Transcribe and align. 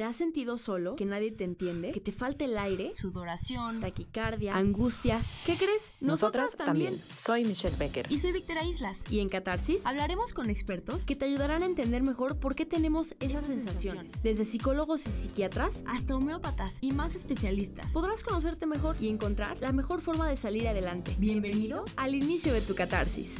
¿Te 0.00 0.04
has 0.04 0.16
sentido 0.16 0.56
solo? 0.56 0.96
¿Que 0.96 1.04
nadie 1.04 1.30
te 1.30 1.44
entiende? 1.44 1.92
¿Que 1.92 2.00
te 2.00 2.10
falta 2.10 2.46
el 2.46 2.56
aire? 2.56 2.94
¿Sudoración? 2.94 3.80
¿Taquicardia? 3.80 4.56
¿Angustia? 4.56 5.22
¿Qué 5.44 5.58
crees? 5.58 5.92
Nosotras, 6.00 6.56
también. 6.56 6.96
Soy 6.96 7.44
Michelle 7.44 7.76
Becker. 7.76 8.06
Y 8.08 8.18
soy 8.18 8.32
Victoria 8.32 8.64
Islas. 8.64 9.02
Y 9.10 9.20
en 9.20 9.28
Catarsis 9.28 9.84
hablaremos 9.84 10.32
con 10.32 10.48
expertos 10.48 11.04
que 11.04 11.16
te 11.16 11.26
ayudarán 11.26 11.62
a 11.62 11.66
entender 11.66 12.02
mejor 12.02 12.38
por 12.38 12.54
qué 12.54 12.64
tenemos 12.64 13.14
esas, 13.20 13.44
sensaciones. 13.44 14.22
Desde 14.22 14.46
psicólogos 14.46 15.06
y 15.06 15.10
psiquiatras 15.10 15.84
hasta 15.86 16.16
homeópatas 16.16 16.78
y 16.80 16.92
más 16.92 17.14
especialistas. 17.14 17.92
Podrás 17.92 18.22
conocerte 18.22 18.64
mejor 18.64 18.96
y 19.00 19.10
encontrar 19.10 19.58
la 19.60 19.72
mejor 19.72 20.00
forma 20.00 20.26
de 20.30 20.38
salir 20.38 20.66
adelante. 20.66 21.14
Bienvenido 21.18 21.84
al 21.96 22.14
inicio 22.14 22.54
de 22.54 22.62
tu 22.62 22.74
catarsis. 22.74 23.34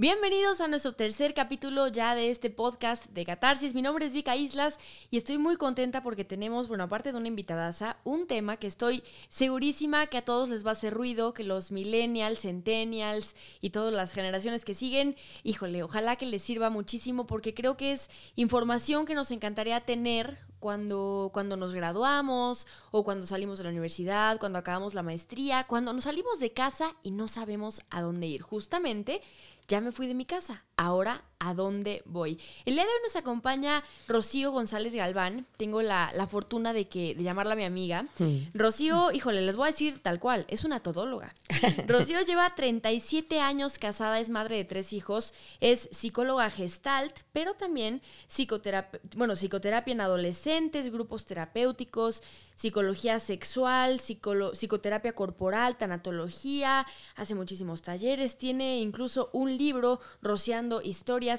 Bienvenidos 0.00 0.62
a 0.62 0.66
nuestro 0.66 0.94
tercer 0.94 1.34
capítulo 1.34 1.86
ya 1.86 2.14
de 2.14 2.30
este 2.30 2.48
podcast 2.48 3.04
de 3.08 3.26
Catarsis. 3.26 3.74
Mi 3.74 3.82
nombre 3.82 4.06
es 4.06 4.14
Vika 4.14 4.34
Islas 4.34 4.78
y 5.10 5.18
estoy 5.18 5.36
muy 5.36 5.56
contenta 5.56 6.02
porque 6.02 6.24
tenemos, 6.24 6.68
bueno, 6.68 6.84
aparte 6.84 7.12
de 7.12 7.18
una 7.18 7.28
invitadaza, 7.28 7.98
un 8.04 8.26
tema 8.26 8.56
que 8.56 8.66
estoy 8.66 9.02
segurísima 9.28 10.06
que 10.06 10.16
a 10.16 10.24
todos 10.24 10.48
les 10.48 10.64
va 10.64 10.70
a 10.70 10.72
hacer 10.72 10.94
ruido, 10.94 11.34
que 11.34 11.44
los 11.44 11.70
millennials, 11.70 12.40
centennials 12.40 13.36
y 13.60 13.70
todas 13.70 13.92
las 13.92 14.12
generaciones 14.12 14.64
que 14.64 14.74
siguen, 14.74 15.16
híjole, 15.42 15.82
ojalá 15.82 16.16
que 16.16 16.24
les 16.24 16.40
sirva 16.40 16.70
muchísimo 16.70 17.26
porque 17.26 17.52
creo 17.52 17.76
que 17.76 17.92
es 17.92 18.08
información 18.36 19.04
que 19.04 19.14
nos 19.14 19.30
encantaría 19.30 19.82
tener 19.82 20.38
cuando, 20.60 21.30
cuando 21.32 21.56
nos 21.56 21.72
graduamos 21.72 22.66
o 22.90 23.02
cuando 23.02 23.26
salimos 23.26 23.58
de 23.58 23.64
la 23.64 23.70
universidad, 23.70 24.38
cuando 24.38 24.58
acabamos 24.58 24.94
la 24.94 25.02
maestría, 25.02 25.64
cuando 25.66 25.92
nos 25.92 26.04
salimos 26.04 26.38
de 26.38 26.52
casa 26.52 26.94
y 27.02 27.10
no 27.10 27.28
sabemos 27.28 27.82
a 27.90 28.02
dónde 28.02 28.28
ir. 28.28 28.42
Justamente 28.42 29.22
ya 29.70 29.80
me 29.80 29.92
fui 29.92 30.08
de 30.08 30.14
mi 30.14 30.26
casa, 30.26 30.64
ahora 30.76 31.29
a 31.40 31.54
dónde 31.54 32.02
voy. 32.04 32.38
El 32.66 32.74
día 32.74 32.84
de 32.84 32.90
hoy 32.90 32.98
nos 33.02 33.16
acompaña 33.16 33.82
Rocío 34.06 34.52
González 34.52 34.94
Galván. 34.94 35.46
Tengo 35.56 35.80
la, 35.80 36.12
fortuna 36.30 36.74
de, 36.74 36.86
que, 36.86 37.14
de 37.14 37.22
llamarla 37.22 37.56
mi 37.56 37.64
amiga. 37.64 38.06
Rocío, 38.52 39.10
híjole, 39.10 39.40
les 39.40 39.56
voy 39.56 39.68
a 39.68 39.70
decir 39.70 40.02
tal 40.02 40.20
cual, 40.20 40.44
es 40.48 40.64
una 40.64 40.80
todóloga. 40.80 41.34
Rocío 41.88 42.20
lleva 42.20 42.54
37 42.54 43.40
años 43.40 43.78
casada, 43.78 44.20
es 44.20 44.28
madre 44.28 44.56
de 44.56 44.64
tres 44.64 44.92
hijos, 44.92 45.32
es 45.60 45.88
psicóloga 45.92 46.50
gestalt, 46.50 47.20
pero 47.32 47.54
también 47.54 48.02
psicoterapia, 48.28 49.00
bueno, 49.16 49.34
psicoterapia 49.34 49.92
en 49.92 50.02
adolescentes, 50.02 50.92
grupos 50.92 51.24
terapéuticos, 51.24 52.22
psicología 52.54 53.18
sexual, 53.18 54.00
psicoterapia 54.00 55.14
corporal, 55.14 55.78
tanatología, 55.78 56.86
hace 57.16 57.34
muchísimos 57.34 57.80
talleres, 57.80 58.36
tiene 58.36 58.80
incluso 58.80 59.30
un 59.32 59.56
libro, 59.56 60.00
Rociando 60.20 60.82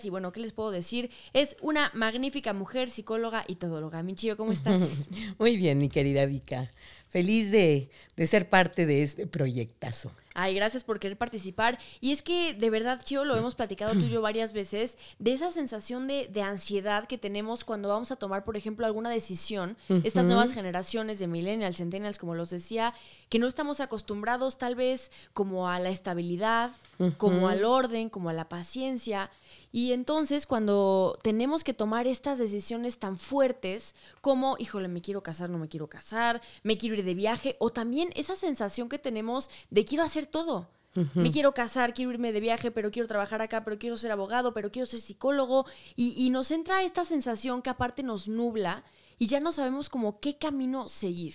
Y 0.04 0.10
bueno, 0.10 0.32
¿qué 0.32 0.40
les 0.40 0.54
puedo 0.54 0.72
decir? 0.72 1.12
Es 1.34 1.58
una 1.62 1.92
magnífica 1.94 2.54
mujer, 2.54 2.90
psicóloga 2.90 3.44
y 3.48 3.56
todóloga. 3.56 4.02
Minchillo, 4.04 4.38
¿cómo 4.38 4.52
estás? 4.52 4.82
Muy 5.38 5.58
bien, 5.58 5.80
mi 5.80 5.90
querida 5.90 6.26
Vika. 6.26 6.72
Feliz 7.08 7.52
de, 7.52 7.90
de 8.16 8.28
ser 8.28 8.50
parte 8.50 8.86
de 8.86 9.04
este 9.04 9.28
proyectazo. 9.28 10.12
Ay, 10.34 10.56
gracias 10.56 10.84
por 10.84 11.00
querer 11.00 11.18
participar. 11.18 11.78
Y 12.00 12.12
es 12.12 12.22
que 12.22 12.54
de 12.54 12.70
verdad, 12.70 13.02
Chio, 13.04 13.26
lo 13.26 13.36
hemos 13.36 13.56
platicado 13.56 13.94
tú 13.94 14.00
y 14.00 14.10
yo 14.10 14.22
varias 14.32 14.54
veces, 14.54 14.98
de 15.20 15.34
esa 15.34 15.52
sensación 15.52 16.08
de, 16.08 16.28
de 16.28 16.42
ansiedad 16.42 17.08
que 17.08 17.18
tenemos 17.18 17.64
cuando 17.64 17.90
vamos 17.90 18.12
a 18.12 18.16
tomar, 18.16 18.44
por 18.44 18.58
ejemplo, 18.58 18.86
alguna 18.86 19.10
decisión. 19.10 19.78
Estas 20.04 20.26
nuevas 20.26 20.54
generaciones 20.54 21.20
de 21.20 21.28
millennials, 21.28 21.78
centennials, 21.78 22.18
como 22.18 22.36
los 22.36 22.50
decía, 22.50 22.94
que 23.30 23.40
no 23.40 23.48
estamos 23.48 23.80
acostumbrados 23.80 24.58
tal 24.58 24.76
vez 24.76 25.12
como 25.34 25.70
a 25.70 25.80
la 25.80 25.90
estabilidad, 25.90 26.72
como 27.18 27.48
al 27.48 27.66
orden, 27.66 28.10
como 28.10 28.30
a 28.30 28.34
la 28.34 28.48
paciencia. 28.50 29.32
Y 29.72 29.94
entonces 29.94 30.46
cuando 30.46 31.18
tenemos 31.24 31.64
que 31.64 31.74
tomar 31.74 32.08
estas 32.08 32.40
decisiones 32.40 33.00
tan 33.00 33.18
fuertes 33.18 33.96
como, 34.22 34.56
híjole, 34.60 34.88
me 34.88 35.02
quiero 35.02 35.24
casar, 35.24 35.50
no 35.50 35.58
me 35.58 35.70
quiero 35.70 35.88
casar, 35.88 36.42
me 36.64 36.78
quiero 36.78 36.96
ir 36.96 37.06
de 37.06 37.14
viaje, 37.14 37.56
o 37.60 37.72
también 37.72 38.12
esa 38.16 38.36
sensación 38.36 38.90
que 38.90 39.00
tenemos 39.00 39.50
de 39.70 39.86
quiero 39.86 40.04
hacer 40.04 40.21
todo. 40.26 40.70
Me 41.14 41.32
quiero 41.32 41.54
casar, 41.54 41.94
quiero 41.94 42.12
irme 42.12 42.34
de 42.34 42.42
viaje, 42.42 42.70
pero 42.70 42.92
quiero 42.92 43.08
trabajar 43.08 43.42
acá, 43.42 43.64
pero 43.64 43.80
quiero 43.80 43.96
ser 43.96 44.12
abogado, 44.12 44.54
pero 44.54 44.72
quiero 44.72 44.86
ser 44.86 45.00
psicólogo. 45.00 45.66
Y, 45.96 46.30
nos 46.32 46.52
entra 46.52 46.84
esta 46.84 47.06
sensación 47.06 47.62
que 47.62 47.70
aparte 47.70 48.04
nos 48.04 48.28
nubla 48.28 48.84
y 49.18 49.28
ya 49.28 49.40
no 49.40 49.52
sabemos 49.54 49.88
como 49.88 50.20
qué 50.20 50.38
camino 50.38 50.90
seguir. 50.90 51.34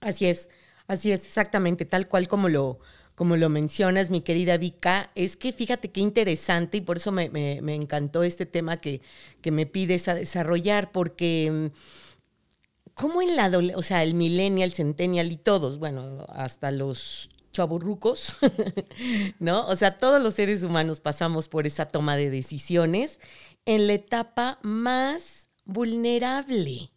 Así 0.00 0.26
es, 0.26 0.50
así 0.88 1.12
es, 1.12 1.24
exactamente, 1.24 1.84
tal 1.84 2.08
cual 2.08 2.26
como 2.26 2.48
lo, 2.48 2.80
como 3.14 3.36
lo 3.36 3.48
mencionas, 3.48 4.10
mi 4.10 4.22
querida 4.22 4.56
Vika, 4.56 5.12
es 5.14 5.36
que 5.36 5.52
fíjate 5.52 5.92
qué 5.92 6.00
interesante 6.00 6.78
y 6.78 6.80
por 6.80 6.96
eso 6.96 7.12
me, 7.12 7.26
encantó 7.74 8.24
este 8.24 8.46
tema 8.46 8.80
que, 8.80 9.00
que, 9.40 9.52
me 9.52 9.66
pides 9.66 10.08
a 10.08 10.14
desarrollar, 10.14 10.90
porque 10.90 11.70
mm, 11.70 12.92
como 12.94 13.22
en 13.22 13.36
la, 13.36 13.48
o 13.76 13.82
sea, 13.82 14.02
el 14.02 14.14
millennial, 14.14 14.72
centennial 14.72 15.30
y 15.30 15.36
todos, 15.36 15.78
bueno, 15.78 16.26
hasta 16.30 16.72
los 16.72 17.30
chaburrucos, 17.52 18.36
¿no? 19.38 19.66
O 19.66 19.76
sea, 19.76 19.98
todos 19.98 20.20
los 20.20 20.34
seres 20.34 20.62
humanos 20.62 21.00
pasamos 21.00 21.48
por 21.48 21.66
esa 21.66 21.86
toma 21.86 22.16
de 22.16 22.30
decisiones 22.30 23.20
en 23.64 23.86
la 23.86 23.94
etapa 23.94 24.58
más 24.62 25.48
vulnerable. 25.64 26.90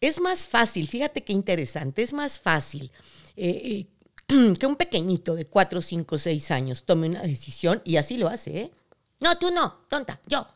Es 0.00 0.20
más 0.20 0.46
fácil, 0.46 0.88
fíjate 0.88 1.24
qué 1.24 1.32
interesante, 1.32 2.02
es 2.02 2.12
más 2.12 2.38
fácil 2.38 2.92
eh, 3.36 3.88
eh, 4.28 4.54
que 4.58 4.66
un 4.66 4.76
pequeñito 4.76 5.34
de 5.34 5.46
4, 5.46 5.80
5, 5.82 6.18
6 6.18 6.50
años 6.50 6.84
tome 6.84 7.08
una 7.08 7.22
decisión 7.22 7.82
y 7.84 7.96
así 7.96 8.16
lo 8.16 8.28
hace, 8.28 8.58
¿eh? 8.58 8.72
No, 9.20 9.38
tú 9.38 9.50
no, 9.50 9.86
tonta, 9.88 10.20
yo, 10.26 10.46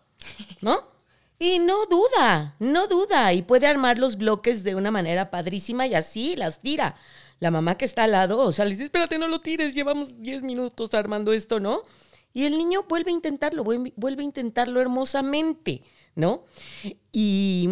¿no? 0.60 0.88
Y 1.38 1.58
no 1.58 1.86
duda, 1.86 2.54
no 2.58 2.86
duda, 2.86 3.32
y 3.32 3.40
puede 3.40 3.66
armar 3.66 3.98
los 3.98 4.18
bloques 4.18 4.62
de 4.62 4.74
una 4.74 4.90
manera 4.90 5.30
padrísima 5.30 5.86
y 5.86 5.94
así 5.94 6.36
las 6.36 6.60
tira 6.60 6.96
la 7.40 7.50
mamá 7.50 7.76
que 7.76 7.86
está 7.86 8.04
al 8.04 8.12
lado, 8.12 8.38
o 8.38 8.52
sea, 8.52 8.66
le 8.66 8.72
dice, 8.72 8.84
espérate, 8.84 9.18
no 9.18 9.26
lo 9.26 9.40
tires, 9.40 9.74
llevamos 9.74 10.20
10 10.20 10.42
minutos 10.42 10.94
armando 10.94 11.32
esto, 11.32 11.58
¿no? 11.58 11.82
Y 12.32 12.44
el 12.44 12.56
niño 12.56 12.84
vuelve 12.88 13.10
a 13.10 13.14
intentarlo, 13.14 13.64
vuelve 13.64 14.22
a 14.22 14.24
intentarlo 14.24 14.80
hermosamente, 14.80 15.82
¿no? 16.14 16.44
Y 17.12 17.68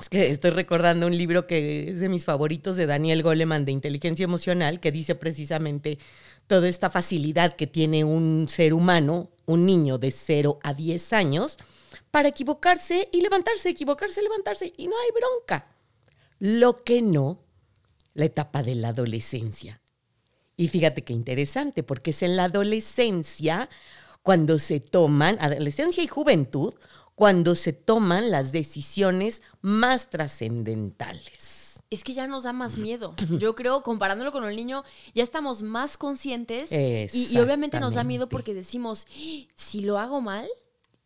es 0.00 0.08
que 0.08 0.30
estoy 0.30 0.50
recordando 0.50 1.06
un 1.06 1.18
libro 1.18 1.46
que 1.46 1.90
es 1.90 2.00
de 2.00 2.08
mis 2.08 2.24
favoritos 2.24 2.76
de 2.76 2.86
Daniel 2.86 3.22
Goleman 3.22 3.64
de 3.64 3.72
inteligencia 3.72 4.24
emocional, 4.24 4.80
que 4.80 4.92
dice 4.92 5.16
precisamente 5.16 5.98
toda 6.46 6.68
esta 6.68 6.88
facilidad 6.88 7.56
que 7.56 7.66
tiene 7.66 8.04
un 8.04 8.46
ser 8.48 8.74
humano, 8.74 9.30
un 9.44 9.66
niño 9.66 9.98
de 9.98 10.12
0 10.12 10.60
a 10.62 10.72
10 10.72 11.12
años, 11.12 11.58
para 12.10 12.28
equivocarse 12.28 13.08
y 13.12 13.20
levantarse, 13.20 13.68
equivocarse, 13.68 14.22
levantarse, 14.22 14.72
y 14.76 14.86
no 14.86 14.94
hay 14.96 15.10
bronca. 15.10 15.66
Lo 16.38 16.82
que 16.82 17.02
no 17.02 17.43
la 18.14 18.24
etapa 18.24 18.62
de 18.62 18.74
la 18.74 18.88
adolescencia. 18.88 19.80
Y 20.56 20.68
fíjate 20.68 21.02
qué 21.02 21.12
interesante, 21.12 21.82
porque 21.82 22.10
es 22.10 22.22
en 22.22 22.36
la 22.36 22.44
adolescencia 22.44 23.68
cuando 24.22 24.58
se 24.58 24.80
toman, 24.80 25.36
adolescencia 25.40 26.02
y 26.02 26.06
juventud, 26.06 26.74
cuando 27.14 27.54
se 27.54 27.72
toman 27.72 28.30
las 28.30 28.52
decisiones 28.52 29.42
más 29.60 30.10
trascendentales. 30.10 31.82
Es 31.90 32.02
que 32.02 32.12
ya 32.12 32.26
nos 32.26 32.44
da 32.44 32.52
más 32.52 32.78
miedo. 32.78 33.14
Yo 33.38 33.54
creo, 33.54 33.82
comparándolo 33.82 34.32
con 34.32 34.44
el 34.44 34.56
niño, 34.56 34.84
ya 35.14 35.22
estamos 35.22 35.62
más 35.62 35.96
conscientes 35.96 36.72
y, 36.72 37.28
y, 37.30 37.38
obviamente 37.38 37.78
nos 37.78 37.94
da 37.94 38.02
miedo 38.02 38.28
porque 38.28 38.54
decimos, 38.54 39.06
¡Ah! 39.10 39.52
si 39.54 39.80
lo 39.82 39.98
hago 39.98 40.20
mal, 40.20 40.48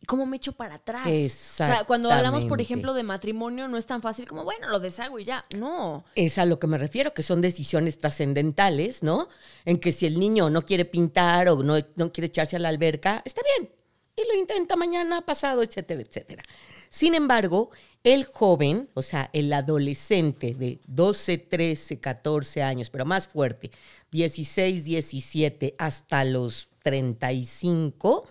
¿cómo 0.09 0.25
me 0.25 0.37
echo 0.37 0.53
para 0.53 0.75
atrás? 0.75 1.05
O 1.05 1.63
sea, 1.63 1.83
cuando 1.83 2.11
hablamos, 2.11 2.43
por 2.45 2.59
ejemplo, 2.61 2.95
de 2.95 3.03
matrimonio, 3.03 3.67
no 3.67 3.77
es 3.77 3.85
tan 3.85 4.01
fácil 4.01 4.25
como, 4.25 4.43
bueno, 4.43 4.67
lo 4.67 4.79
deshago 4.79 5.19
y 5.19 5.23
ya. 5.23 5.45
No. 5.55 6.03
Es 6.15 6.39
a 6.39 6.45
lo 6.45 6.57
que 6.57 6.65
me 6.65 6.79
refiero, 6.79 7.13
que 7.13 7.21
son 7.21 7.41
decisiones 7.41 7.99
trascendentales, 7.99 9.03
¿no? 9.03 9.29
En 9.65 9.77
que 9.77 9.91
si 9.91 10.07
el 10.07 10.19
niño 10.19 10.49
no 10.49 10.63
quiere 10.63 10.85
pintar 10.85 11.47
o 11.49 11.61
no, 11.61 11.75
no 11.95 12.11
quiere 12.11 12.25
echarse 12.25 12.55
a 12.55 12.59
la 12.59 12.69
alberca, 12.69 13.21
está 13.23 13.43
bien. 13.55 13.71
Y 14.15 14.27
lo 14.27 14.33
intenta 14.33 14.75
mañana, 14.75 15.23
pasado, 15.27 15.61
etcétera, 15.61 16.01
etcétera. 16.01 16.43
Sin 16.89 17.13
embargo, 17.13 17.69
el 18.03 18.25
joven, 18.25 18.89
o 18.95 19.03
sea, 19.03 19.29
el 19.31 19.53
adolescente 19.53 20.55
de 20.55 20.79
12, 20.87 21.37
13, 21.37 21.99
14 21.99 22.63
años, 22.63 22.89
pero 22.89 23.05
más 23.05 23.27
fuerte, 23.27 23.69
16, 24.09 24.85
17 24.85 25.75
hasta 25.77 26.23
los 26.23 26.69
35, 26.81 28.27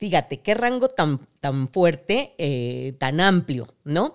Fíjate, 0.00 0.40
qué 0.40 0.54
rango 0.54 0.88
tan, 0.88 1.18
tan 1.40 1.68
fuerte, 1.68 2.34
eh, 2.38 2.94
tan 2.98 3.20
amplio, 3.20 3.68
¿no? 3.84 4.14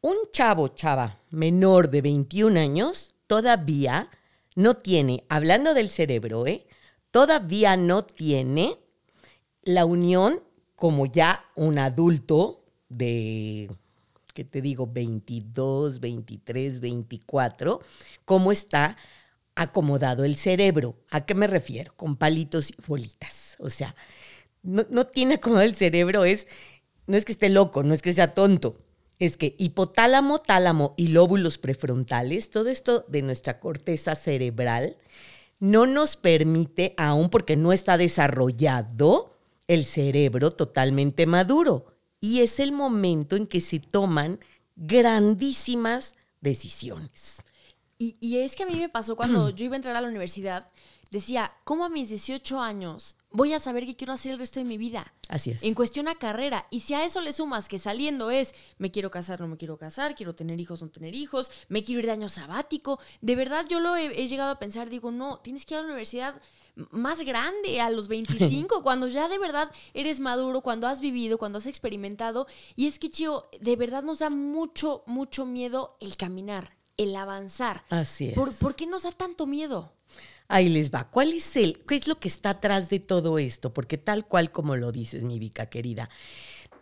Un 0.00 0.16
chavo, 0.32 0.66
chava, 0.66 1.20
menor 1.30 1.90
de 1.90 2.02
21 2.02 2.58
años, 2.58 3.14
todavía 3.28 4.10
no 4.56 4.74
tiene, 4.74 5.22
hablando 5.28 5.74
del 5.74 5.90
cerebro, 5.90 6.48
¿eh? 6.48 6.66
Todavía 7.12 7.76
no 7.76 8.04
tiene 8.04 8.78
la 9.62 9.84
unión 9.84 10.42
como 10.74 11.06
ya 11.06 11.44
un 11.54 11.78
adulto 11.78 12.64
de, 12.88 13.70
¿qué 14.34 14.42
te 14.42 14.60
digo? 14.60 14.88
22, 14.88 16.00
23, 16.00 16.80
24, 16.80 17.80
¿cómo 18.24 18.50
está? 18.50 18.96
acomodado 19.54 20.24
el 20.24 20.36
cerebro. 20.36 20.96
¿A 21.10 21.26
qué 21.26 21.34
me 21.34 21.46
refiero? 21.46 21.94
Con 21.96 22.16
palitos 22.16 22.70
y 22.70 22.76
bolitas. 22.86 23.56
O 23.58 23.70
sea, 23.70 23.94
no, 24.62 24.84
no 24.90 25.06
tiene 25.06 25.34
acomodado 25.34 25.66
el 25.66 25.74
cerebro, 25.74 26.24
es, 26.24 26.48
no 27.06 27.16
es 27.16 27.24
que 27.24 27.32
esté 27.32 27.48
loco, 27.48 27.82
no 27.82 27.94
es 27.94 28.02
que 28.02 28.12
sea 28.12 28.34
tonto, 28.34 28.78
es 29.18 29.36
que 29.36 29.54
hipotálamo, 29.58 30.40
tálamo 30.40 30.94
y 30.96 31.08
lóbulos 31.08 31.58
prefrontales, 31.58 32.50
todo 32.50 32.68
esto 32.68 33.04
de 33.08 33.22
nuestra 33.22 33.60
corteza 33.60 34.14
cerebral, 34.14 34.96
no 35.60 35.86
nos 35.86 36.16
permite, 36.16 36.94
aún 36.96 37.30
porque 37.30 37.56
no 37.56 37.72
está 37.72 37.96
desarrollado, 37.96 39.32
el 39.68 39.84
cerebro 39.84 40.50
totalmente 40.50 41.26
maduro. 41.26 41.86
Y 42.20 42.40
es 42.40 42.60
el 42.60 42.72
momento 42.72 43.36
en 43.36 43.46
que 43.46 43.60
se 43.60 43.78
toman 43.78 44.40
grandísimas 44.76 46.14
decisiones. 46.40 47.44
Y, 48.02 48.16
y 48.18 48.38
es 48.38 48.56
que 48.56 48.64
a 48.64 48.66
mí 48.66 48.74
me 48.74 48.88
pasó 48.88 49.14
cuando 49.14 49.50
yo 49.54 49.64
iba 49.64 49.74
a 49.74 49.76
entrar 49.76 49.94
a 49.94 50.00
la 50.00 50.08
universidad, 50.08 50.68
decía, 51.12 51.52
¿cómo 51.62 51.84
a 51.84 51.88
mis 51.88 52.08
18 52.08 52.60
años 52.60 53.14
voy 53.30 53.52
a 53.52 53.60
saber 53.60 53.86
qué 53.86 53.94
quiero 53.94 54.12
hacer 54.12 54.32
el 54.32 54.38
resto 54.40 54.58
de 54.58 54.64
mi 54.64 54.76
vida? 54.76 55.14
Así 55.28 55.52
es. 55.52 55.62
En 55.62 55.74
cuestión 55.74 56.08
a 56.08 56.16
carrera. 56.16 56.66
Y 56.70 56.80
si 56.80 56.94
a 56.94 57.04
eso 57.04 57.20
le 57.20 57.32
sumas 57.32 57.68
que 57.68 57.78
saliendo 57.78 58.32
es, 58.32 58.56
me 58.78 58.90
quiero 58.90 59.12
casar, 59.12 59.40
no 59.40 59.46
me 59.46 59.56
quiero 59.56 59.76
casar, 59.76 60.16
quiero 60.16 60.34
tener 60.34 60.58
hijos, 60.58 60.82
no 60.82 60.88
tener 60.88 61.14
hijos, 61.14 61.52
me 61.68 61.84
quiero 61.84 62.00
ir 62.00 62.06
de 62.06 62.12
año 62.12 62.28
sabático, 62.28 62.98
de 63.20 63.36
verdad 63.36 63.66
yo 63.68 63.78
lo 63.78 63.94
he, 63.94 64.20
he 64.20 64.26
llegado 64.26 64.50
a 64.50 64.58
pensar, 64.58 64.90
digo, 64.90 65.12
no, 65.12 65.38
tienes 65.38 65.64
que 65.64 65.74
ir 65.74 65.78
a 65.78 65.82
la 65.82 65.88
universidad 65.88 66.42
más 66.90 67.20
grande, 67.20 67.80
a 67.80 67.90
los 67.90 68.08
25, 68.08 68.82
cuando 68.82 69.06
ya 69.06 69.28
de 69.28 69.38
verdad 69.38 69.70
eres 69.94 70.18
maduro, 70.18 70.62
cuando 70.62 70.88
has 70.88 71.00
vivido, 71.00 71.38
cuando 71.38 71.58
has 71.58 71.66
experimentado. 71.66 72.46
Y 72.74 72.86
es 72.86 72.98
que, 72.98 73.10
Chio, 73.10 73.48
de 73.60 73.76
verdad 73.76 74.02
nos 74.02 74.20
da 74.20 74.30
mucho, 74.30 75.04
mucho 75.06 75.46
miedo 75.46 75.96
el 76.00 76.16
caminar, 76.16 76.74
el 76.96 77.16
avanzar. 77.16 77.84
Así 77.90 78.28
es. 78.28 78.34
¿Por, 78.34 78.52
¿por 78.54 78.74
qué 78.74 78.86
nos 78.86 79.02
da 79.02 79.12
tanto 79.12 79.46
miedo? 79.46 79.92
Ahí 80.48 80.68
les 80.68 80.92
va. 80.92 81.08
¿Cuál 81.08 81.32
es 81.32 81.56
el, 81.56 81.80
qué 81.86 81.96
es 81.96 82.06
lo 82.06 82.18
que 82.18 82.28
está 82.28 82.50
atrás 82.50 82.90
de 82.90 83.00
todo 83.00 83.38
esto? 83.38 83.72
Porque 83.72 83.98
tal 83.98 84.26
cual 84.26 84.52
como 84.52 84.76
lo 84.76 84.92
dices, 84.92 85.24
mi 85.24 85.38
Vika 85.38 85.66
querida, 85.66 86.10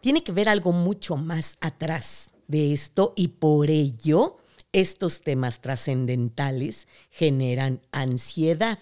tiene 0.01 0.23
que 0.23 0.33
ver 0.33 0.49
algo 0.49 0.73
mucho 0.73 1.17
más 1.17 1.57
atrás 1.61 2.31
de 2.49 2.73
esto 2.73 3.13
y 3.17 3.29
por 3.29 3.71
ello 3.71 4.39
estos 4.73 5.21
temas 5.21 5.61
trascendentales 5.61 6.89
generan 7.11 7.81
ansiedad. 7.93 8.79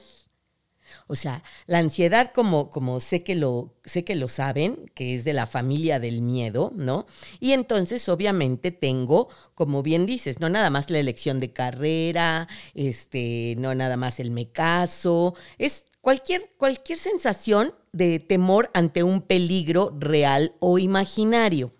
O 1.08 1.16
sea, 1.16 1.42
la 1.66 1.78
ansiedad, 1.78 2.32
como, 2.32 2.70
como 2.70 3.00
sé, 3.00 3.24
que 3.24 3.34
lo, 3.34 3.74
sé 3.84 4.04
que 4.04 4.14
lo 4.14 4.28
saben, 4.28 4.90
que 4.94 5.14
es 5.14 5.24
de 5.24 5.32
la 5.32 5.46
familia 5.46 5.98
del 5.98 6.20
miedo, 6.20 6.70
¿no? 6.76 7.06
Y 7.40 7.52
entonces, 7.52 8.08
obviamente, 8.10 8.70
tengo, 8.70 9.28
como 9.54 9.82
bien 9.82 10.04
dices, 10.04 10.38
no 10.38 10.50
nada 10.50 10.68
más 10.68 10.90
la 10.90 10.98
elección 10.98 11.40
de 11.40 11.52
carrera, 11.52 12.46
este, 12.74 13.54
no 13.58 13.74
nada 13.74 13.96
más 13.96 14.20
el 14.20 14.30
me 14.30 14.50
caso, 14.52 15.34
es 15.56 15.86
cualquier, 16.02 16.50
cualquier 16.58 16.98
sensación 16.98 17.74
de 17.92 18.18
temor 18.18 18.70
ante 18.74 19.02
un 19.02 19.22
peligro 19.22 19.96
real 19.98 20.54
o 20.60 20.78
imaginario. 20.78 21.72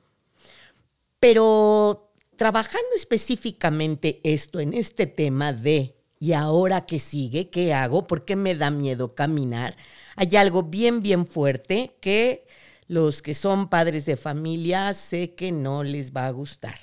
Pero 1.20 2.12
trabajando 2.36 2.88
específicamente 2.96 4.20
esto 4.22 4.60
en 4.60 4.72
este 4.72 5.06
tema 5.06 5.52
de 5.52 5.97
¿Y 6.20 6.32
ahora 6.32 6.86
qué 6.86 6.98
sigue? 6.98 7.48
¿Qué 7.50 7.72
hago? 7.72 8.06
¿Por 8.06 8.24
qué 8.24 8.36
me 8.36 8.54
da 8.54 8.70
miedo 8.70 9.14
caminar? 9.14 9.76
Hay 10.16 10.34
algo 10.36 10.64
bien, 10.64 11.00
bien 11.00 11.26
fuerte 11.26 11.96
que 12.00 12.46
los 12.88 13.22
que 13.22 13.34
son 13.34 13.68
padres 13.68 14.06
de 14.06 14.16
familia 14.16 14.94
sé 14.94 15.34
que 15.34 15.52
no 15.52 15.84
les 15.84 16.12
va 16.12 16.26
a 16.26 16.30
gustar. 16.30 16.78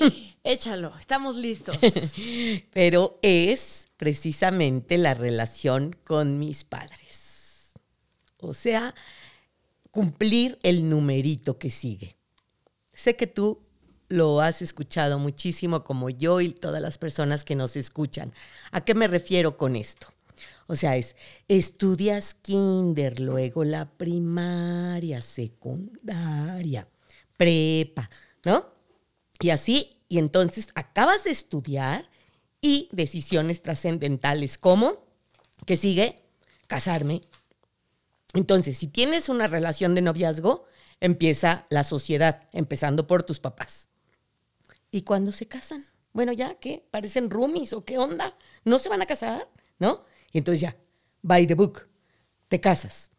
Échalo, 0.44 0.94
estamos 0.98 1.36
listos. 1.36 1.78
Pero 2.72 3.18
es 3.22 3.88
precisamente 3.96 4.98
la 4.98 5.14
relación 5.14 5.96
con 6.04 6.38
mis 6.38 6.64
padres. 6.64 7.72
O 8.38 8.52
sea, 8.52 8.94
cumplir 9.90 10.58
el 10.62 10.90
numerito 10.90 11.58
que 11.58 11.70
sigue. 11.70 12.16
Sé 12.92 13.16
que 13.16 13.26
tú 13.26 13.63
lo 14.14 14.40
has 14.40 14.62
escuchado 14.62 15.18
muchísimo 15.18 15.82
como 15.82 16.08
yo 16.08 16.40
y 16.40 16.50
todas 16.50 16.80
las 16.80 16.98
personas 16.98 17.44
que 17.44 17.56
nos 17.56 17.74
escuchan. 17.74 18.32
¿A 18.70 18.84
qué 18.84 18.94
me 18.94 19.08
refiero 19.08 19.56
con 19.56 19.74
esto? 19.74 20.06
O 20.68 20.76
sea, 20.76 20.96
es 20.96 21.16
estudias 21.48 22.34
kinder, 22.34 23.18
luego 23.18 23.64
la 23.64 23.90
primaria, 23.90 25.20
secundaria, 25.20 26.86
prepa, 27.36 28.08
¿no? 28.44 28.66
Y 29.40 29.50
así, 29.50 29.98
y 30.08 30.18
entonces 30.18 30.68
acabas 30.76 31.24
de 31.24 31.32
estudiar 31.32 32.08
y 32.60 32.88
decisiones 32.92 33.62
trascendentales 33.62 34.58
como, 34.58 35.04
¿qué 35.66 35.76
sigue? 35.76 36.22
Casarme. 36.68 37.20
Entonces, 38.32 38.78
si 38.78 38.86
tienes 38.86 39.28
una 39.28 39.48
relación 39.48 39.96
de 39.96 40.02
noviazgo, 40.02 40.66
empieza 41.00 41.66
la 41.68 41.82
sociedad, 41.82 42.48
empezando 42.52 43.08
por 43.08 43.24
tus 43.24 43.40
papás. 43.40 43.88
¿Y 44.94 45.02
cuando 45.02 45.32
se 45.32 45.48
casan? 45.48 45.84
Bueno, 46.12 46.30
ya, 46.30 46.54
¿qué? 46.60 46.86
¿Parecen 46.92 47.28
roomies 47.28 47.72
o 47.72 47.84
qué 47.84 47.98
onda? 47.98 48.38
¿No 48.64 48.78
se 48.78 48.88
van 48.88 49.02
a 49.02 49.06
casar? 49.06 49.48
¿No? 49.80 50.04
Y 50.30 50.38
entonces 50.38 50.60
ya, 50.60 50.76
by 51.20 51.48
the 51.48 51.54
book, 51.54 51.88
te 52.46 52.60
casas. 52.60 53.10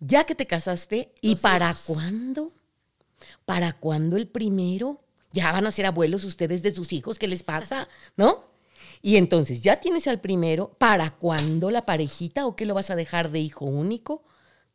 Ya 0.00 0.24
que 0.24 0.34
te 0.34 0.46
casaste, 0.46 1.14
¿y 1.22 1.36
para 1.36 1.74
cuándo? 1.86 2.52
¿Para 3.46 3.72
cuándo 3.72 4.18
el 4.18 4.28
primero? 4.28 5.02
Ya 5.32 5.50
van 5.50 5.66
a 5.66 5.72
ser 5.72 5.86
abuelos 5.86 6.24
ustedes 6.24 6.62
de 6.62 6.72
sus 6.72 6.92
hijos, 6.92 7.18
¿qué 7.18 7.26
les 7.26 7.42
pasa? 7.42 7.88
¿No? 8.18 8.44
Y 9.00 9.16
entonces 9.16 9.62
ya 9.62 9.80
tienes 9.80 10.06
al 10.06 10.20
primero, 10.20 10.74
¿para 10.76 11.08
cuándo 11.12 11.70
la 11.70 11.86
parejita 11.86 12.44
o 12.44 12.54
qué 12.54 12.66
lo 12.66 12.74
vas 12.74 12.90
a 12.90 12.96
dejar 12.96 13.30
de 13.30 13.40
hijo 13.40 13.64
único? 13.64 14.24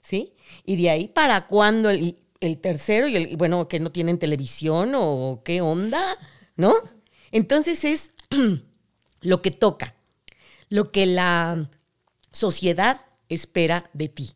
¿Sí? 0.01 0.33
Y 0.65 0.81
de 0.81 0.89
ahí, 0.89 1.07
¿para 1.09 1.45
cuándo 1.45 1.91
el, 1.91 2.17
el 2.39 2.57
tercero 2.57 3.07
y 3.07 3.17
el, 3.17 3.37
bueno, 3.37 3.67
que 3.67 3.79
no 3.79 3.91
tienen 3.91 4.17
televisión 4.17 4.93
o 4.95 5.43
qué 5.45 5.61
onda? 5.61 6.17
¿No? 6.59 6.75
Entonces 7.31 7.85
es 7.85 8.11
lo 9.21 9.41
que 9.41 9.49
toca, 9.49 9.95
lo 10.67 10.91
que 10.91 11.05
la 11.05 11.69
sociedad 12.31 13.01
espera 13.29 13.89
de 13.93 14.09
ti. 14.09 14.31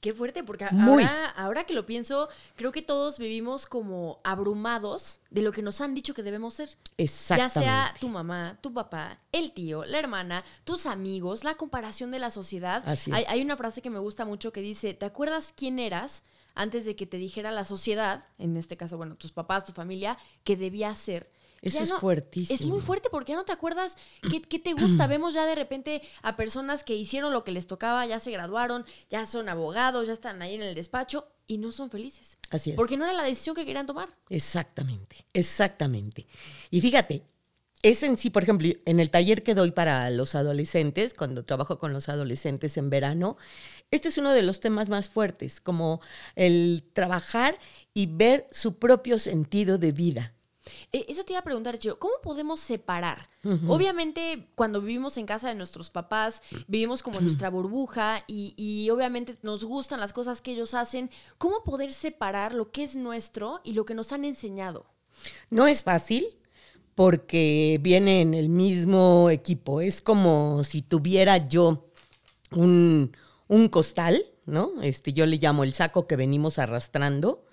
Qué 0.00 0.14
fuerte, 0.14 0.42
porque 0.42 0.64
ahora, 0.64 1.26
ahora, 1.36 1.64
que 1.64 1.74
lo 1.74 1.84
pienso, 1.84 2.28
creo 2.54 2.72
que 2.72 2.80
todos 2.80 3.18
vivimos 3.18 3.66
como 3.66 4.18
abrumados 4.24 5.20
de 5.30 5.42
lo 5.42 5.52
que 5.52 5.62
nos 5.62 5.80
han 5.80 5.94
dicho 5.94 6.14
que 6.14 6.22
debemos 6.22 6.54
ser. 6.54 6.76
Exactamente. 6.96 7.60
Ya 7.60 7.62
sea 7.62 7.94
tu 8.00 8.08
mamá, 8.08 8.58
tu 8.60 8.72
papá, 8.72 9.18
el 9.32 9.52
tío, 9.52 9.84
la 9.84 9.98
hermana, 9.98 10.44
tus 10.64 10.86
amigos, 10.86 11.44
la 11.44 11.56
comparación 11.56 12.10
de 12.10 12.20
la 12.20 12.30
sociedad. 12.30 12.82
Así 12.86 13.10
es. 13.10 13.16
Hay, 13.16 13.24
hay 13.28 13.42
una 13.42 13.56
frase 13.56 13.82
que 13.82 13.90
me 13.90 13.98
gusta 13.98 14.24
mucho 14.24 14.52
que 14.52 14.60
dice, 14.60 14.94
¿te 14.94 15.06
acuerdas 15.06 15.52
quién 15.56 15.78
eras? 15.78 16.22
Antes 16.56 16.84
de 16.84 16.96
que 16.96 17.06
te 17.06 17.18
dijera 17.18 17.52
la 17.52 17.64
sociedad, 17.64 18.24
en 18.38 18.56
este 18.56 18.76
caso, 18.76 18.96
bueno, 18.96 19.14
tus 19.14 19.30
papás, 19.30 19.64
tu 19.64 19.72
familia, 19.72 20.18
que 20.42 20.56
debía 20.56 20.92
ser. 20.94 21.30
Eso 21.62 21.82
es 21.82 21.92
fuertísimo. 21.92 22.58
Es 22.58 22.64
muy 22.64 22.80
fuerte 22.80 23.08
porque 23.10 23.32
ya 23.32 23.36
no 23.36 23.44
te 23.44 23.52
acuerdas 23.52 23.96
qué, 24.30 24.42
qué, 24.42 24.58
te 24.58 24.72
gusta. 24.72 25.06
Vemos 25.08 25.34
ya 25.34 25.46
de 25.46 25.54
repente 25.54 26.02
a 26.22 26.36
personas 26.36 26.84
que 26.84 26.94
hicieron 26.94 27.32
lo 27.32 27.44
que 27.44 27.52
les 27.52 27.66
tocaba, 27.66 28.04
ya 28.06 28.20
se 28.20 28.30
graduaron, 28.30 28.84
ya 29.10 29.26
son 29.26 29.48
abogados, 29.48 30.06
ya 30.06 30.12
están 30.12 30.42
ahí 30.42 30.54
en 30.54 30.62
el 30.62 30.74
despacho 30.74 31.28
y 31.46 31.58
no 31.58 31.72
son 31.72 31.90
felices. 31.90 32.38
Así 32.50 32.70
es. 32.70 32.76
Porque 32.76 32.96
no 32.96 33.04
era 33.04 33.12
la 33.12 33.22
decisión 33.22 33.54
que 33.54 33.64
querían 33.64 33.86
tomar. 33.86 34.08
Exactamente, 34.28 35.26
exactamente. 35.32 36.26
Y 36.70 36.80
fíjate, 36.80 37.24
es 37.82 38.02
en 38.02 38.16
sí, 38.16 38.30
por 38.30 38.42
ejemplo, 38.42 38.68
en 38.84 39.00
el 39.00 39.10
taller 39.10 39.42
que 39.42 39.54
doy 39.54 39.70
para 39.70 40.10
los 40.10 40.34
adolescentes, 40.34 41.14
cuando 41.14 41.44
trabajo 41.44 41.78
con 41.78 41.92
los 41.92 42.08
adolescentes 42.08 42.76
en 42.76 42.90
verano, 42.90 43.36
este 43.90 44.08
es 44.08 44.18
uno 44.18 44.32
de 44.32 44.42
los 44.42 44.60
temas 44.60 44.88
más 44.88 45.08
fuertes, 45.08 45.60
como 45.60 46.00
el 46.34 46.84
trabajar 46.92 47.58
y 47.94 48.06
ver 48.06 48.46
su 48.50 48.78
propio 48.78 49.18
sentido 49.18 49.78
de 49.78 49.92
vida. 49.92 50.32
Eh, 50.92 51.06
eso 51.08 51.22
te 51.24 51.32
iba 51.32 51.40
a 51.40 51.44
preguntar, 51.44 51.78
yo, 51.78 51.98
¿cómo 51.98 52.14
podemos 52.22 52.58
separar? 52.58 53.28
Obviamente, 53.68 54.48
cuando 54.56 54.80
vivimos 54.80 55.16
en 55.16 55.26
casa 55.26 55.48
de 55.48 55.54
nuestros 55.54 55.88
papás, 55.88 56.42
vivimos 56.66 57.04
como 57.04 57.20
nuestra 57.20 57.48
burbuja 57.48 58.24
y, 58.26 58.54
y, 58.56 58.90
obviamente 58.90 59.36
nos 59.42 59.62
gustan 59.62 60.00
las 60.00 60.12
cosas 60.12 60.42
que 60.42 60.50
ellos 60.50 60.74
hacen. 60.74 61.10
¿Cómo 61.38 61.62
poder 61.62 61.92
separar 61.92 62.52
lo 62.52 62.72
que 62.72 62.82
es 62.82 62.96
nuestro 62.96 63.60
y 63.62 63.74
lo 63.74 63.84
que 63.84 63.94
nos 63.94 64.10
han 64.10 64.24
enseñado? 64.24 64.86
No 65.48 65.68
es 65.68 65.84
fácil 65.84 66.36
porque 66.96 67.78
viene 67.82 68.22
en 68.22 68.34
el 68.34 68.48
mismo 68.48 69.30
equipo. 69.30 69.80
Es 69.82 70.00
como 70.00 70.64
si 70.64 70.82
tuviera 70.82 71.36
yo 71.48 71.92
un, 72.50 73.12
un 73.48 73.68
costal, 73.68 74.24
¿no? 74.46 74.70
Este, 74.82 75.12
yo 75.12 75.26
le 75.26 75.36
llamo 75.36 75.62
el 75.62 75.74
saco 75.74 76.06
que 76.08 76.16
venimos 76.16 76.58
arrastrando, 76.58 77.44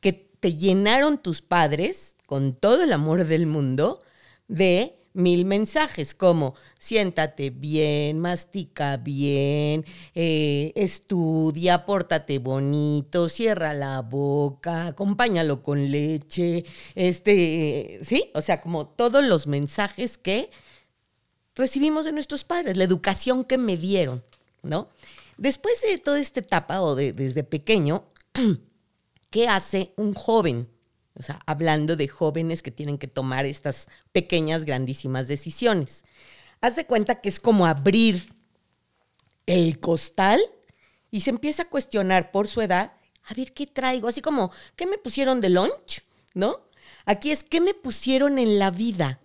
que 0.00 0.12
te 0.12 0.54
llenaron 0.54 1.18
tus 1.18 1.40
padres 1.42 2.18
con 2.26 2.54
todo 2.54 2.84
el 2.84 2.92
amor 2.92 3.24
del 3.24 3.46
mundo 3.46 4.02
de 4.48 4.97
mil 5.18 5.44
mensajes 5.44 6.14
como 6.14 6.54
siéntate 6.78 7.50
bien, 7.50 8.20
mastica 8.20 8.96
bien, 8.96 9.84
eh, 10.14 10.72
estudia, 10.76 11.84
pórtate 11.84 12.38
bonito, 12.38 13.28
cierra 13.28 13.74
la 13.74 14.00
boca, 14.00 14.86
acompáñalo 14.86 15.62
con 15.62 15.90
leche, 15.90 16.64
este, 16.94 17.98
sí, 18.02 18.30
o 18.34 18.42
sea, 18.42 18.60
como 18.60 18.86
todos 18.86 19.24
los 19.24 19.48
mensajes 19.48 20.18
que 20.18 20.50
recibimos 21.56 22.04
de 22.04 22.12
nuestros 22.12 22.44
padres, 22.44 22.76
la 22.76 22.84
educación 22.84 23.44
que 23.44 23.58
me 23.58 23.76
dieron, 23.76 24.22
¿no? 24.62 24.88
Después 25.36 25.82
de 25.82 25.98
toda 25.98 26.20
esta 26.20 26.40
etapa 26.40 26.80
o 26.80 26.94
de, 26.94 27.12
desde 27.12 27.42
pequeño, 27.42 28.04
¿qué 29.30 29.48
hace 29.48 29.92
un 29.96 30.14
joven? 30.14 30.68
O 31.18 31.22
sea, 31.22 31.40
hablando 31.46 31.96
de 31.96 32.08
jóvenes 32.08 32.62
que 32.62 32.70
tienen 32.70 32.96
que 32.96 33.08
tomar 33.08 33.44
estas 33.44 33.88
pequeñas, 34.12 34.64
grandísimas 34.64 35.26
decisiones. 35.26 36.04
Hace 36.60 36.86
cuenta 36.86 37.20
que 37.20 37.28
es 37.28 37.40
como 37.40 37.66
abrir 37.66 38.34
el 39.46 39.80
costal 39.80 40.40
y 41.10 41.22
se 41.22 41.30
empieza 41.30 41.64
a 41.64 41.68
cuestionar 41.68 42.30
por 42.30 42.46
su 42.46 42.60
edad, 42.60 42.92
a 43.24 43.34
ver 43.34 43.52
qué 43.52 43.66
traigo, 43.66 44.08
así 44.08 44.22
como, 44.22 44.52
¿qué 44.76 44.86
me 44.86 44.98
pusieron 44.98 45.40
de 45.40 45.50
lunch? 45.50 46.02
¿No? 46.34 46.60
Aquí 47.04 47.32
es, 47.32 47.42
¿qué 47.42 47.60
me 47.60 47.74
pusieron 47.74 48.38
en 48.38 48.58
la 48.58 48.70
vida? 48.70 49.20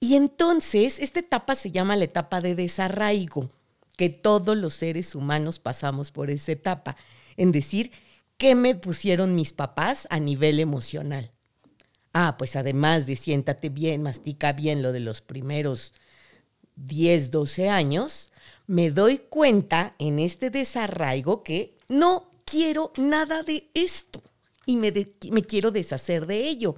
Y 0.00 0.16
entonces, 0.16 0.98
esta 0.98 1.20
etapa 1.20 1.54
se 1.54 1.70
llama 1.70 1.96
la 1.96 2.04
etapa 2.04 2.40
de 2.40 2.54
desarraigo, 2.54 3.50
que 3.96 4.08
todos 4.08 4.56
los 4.56 4.74
seres 4.74 5.14
humanos 5.14 5.58
pasamos 5.58 6.10
por 6.10 6.30
esa 6.30 6.52
etapa, 6.52 6.96
en 7.36 7.52
decir, 7.52 7.92
¿qué 8.40 8.54
me 8.54 8.74
pusieron 8.74 9.34
mis 9.34 9.52
papás 9.52 10.08
a 10.08 10.18
nivel 10.18 10.60
emocional? 10.60 11.30
Ah, 12.14 12.36
pues 12.38 12.56
además 12.56 13.06
de 13.06 13.14
siéntate 13.14 13.68
bien, 13.68 14.02
mastica 14.02 14.54
bien 14.54 14.80
lo 14.80 14.92
de 14.92 15.00
los 15.00 15.20
primeros 15.20 15.92
10, 16.76 17.30
12 17.30 17.68
años, 17.68 18.30
me 18.66 18.90
doy 18.90 19.18
cuenta 19.18 19.94
en 19.98 20.18
este 20.18 20.48
desarraigo 20.48 21.42
que 21.42 21.76
no 21.88 22.30
quiero 22.46 22.92
nada 22.96 23.42
de 23.42 23.68
esto 23.74 24.22
y 24.64 24.76
me, 24.76 24.90
me 25.30 25.44
quiero 25.44 25.70
deshacer 25.70 26.26
de 26.26 26.48
ello. 26.48 26.76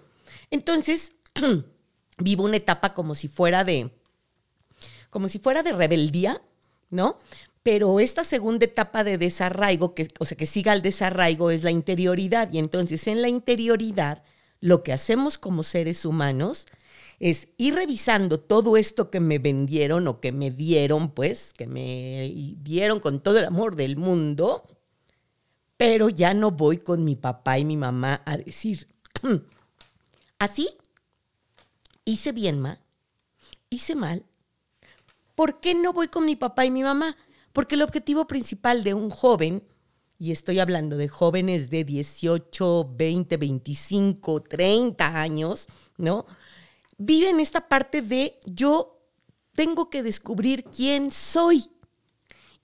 Entonces, 0.51 1.13
vivo 2.19 2.43
una 2.43 2.57
etapa 2.57 2.93
como 2.93 3.15
si 3.15 3.29
fuera 3.29 3.63
de, 3.63 3.93
como 5.11 5.29
si 5.29 5.39
fuera 5.39 5.63
de 5.63 5.73
rebeldía, 5.73 6.43
¿no? 6.91 7.19
Pero 7.63 8.01
esta 8.01 8.25
segunda 8.25 8.65
etapa 8.65 9.05
de 9.05 9.19
desarraigo, 9.19 9.95
que, 9.95 10.09
o 10.19 10.25
sea, 10.25 10.37
que 10.37 10.47
siga 10.47 10.73
el 10.73 10.83
desarraigo, 10.83 11.51
es 11.51 11.63
la 11.63 11.71
interioridad. 11.71 12.53
Y 12.53 12.59
entonces 12.59 13.07
en 13.07 13.23
la 13.23 13.29
interioridad, 13.29 14.25
lo 14.61 14.83
que 14.83 14.93
hacemos 14.93 15.39
como 15.39 15.63
seres 15.63 16.05
humanos 16.05 16.67
es 17.21 17.49
ir 17.57 17.77
revisando 17.77 18.41
todo 18.41 18.77
esto 18.77 19.11
que 19.11 19.21
me 19.21 19.39
vendieron 19.39 20.09
o 20.09 20.21
que 20.21 20.33
me 20.33 20.51
dieron, 20.51 21.13
pues, 21.13 21.53
que 21.53 21.69
me 21.69 22.57
dieron 22.59 22.99
con 22.99 23.21
todo 23.23 23.39
el 23.39 23.45
amor 23.45 23.77
del 23.77 23.97
mundo, 23.97 24.67
pero 25.77 26.09
ya 26.09 26.35
no 26.35 26.51
voy 26.51 26.79
con 26.79 27.05
mi 27.05 27.15
papá 27.15 27.61
y 27.61 27.65
mi 27.65 27.77
mamá 27.77 28.23
a 28.27 28.37
decir, 28.39 28.89
así 30.41 30.69
hice 32.05 32.33
bien, 32.33 32.59
ma, 32.59 32.81
hice 33.71 33.95
mal. 33.95 34.25
¿Por 35.37 35.61
qué 35.61 35.75
no 35.75 35.93
voy 35.93 36.09
con 36.09 36.27
mi 36.27 36.35
papá 36.35 36.65
y 36.65 36.73
mi 36.73 36.83
mamá? 36.83 37.17
Porque 37.53 37.75
el 37.75 37.83
objetivo 37.83 38.27
principal 38.27 38.83
de 38.83 38.95
un 38.95 39.11
joven, 39.11 39.63
y 40.19 40.33
estoy 40.33 40.61
hablando 40.61 40.97
de 40.97 41.09
jóvenes 41.09 41.71
de 41.71 41.85
18, 41.85 42.93
20, 42.95 43.37
25, 43.37 44.43
30 44.43 45.21
años, 45.21 45.67
¿no? 45.97 46.27
Vive 46.97 47.31
en 47.31 47.41
esta 47.41 47.69
parte 47.69 48.03
de 48.03 48.39
yo 48.47 49.03
tengo 49.55 49.91
que 49.91 50.03
descubrir 50.03 50.65
quién 50.65 51.11
soy. 51.11 51.65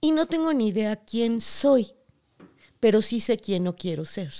Y 0.00 0.12
no 0.12 0.26
tengo 0.26 0.52
ni 0.52 0.68
idea 0.68 0.94
quién 0.96 1.40
soy, 1.40 1.92
pero 2.78 3.02
sí 3.02 3.18
sé 3.18 3.36
quién 3.38 3.64
no 3.64 3.74
quiero 3.74 4.04
ser. 4.04 4.32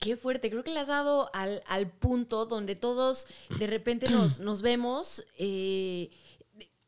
Qué 0.00 0.16
fuerte, 0.16 0.50
creo 0.50 0.64
que 0.64 0.70
le 0.70 0.80
has 0.80 0.88
dado 0.88 1.30
al, 1.34 1.90
punto 2.00 2.46
donde 2.46 2.74
todos 2.74 3.26
de 3.58 3.66
repente 3.66 4.10
nos, 4.10 4.40
nos 4.40 4.62
vemos 4.62 5.24
eh, 5.38 6.10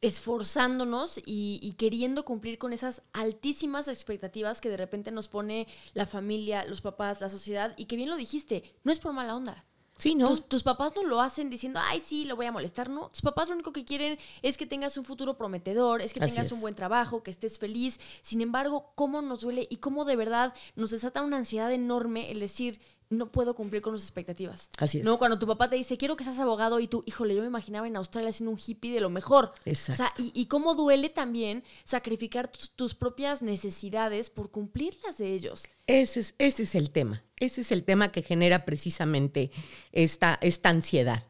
esforzándonos 0.04 1.18
y, 1.25 1.75
queriendo 1.78 2.26
cumplir 2.26 2.58
con 2.58 2.75
esas 2.75 3.02
altísimas 3.14 3.88
expectativas 3.88 4.61
que 4.61 4.68
de 4.68 4.76
repente 4.76 5.11
nos 5.11 5.28
pone 5.28 5.66
la 5.94 6.04
familia, 6.04 6.66
los 6.66 6.82
papás, 6.82 7.23
la 7.23 7.30
sociedad, 7.30 7.73
y 7.78 7.87
que 7.87 7.96
bien 7.96 8.11
lo 8.11 8.16
dijiste, 8.16 8.76
no 8.84 8.92
es 8.92 8.99
por 8.99 9.14
mala 9.14 9.34
onda. 9.34 9.64
Sí, 9.96 10.14
¿no? 10.14 10.37
Tus, 10.37 10.64
papás 10.64 10.92
no 10.94 11.04
lo 11.04 11.23
hacen 11.23 11.49
diciendo, 11.49 11.80
ay, 11.82 12.00
sí, 12.00 12.25
lo 12.25 12.37
voy 12.37 12.46
a 12.46 12.52
molestar, 12.52 12.90
no. 12.90 13.08
Tus 13.11 13.23
papás 13.23 13.49
lo 13.49 13.54
único 13.54 13.73
que 13.73 13.84
quieren 13.84 14.18
es 14.42 14.58
que 14.58 14.66
tengas 14.66 14.99
un 14.99 15.04
futuro 15.04 15.38
prometedor, 15.38 16.02
es 16.02 16.12
que 16.12 16.20
tengas 16.20 16.52
un 16.52 16.61
buen 16.61 16.75
trabajo, 16.75 17.23
que 17.23 17.30
estés 17.30 17.58
feliz. 17.58 18.00
Sin 18.20 18.42
embargo, 18.42 18.92
cómo 18.96 19.23
nos 19.23 19.40
duele 19.40 19.68
y 19.70 19.76
cómo 19.76 20.04
de 20.04 20.16
verdad 20.16 20.52
nos 20.75 20.90
desata 20.90 21.23
una 21.23 21.38
ansiedad 21.38 21.73
enorme 21.73 22.32
el 22.32 22.40
decir, 22.40 22.80
no 23.16 23.30
puedo 23.30 23.54
cumplir 23.54 23.83
con 23.83 23.94
sus 23.94 24.02
expectativas. 24.02 24.71
Así 24.78 24.99
es. 24.99 25.04
No, 25.04 25.18
cuando 25.18 25.38
tu 25.38 25.47
papá 25.47 25.68
te 25.68 25.76
dice, 25.76 25.97
quiero 25.97 26.16
que 26.16 26.25
seas 26.25 26.38
abogado 26.38 26.80
y 26.80 26.88
tú, 26.88 27.02
híjole, 27.06 27.35
yo 27.35 27.40
me 27.40 27.47
imaginaba 27.47 27.87
en 27.87 27.97
Australia 27.97 28.33
siendo 28.33 28.50
un 28.50 28.59
hippie 28.64 28.92
de 28.92 29.00
lo 29.00 29.11
mejor. 29.11 29.52
Exacto. 29.64 29.92
O 29.92 29.97
sea, 29.97 30.30
y, 30.35 30.47
cómo 30.47 30.75
duele 30.75 31.09
también 31.09 31.64
sacrificar 31.85 32.50
tus, 32.76 32.94
propias 32.94 33.42
necesidades 33.42 34.30
por 34.30 34.50
cumplirlas 34.50 35.18
de 35.18 35.33
ellos. 35.33 35.64
Ese 35.87 36.21
es, 36.21 36.35
ese 36.38 36.62
es 36.64 36.75
el 36.75 36.90
tema. 36.90 37.23
Ese 37.37 37.62
es 37.62 37.73
el 37.73 37.85
tema 37.85 38.12
que 38.12 38.23
genera 38.23 38.64
precisamente 38.64 39.50
esta, 39.92 40.38
esta 40.40 40.68
ansiedad. 40.68 41.25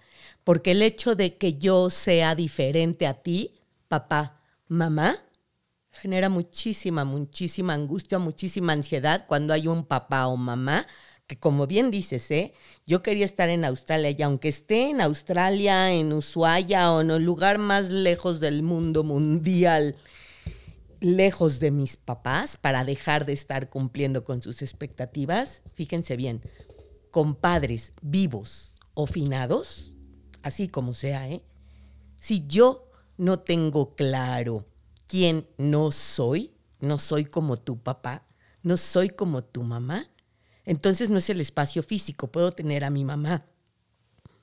Porque 0.44 0.72
el 0.72 0.82
hecho 0.82 1.14
de 1.14 1.36
que 1.36 1.56
yo 1.56 1.90
sea 1.90 2.34
diferente 2.34 3.06
a 3.06 3.14
ti, 3.14 3.52
papá, 3.88 4.40
mamá, 4.68 5.16
genera 6.00 6.28
muchísima, 6.28 7.04
muchísima 7.04 7.74
angustia, 7.74 8.18
muchísima 8.18 8.72
ansiedad 8.72 9.26
cuando 9.26 9.54
hay 9.54 9.68
un 9.68 9.84
papá 9.84 10.26
o 10.26 10.36
mamá 10.36 10.86
que 11.26 11.38
como 11.38 11.66
bien 11.66 11.90
dices, 11.90 12.30
¿eh? 12.30 12.52
yo 12.86 13.02
quería 13.02 13.24
estar 13.24 13.48
en 13.48 13.64
Australia 13.64 14.10
y 14.10 14.22
aunque 14.22 14.48
esté 14.48 14.90
en 14.90 15.00
Australia, 15.00 15.92
en 15.92 16.12
Ushuaia 16.12 16.92
o 16.92 17.00
en 17.00 17.10
el 17.10 17.24
lugar 17.24 17.58
más 17.58 17.88
lejos 17.88 18.40
del 18.40 18.62
mundo 18.62 19.04
mundial, 19.04 19.96
lejos 21.00 21.60
de 21.60 21.70
mis 21.70 21.96
papás 21.96 22.56
para 22.56 22.84
dejar 22.84 23.24
de 23.24 23.32
estar 23.32 23.70
cumpliendo 23.70 24.24
con 24.24 24.42
sus 24.42 24.60
expectativas, 24.60 25.62
fíjense 25.74 26.16
bien, 26.16 26.42
con 27.10 27.34
padres 27.34 27.92
vivos 28.02 28.74
o 28.92 29.06
finados, 29.06 29.96
así 30.42 30.68
como 30.68 30.92
sea, 30.92 31.28
¿eh? 31.28 31.42
si 32.18 32.46
yo 32.46 32.90
no 33.16 33.38
tengo 33.38 33.94
claro 33.94 34.66
quién 35.06 35.46
no 35.56 35.90
soy, 35.90 36.52
no 36.80 36.98
soy 36.98 37.24
como 37.24 37.56
tu 37.56 37.78
papá, 37.78 38.26
no 38.62 38.76
soy 38.76 39.10
como 39.10 39.44
tu 39.44 39.62
mamá, 39.62 40.10
entonces 40.64 41.10
no 41.10 41.18
es 41.18 41.28
el 41.30 41.40
espacio 41.40 41.82
físico, 41.82 42.28
puedo 42.28 42.52
tener 42.52 42.84
a 42.84 42.90
mi 42.90 43.04
mamá. 43.04 43.44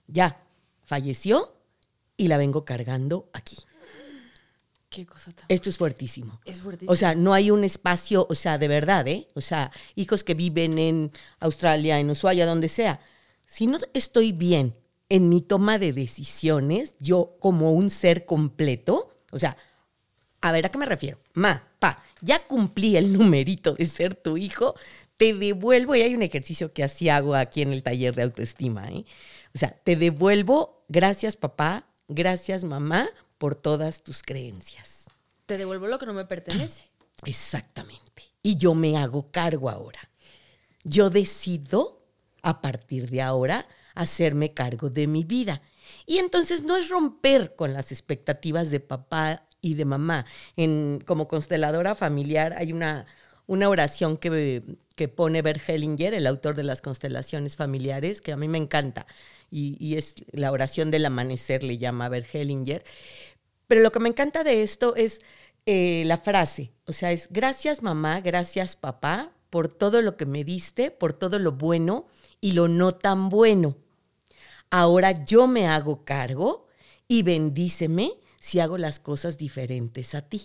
Ya, 0.08 0.44
falleció 0.84 1.56
y 2.18 2.28
la 2.28 2.38
vengo 2.38 2.66
cargando 2.66 3.30
aquí. 3.34 3.58
Qué 4.90 5.06
cosa 5.06 5.32
tan... 5.32 5.46
Esto 5.48 5.70
es 5.70 5.78
fuertísimo. 5.78 6.42
Es 6.44 6.60
fuertísimo. 6.60 6.92
O 6.92 6.96
sea, 6.96 7.16
no 7.16 7.34
hay 7.34 7.50
un 7.50 7.64
espacio, 7.64 8.28
o 8.30 8.36
sea, 8.36 8.58
de 8.58 8.68
verdad, 8.68 9.08
¿eh? 9.08 9.28
O 9.36 9.42
sea, 9.42 9.72
hijos 9.96 10.24
que 10.24 10.34
viven 10.34 10.78
en 10.78 11.12
Australia, 11.40 11.98
en 12.00 12.10
Ushuaia, 12.10 12.46
donde 12.46 12.68
sea. 12.68 13.00
Si 13.46 13.68
no 13.68 13.80
estoy 13.94 14.34
bien 14.34 14.76
en 15.08 15.30
mi 15.30 15.42
toma 15.42 15.80
de 15.80 15.94
decisiones, 15.94 16.96
yo 17.00 17.38
como 17.40 17.72
un 17.72 17.90
ser 17.90 18.26
completo, 18.26 19.10
o 19.32 19.40
sea, 19.40 19.56
a 20.42 20.52
ver, 20.52 20.66
¿a 20.66 20.70
qué 20.70 20.78
me 20.78 20.86
refiero? 20.86 21.20
Ma, 21.34 21.68
pa, 21.80 22.04
ya 22.22 22.46
cumplí 22.48 22.98
el 22.98 23.14
numerito 23.14 23.74
de 23.74 23.86
ser 23.86 24.16
tu 24.16 24.38
hijo, 24.38 24.76
te 25.22 25.36
devuelvo, 25.36 25.96
y 25.96 26.02
hay 26.02 26.16
un 26.16 26.24
ejercicio 26.24 26.74
que 26.74 26.84
así 26.84 27.08
hago 27.08 27.36
aquí 27.36 27.62
en 27.62 27.74
el 27.74 27.84
taller 27.84 28.16
de 28.16 28.24
autoestima, 28.24 28.88
¿eh? 28.88 29.06
o 29.54 29.60
sea, 29.60 29.70
te 29.70 29.96
devuelvo, 29.96 30.84
gracias 30.88 31.36
papá, 31.36 31.86
gracias 32.08 32.64
mamá, 32.64 33.08
por 33.38 33.54
todas 33.54 34.02
tus 34.02 34.24
creencias. 34.24 35.06
Te 35.46 35.60
devuelvo 35.60 35.86
lo 35.86 36.00
que 36.00 36.08
no 36.08 36.16
me 36.16 36.26
pertenece. 36.26 36.90
Exactamente. 37.26 38.32
Y 38.42 38.58
yo 38.58 38.74
me 38.74 38.98
hago 38.98 39.30
cargo 39.30 39.70
ahora. 39.70 40.00
Yo 40.84 41.12
decido, 41.12 42.04
a 42.42 42.60
partir 42.60 43.08
de 43.12 43.22
ahora, 43.22 43.68
hacerme 43.94 44.56
cargo 44.56 44.90
de 44.90 45.06
mi 45.06 45.24
vida. 45.24 45.62
Y 46.08 46.18
entonces 46.18 46.64
no 46.64 46.78
es 46.78 46.90
romper 46.90 47.56
con 47.56 47.74
las 47.74 47.92
expectativas 47.92 48.72
de 48.72 48.80
papá 48.80 49.48
y 49.62 49.76
de 49.76 49.86
mamá. 49.86 50.26
En, 50.56 51.00
como 51.06 51.28
consteladora 51.28 51.94
familiar 51.94 52.54
hay 52.58 52.74
una, 52.74 53.06
una 53.48 53.70
oración 53.70 54.18
que, 54.18 54.64
que 54.96 55.08
pone 55.08 55.42
Bert 55.42 55.62
Hellinger, 55.68 56.14
el 56.14 56.28
autor 56.28 56.56
de 56.56 56.64
las 56.64 56.82
constelaciones 56.82 57.56
familiares, 57.56 58.22
que 58.22 58.32
a 58.32 58.38
mí 58.38 58.48
me 58.48 58.58
encanta, 58.58 59.08
y, 59.50 59.96
es 59.96 60.16
la 60.32 60.52
oración 60.52 60.92
del 60.92 61.06
amanecer, 61.06 61.64
le 61.64 61.78
llama 61.78 62.08
Bert 62.08 62.34
Hellinger. 62.34 62.84
Pero 63.68 63.82
lo 63.82 63.92
que 63.92 64.00
me 64.00 64.10
encanta 64.10 64.44
de 64.44 64.64
esto 64.64 64.96
es 64.96 65.22
eh, 65.66 66.04
la 66.06 66.18
frase, 66.18 66.72
o 66.86 66.94
sea, 66.94 67.12
es 67.12 67.28
gracias 67.30 67.84
mamá, 67.84 68.22
gracias 68.22 68.76
papá 68.76 69.32
por 69.50 69.68
todo 69.68 70.02
lo 70.02 70.18
que 70.18 70.26
me 70.26 70.44
diste, 70.44 70.92
por 70.92 71.14
todo 71.14 71.38
lo 71.38 71.52
bueno 71.52 72.06
y 72.40 72.54
lo 72.54 72.68
no 72.68 72.94
tan 72.94 73.30
bueno. 73.30 73.76
Ahora 74.70 75.26
yo 75.26 75.48
me 75.48 75.68
hago 75.68 76.06
cargo 76.06 76.68
y 77.08 77.24
bendíceme 77.24 78.14
si 78.40 78.60
hago 78.60 78.78
las 78.78 79.00
cosas 79.00 79.38
diferentes 79.38 80.16
a 80.16 80.22
ti. 80.22 80.42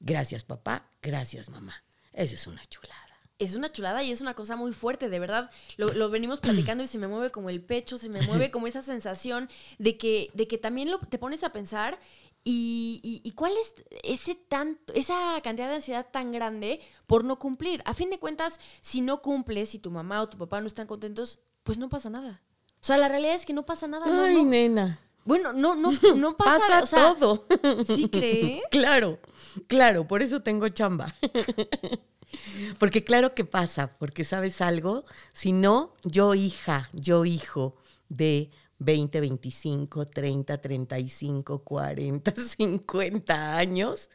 Gracias 0.00 0.44
papá, 0.44 0.90
gracias 1.02 1.48
mamá. 1.48 1.82
Eso 2.20 2.34
es 2.34 2.46
una 2.46 2.64
chulada. 2.66 2.96
Es 3.38 3.54
una 3.54 3.72
chulada 3.72 4.02
y 4.02 4.12
es 4.12 4.20
una 4.20 4.34
cosa 4.34 4.54
muy 4.54 4.72
fuerte, 4.72 5.08
de 5.08 5.18
verdad. 5.18 5.50
Lo, 5.78 6.10
venimos 6.10 6.40
platicando 6.40 6.84
y 6.84 6.86
se 6.86 6.98
me 6.98 7.08
mueve 7.08 7.30
como 7.30 7.48
el 7.48 7.62
pecho, 7.62 7.96
se 7.96 8.10
me 8.10 8.20
mueve 8.22 8.50
como 8.50 8.66
esa 8.66 8.82
sensación 8.82 9.48
de 9.78 9.96
que, 9.96 10.30
de 10.34 10.46
que 10.46 10.58
también 10.58 10.90
lo, 10.90 10.98
te 10.98 11.18
pones 11.18 11.44
a 11.44 11.52
pensar 11.52 11.98
¿Y, 12.42 13.20
y, 13.22 13.30
cuál 13.32 13.52
es 13.60 13.74
ese 14.02 14.34
tanto, 14.34 14.94
esa 14.94 15.38
cantidad 15.42 15.68
de 15.68 15.74
ansiedad 15.74 16.06
tan 16.10 16.32
grande 16.32 16.80
por 17.06 17.22
no 17.22 17.38
cumplir? 17.38 17.82
A 17.84 17.92
fin 17.92 18.08
de 18.08 18.18
cuentas, 18.18 18.58
si 18.80 19.02
no 19.02 19.20
cumples, 19.20 19.68
si 19.68 19.78
tu 19.78 19.90
mamá 19.90 20.22
o 20.22 20.28
tu 20.30 20.38
papá 20.38 20.58
no 20.62 20.66
están 20.66 20.86
contentos, 20.86 21.38
pues 21.64 21.76
no 21.76 21.90
pasa 21.90 22.08
nada. 22.08 22.42
O 22.80 22.86
sea, 22.86 22.96
la 22.96 23.08
realidad 23.08 23.34
es 23.34 23.44
que 23.44 23.52
no 23.52 23.66
pasa 23.66 23.86
nada. 23.88 24.06
Ay, 24.24 24.42
nena. 24.42 24.98
Bueno, 25.24 25.52
no, 25.52 25.74
no, 25.74 25.90
no 26.16 26.36
pasa, 26.36 26.80
pasa 26.80 27.14
todo. 27.18 27.46
¿Sí 27.86 28.08
crees? 28.08 28.62
claro, 28.70 29.18
claro, 29.66 30.06
por 30.06 30.22
eso 30.22 30.42
tengo 30.42 30.68
chamba. 30.68 31.14
porque 32.78 33.04
claro 33.04 33.34
que 33.34 33.44
pasa, 33.44 33.96
porque 33.98 34.24
sabes 34.24 34.60
algo, 34.60 35.04
si 35.32 35.52
no, 35.52 35.94
yo 36.04 36.34
hija, 36.34 36.88
yo 36.92 37.24
hijo 37.24 37.76
de 38.08 38.50
20, 38.78 39.20
25, 39.20 40.06
30, 40.06 40.58
35, 40.58 41.64
40, 41.64 42.34
50 42.34 43.56
años, 43.56 44.10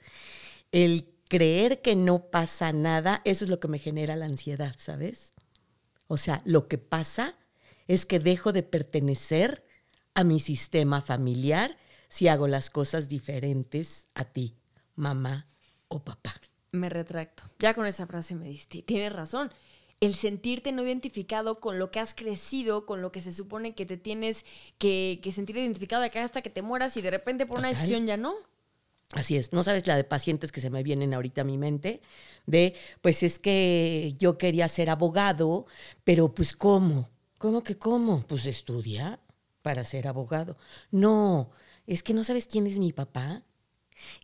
el 0.71 1.13
creer 1.29 1.81
que 1.81 1.95
no 1.95 2.29
pasa 2.29 2.71
nada, 2.71 3.21
eso 3.25 3.45
es 3.45 3.51
lo 3.51 3.59
que 3.59 3.67
me 3.67 3.79
genera 3.79 4.15
la 4.15 4.25
ansiedad, 4.25 4.75
¿sabes? 4.77 5.33
O 6.07 6.17
sea, 6.17 6.41
lo 6.45 6.67
que 6.67 6.77
pasa 6.77 7.35
es 7.88 8.05
que 8.05 8.19
dejo 8.19 8.53
de 8.53 8.63
pertenecer 8.63 9.64
a 10.15 10.24
mi 10.24 10.39
sistema 10.39 11.01
familiar 11.01 11.77
si 12.10 12.27
hago 12.29 12.48
las 12.48 12.69
cosas 12.69 13.10
diferentes 13.10 14.07
a 14.15 14.24
ti, 14.25 14.55
mamá 14.95 15.48
o 15.89 16.03
papá. 16.03 16.41
Me 16.72 16.89
retracto. 16.89 17.43
Ya 17.60 17.74
con 17.74 17.86
esa 17.86 18.07
frase 18.07 18.36
me 18.36 18.50
diste. 18.50 18.81
Tienes 18.81 19.13
razón. 19.13 19.51
El 20.00 20.15
sentirte 20.15 20.72
no 20.72 20.84
identificado 20.84 21.60
con 21.60 21.79
lo 21.79 21.91
que 21.91 22.00
has 22.00 22.13
crecido, 22.13 22.86
con 22.86 23.01
lo 23.01 23.12
que 23.12 23.22
se 23.22 23.31
supone 23.31 23.75
que 23.75 23.86
te 23.86 23.98
tienes 23.98 24.45
que, 24.77 25.19
sentir 25.34 25.57
identificado 25.57 26.01
de 26.01 26.07
acá 26.07 26.24
hasta 26.24 26.41
que 26.41 26.50
te 26.50 26.62
mueras 26.62 26.98
y 26.98 27.01
de 27.01 27.12
repente 27.12 27.45
por 27.45 27.60
una 27.60 27.69
decisión 27.69 28.05
ya 28.07 28.17
no. 28.17 28.36
Así 29.13 29.38
es, 29.38 29.53
no 29.53 29.63
sabes 29.63 29.88
la 29.88 29.95
de 29.95 30.03
pacientes 30.03 30.51
que 30.51 30.62
se 30.62 30.69
me 30.69 30.84
vienen 30.84 31.13
ahorita 31.13 31.41
a 31.41 31.45
mi 31.45 31.57
mente, 31.57 32.01
de, 32.45 32.75
pues 33.01 33.24
es 33.24 33.39
que 33.39 34.15
yo 34.17 34.38
quería 34.38 34.67
ser 34.67 34.89
abogado, 34.89 35.67
pero 36.03 36.34
pues 36.34 36.55
¿cómo? 36.55 37.10
¿Cómo 37.38 37.63
que 37.63 37.77
cómo? 37.77 38.25
Pues 38.27 38.45
estudia 38.48 39.19
para 39.65 39.84
ser 39.84 40.07
abogado. 40.07 40.57
No, 40.91 41.50
es 41.88 42.03
que 42.03 42.13
no 42.13 42.24
sabes 42.24 42.45
quién 42.45 42.67
es 42.67 42.77
mi 42.77 42.93
papá. 42.93 43.41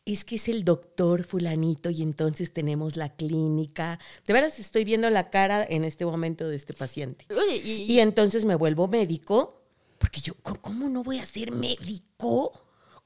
Es 0.05 0.23
que 0.23 0.35
es 0.35 0.47
el 0.47 0.63
doctor 0.63 1.23
fulanito 1.23 1.89
y 1.89 2.03
entonces 2.03 2.53
tenemos 2.53 2.95
la 2.95 3.15
clínica. 3.15 3.97
De 4.27 4.33
veras 4.33 4.59
estoy 4.59 4.83
viendo 4.83 5.09
la 5.09 5.31
cara 5.31 5.65
en 5.67 5.83
este 5.83 6.05
momento 6.05 6.47
de 6.47 6.55
este 6.57 6.75
paciente. 6.75 7.25
y, 7.63 7.97
entonces 7.97 8.45
me 8.45 8.53
vuelvo 8.53 8.87
médico, 8.87 9.63
porque 9.97 10.21
yo, 10.21 10.35
¿cómo 10.35 10.89
no 10.89 11.03
voy 11.03 11.17
a 11.17 11.25
ser 11.25 11.51
médico? 11.51 12.51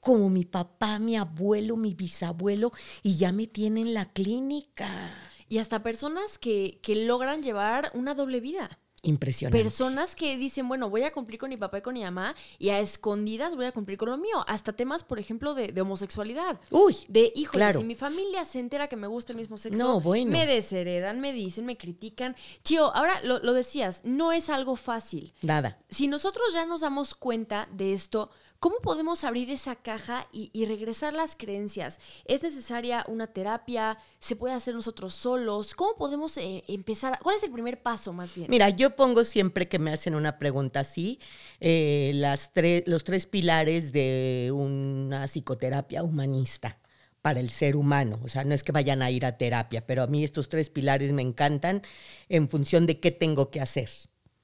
Como 0.01 0.30
mi 0.30 0.44
papá, 0.44 1.00
mi 1.00 1.15
abuelo, 1.15 1.77
mi 1.77 1.94
bisabuelo, 1.94 2.74
y 3.01 3.15
ya 3.15 3.32
me 3.32 3.48
tienen 3.48 3.94
la 3.94 4.12
clínica. 4.12 5.15
Y 5.48 5.60
hasta 5.60 5.84
personas 5.84 6.38
que, 6.38 6.82
que 6.84 6.96
logran 6.96 7.42
llevar 7.42 7.92
una 7.94 8.13
doble 8.13 8.42
vida. 8.42 8.77
Impresionante. 9.05 9.63
Personas 9.63 10.15
que 10.15 10.38
dicen, 10.38 10.67
bueno, 10.67 10.89
voy 10.89 11.03
a 11.03 11.12
cumplir 11.12 11.39
con 11.39 11.50
mi 11.50 11.57
papá 11.57 11.77
y 11.77 11.81
con 11.81 11.93
mi 11.93 12.01
mamá 12.01 12.35
y 12.57 12.69
a 12.69 12.79
escondidas 12.79 13.55
voy 13.55 13.65
a 13.65 13.71
cumplir 13.71 13.97
con 13.97 14.09
lo 14.09 14.17
mío. 14.17 14.43
Hasta 14.47 14.74
temas, 14.74 15.03
por 15.03 15.19
ejemplo, 15.19 15.53
de, 15.53 15.79
homosexualidad. 15.79 16.59
Uy. 16.71 16.97
De, 17.07 17.31
hijo, 17.35 17.57
si 17.77 17.83
mi 17.83 17.95
familia 17.95 18.43
se 18.45 18.59
entera 18.59 18.88
que 18.88 18.95
me 18.95 19.07
gusta 19.07 19.31
el 19.31 19.38
mismo 19.38 19.57
sexo, 19.57 19.77
no, 19.77 20.01
bueno. 20.01 20.31
me 20.31 20.47
desheredan, 20.47 21.21
me 21.21 21.33
dicen, 21.33 21.65
me 21.65 21.77
critican. 21.77 22.35
Chío, 22.63 22.93
ahora 22.95 23.21
lo, 23.24 23.39
lo 23.39 23.53
decías, 23.53 24.01
no 24.03 24.31
es 24.31 24.50
algo 24.50 24.75
fácil. 24.75 25.33
Nada. 25.41 25.77
Si 25.89 26.07
nosotros 26.07 26.53
ya 26.53 26.65
nos 26.65 26.81
damos 26.81 27.13
cuenta 27.13 27.69
de 27.71 27.93
esto, 27.93 28.31
¿Cómo 28.59 28.77
podemos 28.81 29.24
abrir 29.24 29.51
esa 29.51 29.75
caja 29.75 30.27
y, 30.31 30.65
regresar 30.65 31.13
las 31.13 31.35
creencias? 31.35 32.00
¿Es 32.25 32.41
necesaria 32.41 33.05
una 33.07 33.27
terapia? 33.27 33.97
¿Se 34.19 34.35
puede 34.35 34.55
hacer 34.55 34.74
nosotros 34.74 35.13
solos? 35.13 35.75
¿Cómo 35.75 35.96
podemos 35.96 36.37
eh, 36.37 36.63
empezar? 36.68 37.20
¿Cuál 37.22 37.35
es 37.37 37.44
el 37.44 37.51
primer 37.51 37.81
paso 37.81 38.13
más 38.13 38.33
bien? 38.33 38.48
Mira, 38.50 38.70
yo 38.70 38.96
pongo 38.96 39.24
siempre 39.24 39.68
que 39.68 39.77
me 39.77 39.91
hacen 39.91 40.15
una 40.15 40.39
pregunta 40.39 40.79
así, 40.79 41.20
eh, 41.59 42.11
las 42.15 42.51
los 42.85 43.03
tres 43.03 43.25
pilares 43.25 43.91
de 43.91 44.51
una 44.53 45.27
psicoterapia 45.27 46.03
humanista 46.03 46.79
para 47.25 47.39
el 47.39 47.50
ser 47.50 47.75
humano. 47.75 48.20
O 48.24 48.29
sea, 48.29 48.44
no 48.44 48.53
es 48.53 48.63
que 48.63 48.72
vayan 48.72 49.01
a 49.01 49.09
ir 49.09 49.25
a 49.25 49.35
terapia, 49.37 49.85
pero 49.85 50.03
a 50.03 50.07
mí 50.07 50.24
estos 50.24 50.48
tres 50.48 50.70
pilares 50.70 51.11
me 51.11 51.24
encantan 51.24 51.81
en 52.29 52.48
función 52.50 52.85
de 52.85 53.00
qué 53.00 53.09
tengo 53.09 53.50
que 53.50 53.61
hacer, 53.61 53.89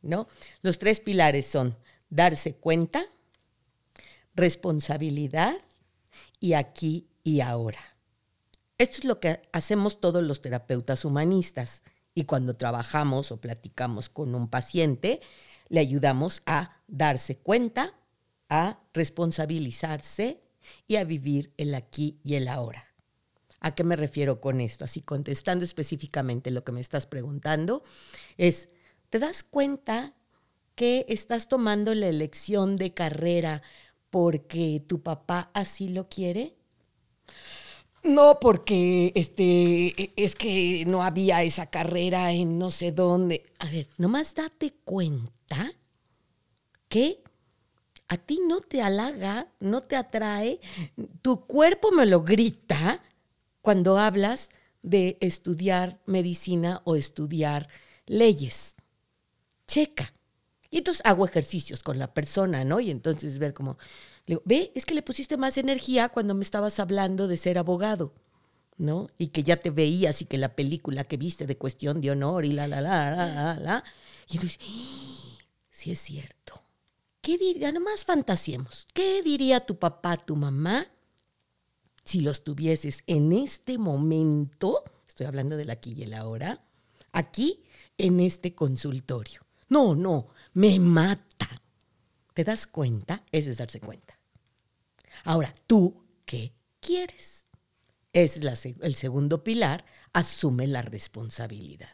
¿no? 0.01 0.27
Los 0.63 0.79
tres 0.79 0.99
pilares 0.99 1.45
son 1.45 1.77
darse 2.09 2.55
cuenta, 2.55 3.05
responsabilidad 4.35 5.55
y 6.39 6.53
aquí 6.53 7.07
y 7.23 7.41
ahora. 7.41 7.79
Esto 8.77 8.97
es 8.97 9.05
lo 9.05 9.19
que 9.19 9.41
hacemos 9.51 10.01
todos 10.01 10.23
los 10.23 10.41
terapeutas 10.41 11.05
humanistas 11.05 11.83
y 12.13 12.23
cuando 12.23 12.55
trabajamos 12.55 13.31
o 13.31 13.39
platicamos 13.39 14.09
con 14.09 14.35
un 14.35 14.49
paciente, 14.49 15.21
le 15.69 15.79
ayudamos 15.79 16.41
a 16.45 16.81
darse 16.87 17.37
cuenta, 17.37 17.93
a 18.49 18.79
responsabilizarse 18.93 20.41
y 20.87 20.95
a 20.97 21.03
vivir 21.03 21.53
el 21.57 21.75
aquí 21.75 22.19
y 22.23 22.35
el 22.35 22.47
ahora. 22.47 22.87
¿A 23.59 23.75
qué 23.75 23.83
me 23.83 23.95
refiero 23.95 24.41
con 24.41 24.59
esto? 24.59 24.83
Así 24.83 25.01
contestando 25.01 25.63
específicamente 25.63 26.49
lo 26.49 26.63
que 26.63 26.71
me 26.71 26.81
estás 26.81 27.05
preguntando, 27.05 27.83
es, 28.37 28.69
¿te 29.09 29.19
das 29.19 29.43
cuenta 29.43 30.15
que 30.75 31.05
estás 31.07 31.47
tomando 31.47 31.93
la 31.93 32.07
elección 32.07 32.75
de 32.75 32.93
carrera 32.93 33.61
porque 34.11 34.83
tu 34.87 35.01
papá 35.01 35.49
así 35.53 35.89
lo 35.89 36.07
quiere? 36.07 36.55
No, 38.03 38.39
porque 38.39 39.11
este 39.15 39.87
e, 40.01 40.13
es 40.15 40.35
que 40.35 40.83
no 40.85 41.03
había 41.03 41.43
esa 41.43 41.67
carrera 41.67 42.31
en 42.31 42.59
no 42.59 42.69
sé 42.69 42.91
dónde. 42.91 43.45
A 43.59 43.69
ver, 43.69 43.87
nomás 43.97 44.35
date 44.35 44.73
cuenta 44.83 45.71
que 46.87 47.23
a 48.07 48.17
ti 48.17 48.41
no 48.45 48.59
te 48.59 48.81
halaga, 48.81 49.47
no 49.59 49.81
te 49.81 49.95
atrae, 49.95 50.59
tu 51.21 51.45
cuerpo 51.45 51.91
me 51.91 52.05
lo 52.05 52.23
grita 52.23 53.01
cuando 53.61 53.97
hablas 53.97 54.49
de 54.81 55.17
estudiar 55.21 56.01
medicina 56.05 56.81
o 56.83 56.95
estudiar 56.95 57.69
leyes. 58.07 58.75
Checa. 59.67 60.13
Y 60.71 60.77
entonces 60.77 61.01
hago 61.05 61.25
ejercicios 61.25 61.83
con 61.83 61.99
la 61.99 62.13
persona, 62.13 62.63
¿no? 62.63 62.79
Y 62.79 62.89
entonces 62.89 63.37
ver 63.37 63.53
como, 63.53 63.77
le 64.25 64.39
ve, 64.45 64.71
es 64.73 64.85
que 64.85 64.95
le 64.95 65.01
pusiste 65.01 65.35
más 65.35 65.57
energía 65.57 66.09
cuando 66.09 66.33
me 66.33 66.43
estabas 66.43 66.79
hablando 66.79 67.27
de 67.27 67.35
ser 67.35 67.57
abogado, 67.57 68.13
¿no? 68.77 69.09
Y 69.17 69.27
que 69.27 69.43
ya 69.43 69.57
te 69.57 69.69
veías 69.69 70.21
y 70.21 70.25
que 70.25 70.37
la 70.37 70.55
película 70.55 71.03
que 71.03 71.17
viste 71.17 71.45
de 71.45 71.57
cuestión 71.57 71.99
de 71.99 72.11
honor 72.11 72.45
y 72.45 72.53
la, 72.53 72.67
la, 72.67 72.79
la, 72.79 73.11
la, 73.11 73.27
la, 73.27 73.59
la. 73.59 73.83
Y 74.29 74.35
entonces, 74.35 74.59
sí 75.69 75.91
es 75.91 75.99
cierto. 75.99 76.63
¿Qué 77.19 77.37
diría? 77.37 77.71
Nomás 77.73 78.05
fantasiemos. 78.05 78.87
¿Qué 78.93 79.21
diría 79.21 79.65
tu 79.65 79.77
papá, 79.77 80.15
tu 80.15 80.37
mamá, 80.37 80.87
si 82.05 82.21
los 82.21 82.45
tuvieses 82.45 83.03
en 83.07 83.33
este 83.33 83.77
momento? 83.77 84.83
Estoy 85.05 85.27
hablando 85.27 85.57
del 85.57 85.69
aquí 85.69 85.93
y 85.97 86.03
el 86.03 86.13
ahora. 86.13 86.63
Aquí, 87.11 87.61
en 87.97 88.21
este 88.21 88.55
consultorio. 88.55 89.41
No, 89.67 89.95
no, 89.95 90.29
me 90.53 90.79
mata. 90.79 91.61
¿Te 92.33 92.43
das 92.43 92.67
cuenta? 92.67 93.23
Ese 93.31 93.51
es 93.51 93.57
darse 93.57 93.79
cuenta. 93.79 94.19
Ahora, 95.23 95.53
¿tú 95.67 96.03
qué 96.25 96.53
quieres? 96.79 97.45
Es 98.13 98.37
el 98.37 98.95
segundo 98.95 99.43
pilar, 99.43 99.85
asume 100.13 100.67
la 100.67 100.81
responsabilidad. 100.81 101.89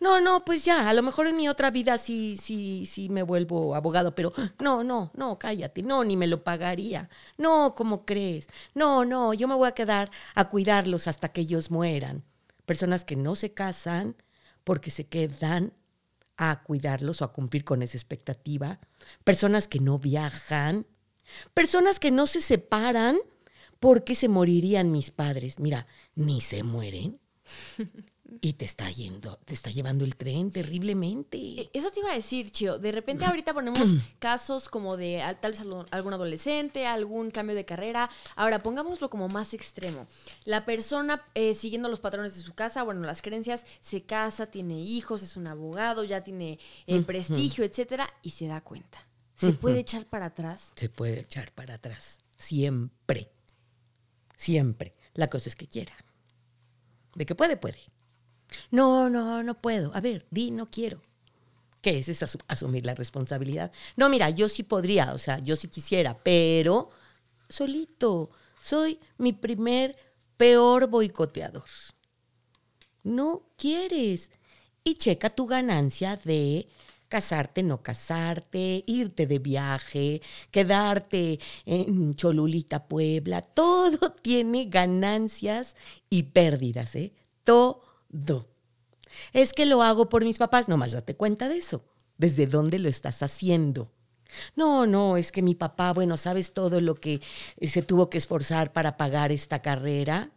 No, 0.00 0.20
no, 0.20 0.44
pues 0.44 0.64
ya, 0.64 0.88
a 0.88 0.94
lo 0.94 1.02
mejor 1.02 1.26
en 1.26 1.36
mi 1.36 1.48
otra 1.48 1.70
vida 1.70 1.98
sí, 1.98 2.36
sí, 2.36 2.86
sí 2.86 3.08
me 3.08 3.22
vuelvo 3.22 3.74
abogado, 3.74 4.14
pero 4.14 4.32
no, 4.60 4.82
no, 4.82 5.10
no, 5.14 5.38
cállate, 5.38 5.82
no, 5.82 6.04
ni 6.04 6.16
me 6.16 6.26
lo 6.26 6.42
pagaría. 6.42 7.08
No, 7.36 7.74
¿cómo 7.76 8.04
crees? 8.04 8.48
No, 8.74 9.04
no, 9.04 9.34
yo 9.34 9.48
me 9.48 9.54
voy 9.54 9.68
a 9.68 9.72
quedar 9.72 10.10
a 10.34 10.48
cuidarlos 10.48 11.06
hasta 11.06 11.30
que 11.30 11.42
ellos 11.42 11.70
mueran. 11.70 12.24
Personas 12.66 13.04
que 13.04 13.16
no 13.16 13.34
se 13.34 13.52
casan 13.52 14.16
porque 14.64 14.90
se 14.90 15.06
quedan 15.06 15.72
a 16.38 16.62
cuidarlos 16.62 17.20
o 17.20 17.24
a 17.24 17.32
cumplir 17.32 17.64
con 17.64 17.82
esa 17.82 17.98
expectativa, 17.98 18.78
personas 19.24 19.68
que 19.68 19.80
no 19.80 19.98
viajan, 19.98 20.86
personas 21.52 21.98
que 21.98 22.10
no 22.10 22.26
se 22.26 22.40
separan 22.40 23.16
porque 23.80 24.14
se 24.14 24.28
morirían 24.28 24.90
mis 24.90 25.10
padres. 25.10 25.58
Mira, 25.58 25.86
ni 26.14 26.40
se 26.40 26.62
mueren. 26.62 27.20
Y 28.42 28.52
te 28.52 28.66
está 28.66 28.90
yendo, 28.90 29.38
te 29.46 29.54
está 29.54 29.70
llevando 29.70 30.04
el 30.04 30.14
tren 30.14 30.50
terriblemente. 30.50 31.38
E, 31.38 31.70
eso 31.72 31.90
te 31.90 32.00
iba 32.00 32.10
a 32.10 32.14
decir, 32.14 32.50
Chio. 32.50 32.78
De 32.78 32.92
repente 32.92 33.24
ahorita 33.24 33.54
ponemos 33.54 33.88
casos 34.18 34.68
como 34.68 34.98
de 34.98 35.22
tal 35.40 35.52
vez 35.52 35.62
algún 35.90 36.12
adolescente, 36.12 36.86
algún 36.86 37.30
cambio 37.30 37.56
de 37.56 37.64
carrera. 37.64 38.10
Ahora, 38.36 38.62
pongámoslo 38.62 39.08
como 39.08 39.28
más 39.28 39.54
extremo. 39.54 40.06
La 40.44 40.66
persona, 40.66 41.24
eh, 41.34 41.54
siguiendo 41.54 41.88
los 41.88 42.00
patrones 42.00 42.34
de 42.36 42.42
su 42.42 42.52
casa, 42.54 42.82
bueno, 42.82 43.00
las 43.00 43.22
creencias, 43.22 43.64
se 43.80 44.02
casa, 44.02 44.50
tiene 44.50 44.78
hijos, 44.78 45.22
es 45.22 45.38
un 45.38 45.46
abogado, 45.46 46.04
ya 46.04 46.22
tiene 46.22 46.58
el 46.86 47.04
prestigio, 47.06 47.64
etcétera, 47.64 48.12
y 48.22 48.30
se 48.32 48.46
da 48.46 48.60
cuenta. 48.60 49.02
¿Se 49.36 49.52
puede 49.52 49.78
echar 49.78 50.04
para 50.04 50.26
atrás? 50.26 50.72
Se 50.74 50.88
puede 50.90 51.20
echar 51.20 51.52
para 51.52 51.74
atrás. 51.74 52.18
Siempre. 52.36 53.30
siempre. 54.36 54.94
La 55.14 55.30
cosa 55.30 55.48
es 55.48 55.56
que 55.56 55.66
quiera. 55.66 55.94
De 57.14 57.24
que 57.24 57.34
puede, 57.34 57.56
puede. 57.56 57.78
No, 58.70 59.08
no, 59.10 59.42
no 59.42 59.54
puedo. 59.54 59.94
A 59.94 60.00
ver, 60.00 60.26
di, 60.30 60.50
no 60.50 60.66
quiero. 60.66 61.02
¿Qué 61.80 61.98
es? 61.98 62.08
Es 62.08 62.24
asumir 62.48 62.84
la 62.84 62.94
responsabilidad. 62.94 63.72
No, 63.96 64.08
mira, 64.08 64.30
yo 64.30 64.48
sí 64.48 64.62
podría, 64.62 65.12
o 65.12 65.18
sea, 65.18 65.38
yo 65.38 65.56
sí 65.56 65.68
quisiera, 65.68 66.18
pero 66.22 66.90
solito. 67.48 68.30
Soy 68.62 68.98
mi 69.18 69.32
primer 69.32 69.96
peor 70.36 70.88
boicoteador. 70.88 71.64
No 73.04 73.42
quieres. 73.56 74.30
Y 74.84 74.94
checa 74.94 75.30
tu 75.30 75.46
ganancia 75.46 76.16
de 76.16 76.68
casarte, 77.08 77.62
no 77.62 77.82
casarte, 77.82 78.84
irte 78.86 79.26
de 79.26 79.38
viaje, 79.38 80.20
quedarte 80.50 81.40
en 81.64 82.14
Cholulita, 82.14 82.86
Puebla. 82.86 83.42
Todo 83.42 84.12
tiene 84.22 84.66
ganancias 84.66 85.76
y 86.10 86.24
pérdidas, 86.24 86.94
¿eh? 86.96 87.12
Todo. 87.44 87.87
Es 89.32 89.52
que 89.52 89.66
lo 89.66 89.82
hago 89.82 90.08
por 90.08 90.24
mis 90.24 90.38
papás, 90.38 90.68
nomás 90.68 90.92
date 90.92 91.16
cuenta 91.16 91.48
de 91.48 91.58
eso. 91.58 91.84
¿Desde 92.16 92.46
dónde 92.46 92.78
lo 92.78 92.88
estás 92.88 93.22
haciendo? 93.22 93.92
No, 94.56 94.86
no, 94.86 95.16
es 95.16 95.32
que 95.32 95.42
mi 95.42 95.54
papá, 95.54 95.92
bueno, 95.92 96.16
sabes 96.16 96.52
todo 96.52 96.80
lo 96.80 96.94
que 96.94 97.20
se 97.62 97.82
tuvo 97.82 98.10
que 98.10 98.18
esforzar 98.18 98.72
para 98.72 98.96
pagar 98.96 99.32
esta 99.32 99.62
carrera. 99.62 100.32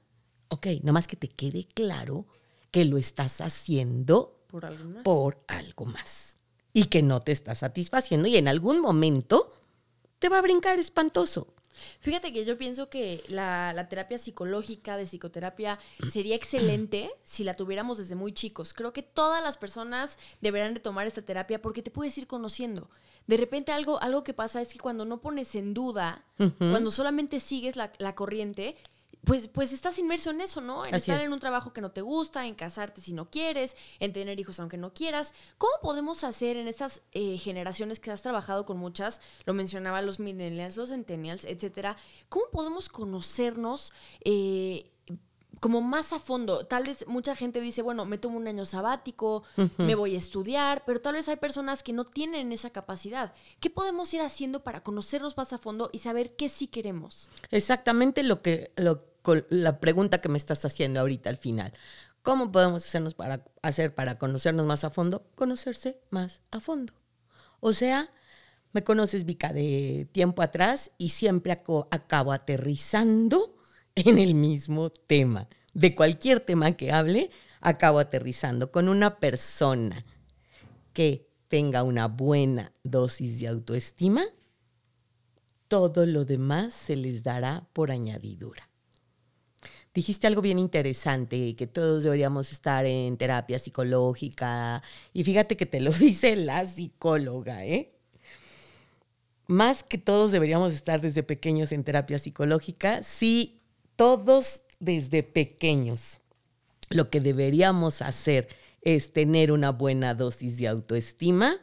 Ok, 0.47 0.67
nomás 0.83 1.07
que 1.07 1.15
te 1.15 1.27
quede 1.27 1.65
claro 1.65 2.27
que 2.71 2.85
lo 2.85 2.97
estás 2.97 3.41
haciendo 3.41 4.43
por 4.47 4.65
algo 4.65 4.85
más. 4.85 5.03
Por 5.03 5.43
algo 5.47 5.85
más. 5.85 6.37
Y 6.73 6.85
que 6.85 7.01
no 7.01 7.19
te 7.19 7.31
está 7.31 7.55
satisfaciendo 7.55 8.27
y 8.27 8.37
en 8.37 8.47
algún 8.47 8.79
momento 8.79 9.53
te 10.19 10.29
va 10.29 10.39
a 10.39 10.41
brincar 10.41 10.79
espantoso. 10.79 11.53
Fíjate 11.99 12.33
que 12.33 12.45
yo 12.45 12.57
pienso 12.57 12.89
que 12.89 13.23
la, 13.27 13.87
terapia 13.89 14.17
psicológica 14.17 14.97
de 14.97 15.05
psicoterapia 15.05 15.79
sería 16.09 16.35
excelente 16.35 17.11
si 17.23 17.43
la 17.43 17.53
tuviéramos 17.53 17.97
desde 17.97 18.15
muy 18.15 18.33
chicos. 18.33 18.73
Creo 18.73 18.93
que 18.93 19.03
todas 19.03 19.43
las 19.43 19.57
personas 19.57 20.19
deberán 20.41 20.73
de 20.73 20.79
tomar 20.79 21.07
esta 21.07 21.21
terapia 21.21 21.61
porque 21.61 21.81
te 21.81 21.91
puedes 21.91 22.17
ir 22.17 22.27
conociendo. 22.27 22.89
De 23.27 23.37
repente 23.37 23.71
algo, 23.71 24.01
algo 24.01 24.23
que 24.23 24.33
pasa 24.33 24.61
es 24.61 24.73
que 24.73 24.79
cuando 24.79 25.05
no 25.05 25.21
pones 25.21 25.55
en 25.55 25.73
duda, 25.73 26.25
cuando 26.57 26.91
solamente 26.91 27.39
sigues 27.39 27.75
la, 27.75 27.91
la 27.99 28.15
corriente, 28.15 28.75
pues, 29.23 29.47
pues 29.47 29.71
estás 29.71 29.99
inmerso 29.99 30.31
en 30.31 30.41
eso, 30.41 30.61
¿no? 30.61 30.85
En 30.85 30.95
estar 30.95 31.21
en 31.21 31.31
un 31.31 31.39
trabajo 31.39 31.73
que 31.73 31.81
no 31.81 31.91
te 31.91 32.01
gusta, 32.01 32.45
en 32.47 32.55
casarte 32.55 33.01
si 33.01 33.13
no 33.13 33.29
quieres, 33.29 33.75
en 33.99 34.13
tener 34.13 34.39
hijos 34.39 34.59
aunque 34.59 34.77
no 34.77 34.93
quieras. 34.93 35.33
¿Cómo 35.57 35.73
podemos 35.81 36.23
hacer 36.23 36.57
en 36.57 36.67
estas 36.67 37.01
eh, 37.11 37.37
generaciones 37.37 37.99
que 37.99 38.11
has 38.11 38.21
trabajado 38.21 38.65
con 38.65 38.77
muchas, 38.77 39.21
lo 39.45 39.53
mencionaba 39.53 40.01
los 40.01 40.19
millennials, 40.19 40.77
los 40.77 40.89
centennials, 40.89 41.45
etcétera, 41.45 41.97
cómo 42.29 42.45
podemos 42.51 42.89
conocernos 42.89 43.93
eh, 44.23 44.91
como 45.61 45.81
más 45.81 46.11
a 46.11 46.19
fondo. 46.19 46.65
Tal 46.65 46.85
vez 46.85 47.05
mucha 47.07 47.35
gente 47.35 47.61
dice, 47.61 47.83
bueno, 47.83 48.03
me 48.05 48.17
tomo 48.17 48.37
un 48.37 48.47
año 48.47 48.65
sabático, 48.65 49.43
me 49.77 49.93
voy 49.93 50.15
a 50.15 50.17
estudiar, 50.17 50.83
pero 50.85 50.99
tal 50.99 51.13
vez 51.13 51.29
hay 51.29 51.35
personas 51.35 51.83
que 51.83 51.93
no 51.93 52.05
tienen 52.05 52.51
esa 52.51 52.71
capacidad. 52.71 53.33
¿Qué 53.59 53.69
podemos 53.69 54.11
ir 54.13 54.21
haciendo 54.21 54.63
para 54.63 54.81
conocernos 54.81 55.37
más 55.37 55.53
a 55.53 55.59
fondo 55.59 55.91
y 55.93 55.99
saber 55.99 56.35
qué 56.35 56.49
sí 56.49 56.65
queremos? 56.65 57.29
Exactamente 57.51 58.23
lo 58.23 58.41
que, 58.41 58.71
lo, 58.75 59.03
la 59.49 59.79
pregunta 59.79 60.19
que 60.21 60.29
me 60.29 60.37
estás 60.37 60.65
haciendo 60.65 60.99
ahorita 60.99 61.29
al 61.29 61.37
final. 61.37 61.73
¿Cómo 62.21 62.51
podemos 62.51 62.85
hacernos 62.85 63.13
para, 63.13 63.43
hacer 63.61 63.95
para 63.95 64.17
conocernos 64.17 64.65
más 64.65 64.83
a 64.83 64.89
fondo? 64.89 65.25
Conocerse 65.35 65.99
más 66.09 66.41
a 66.51 66.59
fondo. 66.59 66.93
O 67.59 67.73
sea, 67.73 68.11
me 68.73 68.83
conoces, 68.83 69.25
Vika, 69.25 69.53
de 69.53 70.07
tiempo 70.11 70.41
atrás 70.41 70.91
y 70.97 71.09
siempre 71.09 71.51
acabo 71.51 72.31
aterrizando 72.31 73.55
en 73.95 74.19
el 74.19 74.35
mismo 74.35 74.91
tema. 74.91 75.47
De 75.73 75.95
cualquier 75.95 76.41
tema 76.41 76.73
que 76.73 76.91
hable, 76.91 77.31
acabo 77.59 77.99
aterrizando 77.99 78.71
con 78.71 78.87
una 78.87 79.19
persona 79.19 80.05
que 80.93 81.29
tenga 81.47 81.83
una 81.83 82.07
buena 82.07 82.73
dosis 82.83 83.39
de 83.39 83.47
autoestima, 83.47 84.23
todo 85.67 86.05
lo 86.05 86.25
demás 86.25 86.73
se 86.73 86.95
les 86.95 87.23
dará 87.23 87.67
por 87.73 87.91
añadidura 87.91 88.70
dijiste 89.93 90.27
algo 90.27 90.41
bien 90.41 90.59
interesante, 90.59 91.55
que 91.55 91.67
todos 91.67 92.03
deberíamos 92.03 92.51
estar 92.51 92.85
en 92.85 93.17
terapia 93.17 93.59
psicológica. 93.59 94.81
Y 95.13 95.23
fíjate 95.23 95.57
que 95.57 95.65
te 95.65 95.81
lo 95.81 95.91
dice 95.99 96.35
la 96.35 96.65
psicóloga, 96.65 97.65
¿eh? 97.65 97.93
Más 99.47 99.83
que 99.83 99.97
todos 99.97 100.31
deberíamos 100.31 100.73
estar 100.73 101.01
desde 101.01 101.23
pequeños 101.23 101.73
en 101.73 101.83
terapia 101.83 102.19
psicológica, 102.19 103.03
sí, 103.03 103.61
todos 103.97 104.63
desde 104.79 105.23
pequeños. 105.23 106.19
Lo 106.89 107.09
que 107.09 107.19
deberíamos 107.19 108.01
hacer 108.01 108.47
es 108.81 109.11
tener 109.11 109.51
una 109.51 109.71
buena 109.71 110.15
dosis 110.15 110.57
de 110.57 110.69
autoestima, 110.69 111.57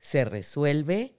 se 0.00 0.24
resuelve 0.24 1.17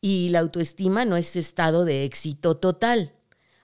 Y 0.00 0.28
la 0.30 0.40
autoestima 0.40 1.04
no 1.04 1.16
es 1.16 1.36
estado 1.36 1.84
de 1.84 2.04
éxito 2.04 2.56
total. 2.56 3.17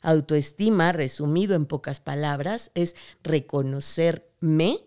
Autoestima, 0.04 0.92
resumido 0.92 1.54
en 1.54 1.64
pocas 1.64 1.98
palabras, 1.98 2.70
es 2.74 2.94
reconocerme 3.22 4.84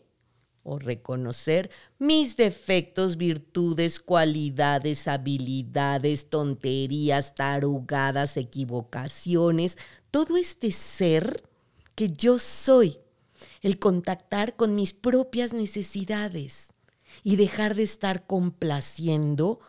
o 0.62 0.78
reconocer 0.78 1.72
mis 1.98 2.38
defectos, 2.38 3.18
virtudes, 3.18 4.00
cualidades, 4.00 5.08
habilidades, 5.08 6.30
tonterías, 6.30 7.34
tarugadas, 7.34 8.38
equivocaciones, 8.38 9.80
todo 10.12 10.38
este 10.38 10.72
ser 10.72 11.42
que 11.96 12.10
yo 12.10 12.38
soy, 12.38 13.00
el 13.62 13.80
contactar 13.80 14.56
con 14.56 14.76
mis 14.76 14.94
propias 14.94 15.52
necesidades 15.52 16.74
y 17.24 17.38
dejar 17.38 17.74
de 17.74 17.84
estar 17.84 18.28
complaciendo 18.28 19.60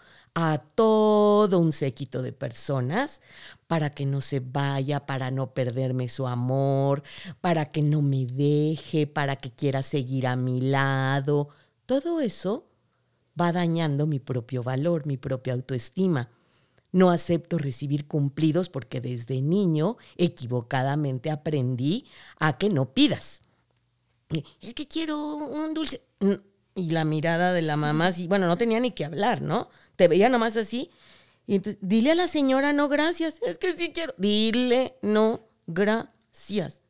a 0.40 0.58
todo 0.58 1.58
un 1.58 1.72
séquito 1.72 2.22
de 2.22 2.32
personas 2.32 3.22
para 3.66 3.90
que 3.90 4.06
no 4.06 4.20
se 4.20 4.38
vaya, 4.38 5.04
para 5.04 5.32
no 5.32 5.52
perderme 5.52 6.08
su 6.08 6.28
amor, 6.28 7.02
para 7.40 7.66
que 7.66 7.82
no 7.82 8.02
me 8.02 8.24
deje, 8.24 9.08
para 9.08 9.34
que 9.34 9.50
quiera 9.50 9.82
seguir 9.82 10.28
a 10.28 10.36
mi 10.36 10.60
lado. 10.60 11.48
Todo 11.86 12.20
eso 12.20 12.68
va 13.38 13.50
dañando 13.50 14.06
mi 14.06 14.20
propio 14.20 14.62
valor, 14.62 15.06
mi 15.06 15.16
propia 15.16 15.54
autoestima. 15.54 16.30
No 16.92 17.10
acepto 17.10 17.58
recibir 17.58 18.06
cumplidos 18.06 18.68
porque 18.68 19.00
desde 19.00 19.42
niño 19.42 19.96
equivocadamente 20.16 21.32
aprendí 21.32 22.06
a 22.38 22.58
que 22.58 22.70
no 22.70 22.94
pidas. 22.94 23.42
Es 24.60 24.72
que 24.72 24.86
quiero 24.86 25.34
un 25.34 25.74
dulce. 25.74 26.00
Y 26.76 26.90
la 26.90 27.04
mirada 27.04 27.52
de 27.52 27.62
la 27.62 27.76
mamá, 27.76 28.06
así, 28.06 28.28
bueno, 28.28 28.46
no 28.46 28.56
tenía 28.56 28.78
ni 28.78 28.92
que 28.92 29.04
hablar, 29.04 29.42
¿no? 29.42 29.68
Te 29.98 30.06
veía 30.06 30.28
nomás 30.28 30.56
así. 30.56 30.90
Y 31.44 31.60
dile 31.80 32.12
a 32.12 32.14
la 32.14 32.28
señora 32.28 32.72
no 32.72 32.88
gracias. 32.88 33.40
Es 33.42 33.58
que 33.58 33.72
sí 33.72 33.90
quiero. 33.92 34.14
Dile 34.16 34.96
no 35.02 35.48
gracias. 35.66 36.82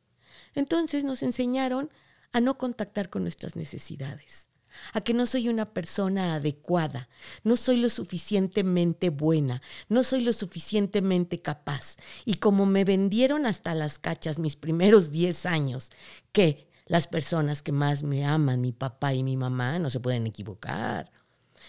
Entonces 0.53 1.03
nos 1.03 1.23
enseñaron 1.23 1.89
a 2.31 2.39
no 2.39 2.59
contactar 2.59 3.09
con 3.09 3.23
nuestras 3.23 3.55
necesidades, 3.55 4.47
a 4.93 5.01
que 5.01 5.15
no 5.15 5.25
soy 5.25 5.49
una 5.49 5.73
persona 5.73 6.35
adecuada, 6.35 7.09
no 7.43 7.55
soy 7.55 7.77
lo 7.77 7.89
suficientemente 7.89 9.09
buena, 9.09 9.63
no 9.87 10.03
soy 10.03 10.21
lo 10.21 10.31
suficientemente 10.31 11.41
capaz. 11.41 11.97
Y 12.25 12.35
como 12.35 12.67
me 12.67 12.85
vendieron 12.85 13.47
hasta 13.47 13.73
las 13.73 13.97
cachas 13.97 14.37
mis 14.37 14.55
primeros 14.55 15.09
10 15.09 15.47
años, 15.47 15.89
que 16.31 16.69
las 16.85 17.07
personas 17.07 17.63
que 17.63 17.71
más 17.71 18.03
me 18.03 18.23
aman, 18.23 18.61
mi 18.61 18.71
papá 18.71 19.15
y 19.15 19.23
mi 19.23 19.35
mamá, 19.35 19.79
no 19.79 19.89
se 19.89 19.99
pueden 19.99 20.27
equivocar. 20.27 21.11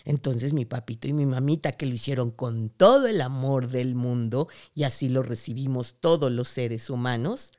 Entonces 0.05 0.53
mi 0.53 0.65
papito 0.65 1.09
y 1.09 1.13
mi 1.13 1.27
mamita, 1.27 1.73
que 1.73 1.87
lo 1.87 1.95
hicieron 1.95 2.31
con 2.31 2.71
todo 2.71 3.07
el 3.07 3.21
amor 3.21 3.69
del 3.69 3.95
mundo, 3.95 4.49
y 4.75 4.85
así 4.85 5.09
lo 5.09 5.23
recibimos 5.23 5.97
todos 6.01 6.31
los 6.31 6.49
seres 6.49 6.91
humanos, 6.91 7.53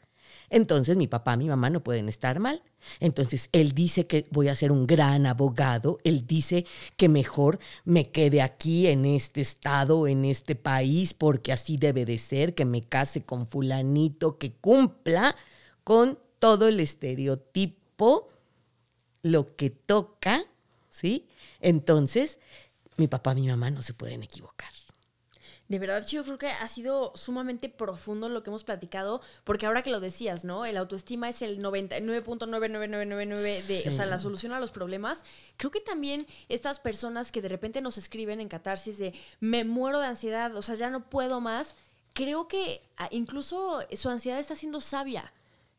entonces 0.51 0.97
mi 0.97 1.07
papá, 1.07 1.37
mi 1.37 1.47
mamá 1.47 1.69
no 1.69 1.81
pueden 1.81 2.09
estar 2.09 2.39
mal. 2.39 2.61
Entonces 2.99 3.47
él 3.53 3.71
dice 3.71 4.05
que 4.05 4.27
voy 4.31 4.49
a 4.49 4.55
ser 4.55 4.71
un 4.71 4.85
gran 4.85 5.25
abogado, 5.25 5.97
él 6.03 6.27
dice 6.27 6.65
que 6.97 7.07
mejor 7.09 7.59
me 7.85 8.11
quede 8.11 8.41
aquí 8.41 8.87
en 8.87 9.05
este 9.05 9.39
estado, 9.39 10.07
en 10.07 10.25
este 10.25 10.55
país, 10.55 11.13
porque 11.13 11.53
así 11.53 11.77
debe 11.77 12.05
de 12.05 12.17
ser, 12.17 12.53
que 12.53 12.65
me 12.65 12.81
case 12.81 13.21
con 13.21 13.47
fulanito, 13.47 14.37
que 14.37 14.51
cumpla 14.51 15.35
con 15.83 16.19
todo 16.39 16.67
el 16.67 16.79
estereotipo, 16.79 18.29
lo 19.23 19.55
que 19.55 19.69
toca, 19.69 20.43
¿sí? 20.89 21.27
Entonces, 21.61 22.39
mi 22.97 23.07
papá, 23.07 23.33
mi 23.33 23.47
mamá 23.47 23.69
no 23.69 23.81
se 23.81 23.93
pueden 23.93 24.23
equivocar. 24.23 24.69
De 25.71 25.79
verdad, 25.79 26.05
yo 26.05 26.23
creo 26.25 26.37
que 26.37 26.47
ha 26.47 26.67
sido 26.67 27.13
sumamente 27.15 27.69
profundo 27.69 28.27
lo 28.27 28.43
que 28.43 28.49
hemos 28.49 28.65
platicado, 28.65 29.21
porque 29.45 29.65
ahora 29.65 29.83
que 29.83 29.89
lo 29.89 30.01
decías, 30.01 30.43
¿no? 30.43 30.65
El 30.65 30.75
autoestima 30.75 31.29
es 31.29 31.41
el 31.41 31.63
99.99999 31.63 33.63
de, 33.67 33.85
o 33.87 33.91
sea, 33.91 34.05
la 34.05 34.19
solución 34.19 34.51
a 34.51 34.59
los 34.59 34.71
problemas. 34.71 35.23
Creo 35.55 35.71
que 35.71 35.79
también 35.79 36.27
estas 36.49 36.81
personas 36.81 37.31
que 37.31 37.41
de 37.41 37.47
repente 37.47 37.79
nos 37.79 37.97
escriben 37.97 38.41
en 38.41 38.49
catarsis 38.49 38.97
de 38.97 39.13
me 39.39 39.63
muero 39.63 40.01
de 40.01 40.07
ansiedad, 40.07 40.53
o 40.57 40.61
sea, 40.61 40.75
ya 40.75 40.89
no 40.89 41.09
puedo 41.09 41.39
más, 41.39 41.75
creo 42.13 42.49
que 42.49 42.81
ah, 42.97 43.07
incluso 43.09 43.79
su 43.93 44.09
ansiedad 44.09 44.39
está 44.39 44.55
siendo 44.55 44.81
sabia. 44.81 45.31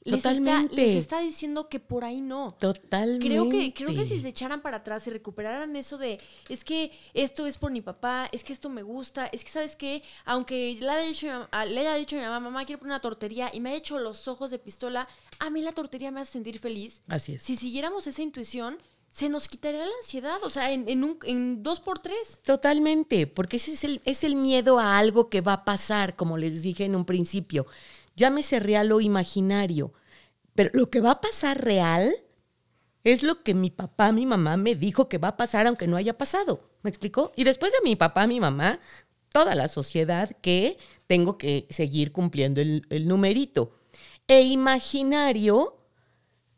Totalmente. 0.05 0.75
Les 0.75 0.97
está, 0.97 1.21
diciendo 1.21 1.69
que 1.69 1.81
por 1.81 2.05
ahí 2.05 2.21
no. 2.21 2.57
Totalmente. 2.59 3.27
Creo 3.27 3.49
que, 3.49 3.73
creo 3.73 3.95
que 3.95 4.05
si 4.05 4.21
se 4.21 4.29
echaran 4.29 4.61
para 4.61 4.79
atrás 4.79 5.07
y 5.07 5.11
recuperaran 5.11 5.77
eso 5.77 5.99
de, 5.99 6.19
es 6.49 6.65
que 6.65 6.91
esto 7.15 7.47
es 7.47 7.59
por 7.59 7.71
mi 7.71 7.81
papá, 7.81 8.29
es 8.33 8.43
que 8.45 8.53
esto 8.53 8.69
me 8.69 8.83
gusta, 8.83 9.27
es 9.27 9.45
que, 9.45 9.51
¿sabes 9.51 9.77
qué? 9.77 10.03
Aunque 10.25 10.77
le 10.81 10.91
haya 10.91 11.07
dicho, 11.07 11.49
le 11.69 11.81
haya 11.81 11.95
dicho 11.95 12.17
a 12.17 12.19
mi 12.19 12.25
mamá, 12.25 12.41
mamá, 12.41 12.65
quiero 12.65 12.81
poner 12.81 12.93
una 12.93 13.01
tortería 13.01 13.51
y 13.53 13.61
me 13.61 13.71
ha 13.71 13.75
hecho 13.75 13.99
los 13.99 14.27
ojos 14.29 14.51
de 14.51 14.59
pistola, 14.59 15.09
a 15.39 15.51
mí 15.51 15.63
la 15.63 15.73
tortería 15.73 16.11
me 16.11 16.21
hace 16.21 16.33
sentir 16.33 16.59
feliz. 16.59 17.03
Así 17.09 17.35
es. 17.35 17.43
Si 17.43 17.57
siguiéramos 17.57 18.07
esa 18.07 18.23
intuición, 18.23 18.79
se 19.13 19.29
nos 19.29 19.47
quitaría 19.47 19.85
la 19.85 19.93
ansiedad, 20.01 20.43
o 20.43 20.49
sea, 20.49 20.73
en, 20.73 21.05
un, 21.05 21.19
en 21.25 21.63
dos 21.63 21.81
por 21.81 21.99
tres. 21.99 22.41
Totalmente, 22.45 23.27
porque 23.27 23.57
ese 23.57 23.73
es 23.73 23.85
el, 23.85 24.01
es 24.07 24.25
el 24.25 24.37
miedo 24.37 24.79
a 24.79 24.97
algo 24.97 25.29
que 25.29 25.43
va 25.43 25.53
a 25.53 25.65
pasar, 25.67 26.17
como 26.17 26.39
les 26.39 26.63
dije 26.63 26.85
en 26.85 26.97
un 26.97 27.05
principio 27.05 27.67
llámese 28.17 28.61
real 28.61 28.93
o 28.93 29.01
imaginario, 29.01 29.93
pero 30.55 30.71
lo 30.73 30.91
que 30.91 31.01
va 31.01 31.13
a 31.13 31.21
pasar 31.21 31.65
real 31.65 32.13
es 33.05 33.23
lo 33.23 33.43
que 33.43 33.55
mi 33.55 33.71
papá, 33.71 34.13
mi 34.13 34.27
mamá 34.27 34.57
me 34.57 34.75
dijo 34.75 35.09
que 35.09 35.19
va 35.19 35.29
a 35.29 35.37
pasar 35.37 35.67
aunque 35.67 35.87
no 35.87 35.97
haya 35.97 36.17
pasado. 36.17 36.71
¿Me 36.83 36.91
explicó? 36.91 37.33
Y 37.37 37.45
después 37.45 37.73
de 37.73 37.79
mi 37.85 37.97
papá, 37.97 38.27
mi 38.27 38.41
mamá, 38.41 38.81
toda 39.31 39.55
la 39.55 39.69
sociedad 39.69 40.31
que 40.41 40.79
tengo 41.07 41.39
que 41.39 41.67
seguir 41.71 42.13
cumpliendo 42.13 42.61
el, 42.61 42.87
el 42.91 43.09
numerito. 43.09 43.77
E 44.29 44.43
imaginario, 44.43 45.79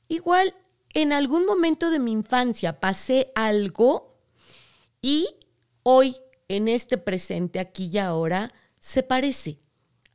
igual 0.09 0.55
en 0.93 1.13
algún 1.13 1.47
momento 1.47 1.91
de 1.91 1.99
mi 1.99 2.13
infancia 2.13 2.81
pasé 2.81 3.33
algo 3.35 4.19
y 5.01 5.29
hoy, 5.83 6.17
en 6.49 6.69
este 6.69 6.99
presente, 6.99 7.59
aquí 7.59 7.91
y 7.93 7.99
ahora, 7.99 8.53
se 8.81 9.03
parece 9.03 9.59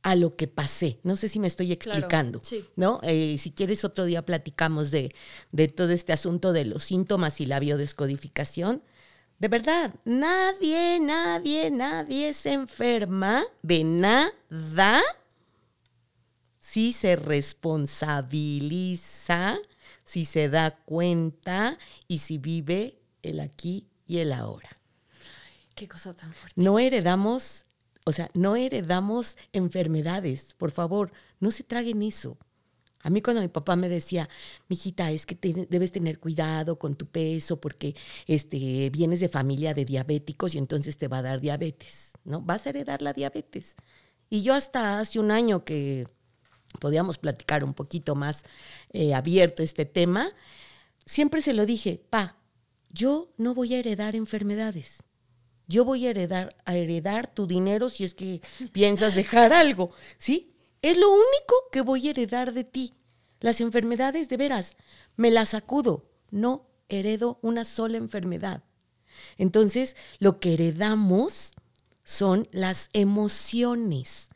a 0.01 0.15
lo 0.15 0.35
que 0.35 0.47
pasé. 0.47 0.99
No 1.03 1.15
sé 1.15 1.27
si 1.27 1.39
me 1.39 1.47
estoy 1.47 1.71
explicando, 1.71 2.41
¿no? 2.75 2.99
Eh, 3.03 3.37
si 3.37 3.51
quieres 3.51 3.83
otro 3.83 4.05
día 4.05 4.25
platicamos 4.25 4.89
de, 4.91 5.13
de 5.51 5.67
todo 5.67 5.91
este 5.91 6.13
asunto 6.13 6.53
de 6.53 6.65
los 6.65 6.83
síntomas 6.83 7.41
y 7.41 7.45
la 7.45 7.59
biodescodificación. 7.59 8.83
De 9.39 9.47
verdad, 9.47 9.93
nadie, 10.05 10.99
nadie, 10.99 11.71
nadie 11.71 12.33
se 12.33 12.53
enferma 12.53 13.43
de 13.61 13.83
nada 13.83 15.01
si 16.59 16.93
se 16.93 17.15
responsabiliza, 17.15 19.57
si 20.03 20.25
se 20.25 20.49
da 20.49 20.77
cuenta 20.85 21.79
y 22.07 22.19
si 22.19 22.37
vive 22.37 23.01
el 23.23 23.39
aquí 23.39 23.87
y 24.05 24.19
el 24.19 24.33
ahora. 24.33 24.69
Qué 25.73 25.87
cosa 25.87 26.13
tan 26.13 26.31
fuerte. 26.33 26.61
No 26.61 26.77
heredamos 26.77 27.65
o 28.09 28.13
sea, 28.13 28.29
no 28.33 28.55
heredamos 28.55 29.37
enfermedades, 29.53 30.55
por 30.55 30.71
favor, 30.71 31.11
no 31.39 31.51
se 31.51 31.63
traguen 31.63 32.01
eso. 32.01 32.37
A 33.01 33.09
mí 33.09 33.21
cuando 33.21 33.41
mi 33.41 33.47
papá 33.47 33.75
me 33.75 33.87
decía, 33.87 34.27
mijita, 34.67 35.11
es 35.11 35.25
que 35.25 35.37
debes 35.69 35.91
tener 35.91 36.19
cuidado 36.19 36.79
con 36.79 36.95
tu 36.95 37.05
peso 37.05 37.61
porque 37.61 37.95
este, 38.25 38.89
vienes 38.89 39.19
de 39.19 39.29
familia 39.29 39.73
de 39.73 39.85
diabéticos 39.85 40.55
y 40.55 40.57
entonces 40.57 40.97
te 40.97 41.07
va 41.07 41.19
a 41.19 41.21
dar 41.21 41.39
diabetes, 41.39 42.11
¿no? 42.25 42.41
Vas 42.41 42.65
a 42.65 42.71
heredar 42.71 43.01
la 43.01 43.13
diabetes. 43.13 43.75
Y 44.29 44.41
yo 44.41 44.53
hasta 44.55 44.99
hace 44.99 45.19
un 45.19 45.29
año 45.31 45.63
que 45.63 46.07
podíamos 46.79 47.19
platicar 47.19 47.63
un 47.63 47.73
poquito 47.73 48.15
más 48.15 48.43
eh, 48.91 49.13
abierto 49.13 49.63
este 49.63 49.85
tema, 49.85 50.31
siempre 51.05 51.41
se 51.41 51.53
lo 51.53 51.65
dije, 51.65 52.03
pa, 52.09 52.37
yo 52.89 53.31
no 53.37 53.53
voy 53.53 53.75
a 53.75 53.79
heredar 53.79 54.15
enfermedades 54.15 55.03
yo 55.69 55.85
voy 55.85 56.07
a 56.07 56.09
heredar, 56.09 56.55
a 56.65 56.75
heredar 56.75 57.33
tu 57.33 57.45
dinero 57.45 57.89
si 57.89 58.03
es 58.03 58.15
que 58.15 58.41
piensas 58.73 59.13
dejar 59.13 59.53
algo, 59.53 59.91
¿sí? 60.17 60.51
Es 60.81 60.97
lo 60.97 61.09
único 61.09 61.55
que 61.71 61.81
voy 61.81 62.07
a 62.07 62.09
heredar 62.09 62.53
de 62.53 62.63
ti. 62.63 62.95
Las 63.39 63.61
enfermedades, 63.61 64.29
de 64.29 64.37
veras, 64.37 64.75
me 65.15 65.29
las 65.29 65.49
sacudo. 65.49 66.09
No 66.31 66.65
heredo 66.89 67.37
una 67.43 67.65
sola 67.65 67.97
enfermedad. 67.97 68.63
Entonces, 69.37 69.95
lo 70.17 70.39
que 70.39 70.55
heredamos 70.55 71.53
son 72.03 72.47
las 72.51 72.89
emociones, 72.93 74.29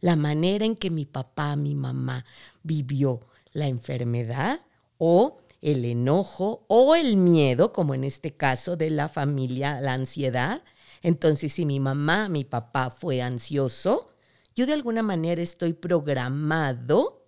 la 0.00 0.16
manera 0.16 0.64
en 0.64 0.74
que 0.74 0.90
mi 0.90 1.04
papá, 1.04 1.54
mi 1.54 1.74
mamá 1.74 2.24
vivió 2.62 3.20
la 3.52 3.66
enfermedad 3.66 4.60
o 4.96 5.38
el 5.60 5.84
enojo 5.84 6.64
o 6.68 6.94
el 6.94 7.18
miedo, 7.18 7.72
como 7.74 7.94
en 7.94 8.04
este 8.04 8.34
caso 8.34 8.76
de 8.76 8.88
la 8.88 9.10
familia, 9.10 9.80
la 9.82 9.92
ansiedad, 9.92 10.62
entonces, 11.02 11.52
si 11.52 11.64
mi 11.64 11.80
mamá, 11.80 12.28
mi 12.28 12.44
papá 12.44 12.90
fue 12.90 13.20
ansioso, 13.22 14.14
yo 14.54 14.66
de 14.66 14.74
alguna 14.74 15.02
manera 15.02 15.42
estoy 15.42 15.72
programado 15.72 17.26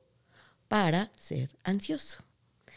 para 0.68 1.10
ser 1.16 1.56
ansioso. 1.64 2.18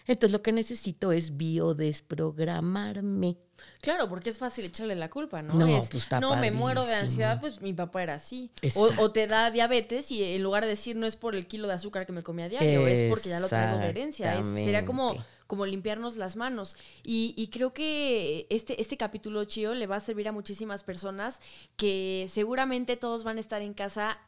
Entonces 0.05 0.31
lo 0.31 0.41
que 0.41 0.51
necesito 0.51 1.13
es 1.13 1.37
biodesprogramarme. 1.37 3.37
Claro, 3.81 4.09
porque 4.09 4.29
es 4.29 4.37
fácil 4.37 4.65
echarle 4.65 4.95
la 4.95 5.09
culpa, 5.09 5.41
¿no? 5.41 5.53
No, 5.53 5.65
pues 5.89 6.09
no 6.19 6.35
me 6.35 6.51
muero 6.51 6.85
de 6.85 6.95
ansiedad, 6.95 7.39
pues 7.39 7.61
mi 7.61 7.71
papá 7.71 8.03
era 8.03 8.15
así. 8.15 8.51
O, 8.75 9.11
te 9.11 9.27
da 9.27 9.49
diabetes 9.51 10.11
y 10.11 10.21
en 10.23 10.43
lugar 10.43 10.63
de 10.63 10.69
decir 10.69 10.97
no 10.97 11.07
es 11.07 11.15
por 11.15 11.35
el 11.35 11.47
kilo 11.47 11.67
de 11.67 11.75
azúcar 11.75 12.05
que 12.05 12.11
me 12.11 12.23
comía 12.23 12.45
a 12.45 12.49
diario, 12.49 12.85
es 12.87 13.03
porque 13.09 13.29
ya 13.29 13.39
lo 13.39 13.47
traigo 13.47 13.79
de 13.79 13.89
herencia. 13.89 14.43
sería 14.43 14.85
como 14.85 15.15
como 15.47 15.65
limpiarnos 15.65 16.15
las 16.15 16.35
manos. 16.35 16.75
Y, 17.03 17.49
creo 17.51 17.73
que 17.73 18.47
este, 18.49 18.79
este 18.81 18.97
capítulo, 18.97 19.45
Chio, 19.45 19.73
le 19.73 19.87
va 19.87 19.97
a 19.97 19.99
servir 19.99 20.27
a 20.27 20.31
muchísimas 20.31 20.83
personas 20.83 21.41
que 21.77 22.27
seguramente 22.29 22.97
todos 22.97 23.23
van 23.23 23.37
a 23.37 23.39
estar 23.39 23.61
en 23.61 23.73
casa 23.73 24.19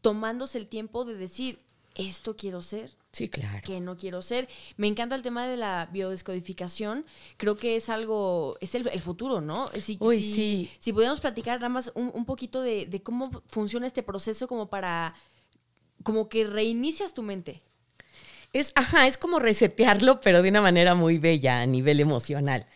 tomándose 0.00 0.58
el 0.58 0.66
tiempo 0.66 1.04
de 1.04 1.14
decir, 1.14 1.60
esto 1.94 2.36
quiero 2.36 2.62
ser. 2.62 2.94
Sí, 3.12 3.30
claro. 3.30 3.62
Que 3.64 3.80
no 3.80 3.96
quiero 3.96 4.20
ser. 4.20 4.48
Me 4.76 4.86
encanta 4.86 5.14
el 5.14 5.22
tema 5.22 5.46
de 5.46 5.56
la 5.56 5.88
biodescodificación. 5.90 7.06
Creo 7.38 7.56
que 7.56 7.76
es 7.76 7.88
algo, 7.88 8.58
es 8.60 8.74
el, 8.74 9.00
futuro, 9.00 9.40
¿no? 9.40 9.68
Si, 9.68 9.96
Uy, 10.00 10.22
sí. 10.22 10.70
Si 10.80 10.92
pudiéramos 10.92 11.20
platicar 11.20 11.58
nada 11.58 11.70
más 11.70 11.90
un, 11.94 12.26
poquito 12.26 12.60
de, 12.60 12.84
de, 12.84 13.02
cómo 13.02 13.42
funciona 13.46 13.86
este 13.86 14.02
proceso 14.02 14.46
como 14.46 14.68
para, 14.68 15.14
como 16.02 16.28
que 16.28 16.46
reinicias 16.46 17.14
tu 17.14 17.22
mente. 17.22 17.62
Es, 18.56 18.72
ajá, 18.74 19.06
es 19.06 19.18
como 19.18 19.38
resetearlo, 19.38 20.22
pero 20.22 20.40
de 20.40 20.48
una 20.48 20.62
manera 20.62 20.94
muy 20.94 21.18
bella 21.18 21.60
a 21.60 21.66
nivel 21.66 22.00
emocional. 22.00 22.66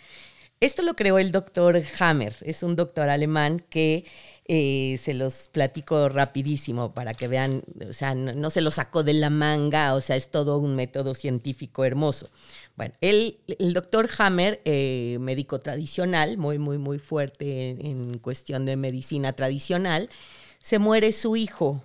Esto 0.61 0.83
lo 0.83 0.95
creó 0.95 1.19
el 1.19 1.33
doctor 1.33 1.83
Hammer, 1.99 2.37
es 2.43 2.63
un 2.63 2.77
doctor 2.77 3.09
alemán 3.09 3.65
que 3.71 4.05
eh, 4.45 5.01
se 5.03 5.15
los 5.15 5.49
platico 5.49 6.11
rapidísimo 6.11 6.93
para 6.93 7.15
que 7.15 7.29
vean, 7.29 7.63
o 7.89 7.95
sea, 7.95 8.15
no, 8.15 8.51
se 8.51 8.61
lo 8.61 8.71
sacó 8.71 9.05
de 9.05 9.15
la 9.15 9.31
manga, 9.31 9.95
o 9.95 10.03
sea, 10.03 10.17
es 10.17 10.31
todo 10.31 10.59
un 10.59 10.77
método 10.77 11.15
científico 11.15 11.83
hermoso. 11.87 12.29
Bueno, 12.77 12.93
el 13.01 13.39
doctor 13.73 14.11
Hammer, 14.19 14.61
eh, 14.67 15.17
médico 15.19 15.61
tradicional, 15.61 16.37
muy, 16.37 16.59
muy, 16.59 16.77
muy 16.77 16.99
fuerte 16.99 17.71
en 17.71 18.19
cuestión 18.19 18.67
de 18.67 18.77
medicina 18.77 19.33
tradicional, 19.33 20.11
se 20.59 20.79
muere 20.79 21.13
su 21.13 21.37
hijo, 21.37 21.83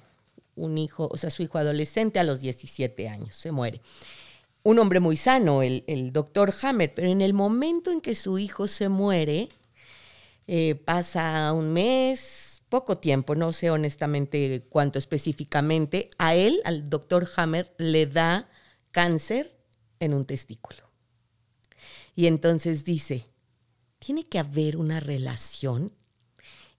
un 0.56 0.78
hijo, 0.78 1.10
o 1.12 1.18
sea, 1.18 1.30
su 1.30 1.44
hijo 1.44 1.58
adolescente 1.58 2.20
a 2.20 2.24
los 2.24 2.42
17 2.42 3.08
años, 3.10 3.36
se 3.36 3.52
muere. 3.52 3.82
Un 4.64 4.80
hombre 4.80 5.00
muy 5.00 5.18
sano, 5.18 5.62
el, 5.62 6.12
doctor 6.12 6.54
Hammer, 6.62 6.94
pero 6.94 7.10
en 7.10 7.22
el 7.22 7.34
momento 7.34 7.92
en 7.92 8.02
que 8.02 8.16
su 8.16 8.40
hijo 8.40 8.68
se 8.68 8.90
muere, 8.90 9.50
eh, 10.48 10.76
pasa 10.76 11.54
un 11.54 11.72
mes, 11.72 12.64
poco 12.70 12.98
tiempo, 12.98 13.36
no 13.36 13.54
sé 13.54 13.70
honestamente 13.70 14.66
cuánto 14.70 14.98
específicamente, 14.98 16.10
a 16.18 16.36
él, 16.36 16.62
al 16.66 16.90
doctor 16.90 17.30
Hammer, 17.36 17.74
le 17.78 18.08
da 18.08 18.50
cáncer 18.92 19.56
en 20.00 20.14
un 20.14 20.26
testículo. 20.26 20.84
Y 22.16 22.28
entonces 22.28 22.86
dice, 22.86 23.28
tiene 24.00 24.28
que 24.28 24.40
haber 24.40 24.78
una 24.78 25.00
relación 25.00 25.92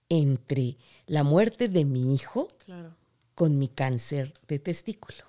entre 0.09 0.77
la 1.05 1.23
muerte 1.23 1.67
de 1.67 1.85
mi 1.85 2.15
hijo 2.15 2.47
con 3.37 3.59
mi 3.59 3.67
cáncer 3.67 4.33
de 4.47 4.57
testículo. 4.57 5.23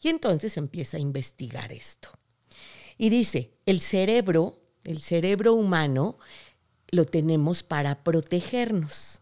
Y 0.00 0.08
entonces 0.08 0.56
empieza 0.56 0.96
a 0.96 1.00
investigar 1.00 1.70
esto. 1.70 2.08
Y 2.96 3.10
dice, 3.10 3.50
el 3.66 3.82
cerebro, 3.82 4.58
el 4.84 5.02
cerebro 5.02 5.52
humano, 5.52 6.18
lo 6.88 7.04
tenemos 7.04 7.62
para 7.62 8.02
protegernos. 8.02 9.20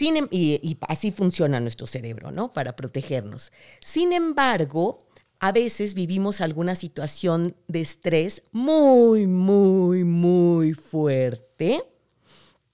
Em, 0.00 0.26
y, 0.32 0.76
así 0.88 1.12
funciona 1.12 1.60
nuestro 1.60 1.86
cerebro, 1.86 2.32
¿no? 2.32 2.52
Para 2.52 2.74
protegernos. 2.74 3.52
Sin 3.80 4.12
embargo, 4.12 5.06
a 5.38 5.52
veces 5.52 5.94
vivimos 5.94 6.40
alguna 6.40 6.74
situación 6.74 7.54
de 7.68 7.82
estrés 7.82 8.42
muy, 8.50 9.28
muy, 9.28 10.02
muy 10.02 10.74
fuerte 10.74 11.84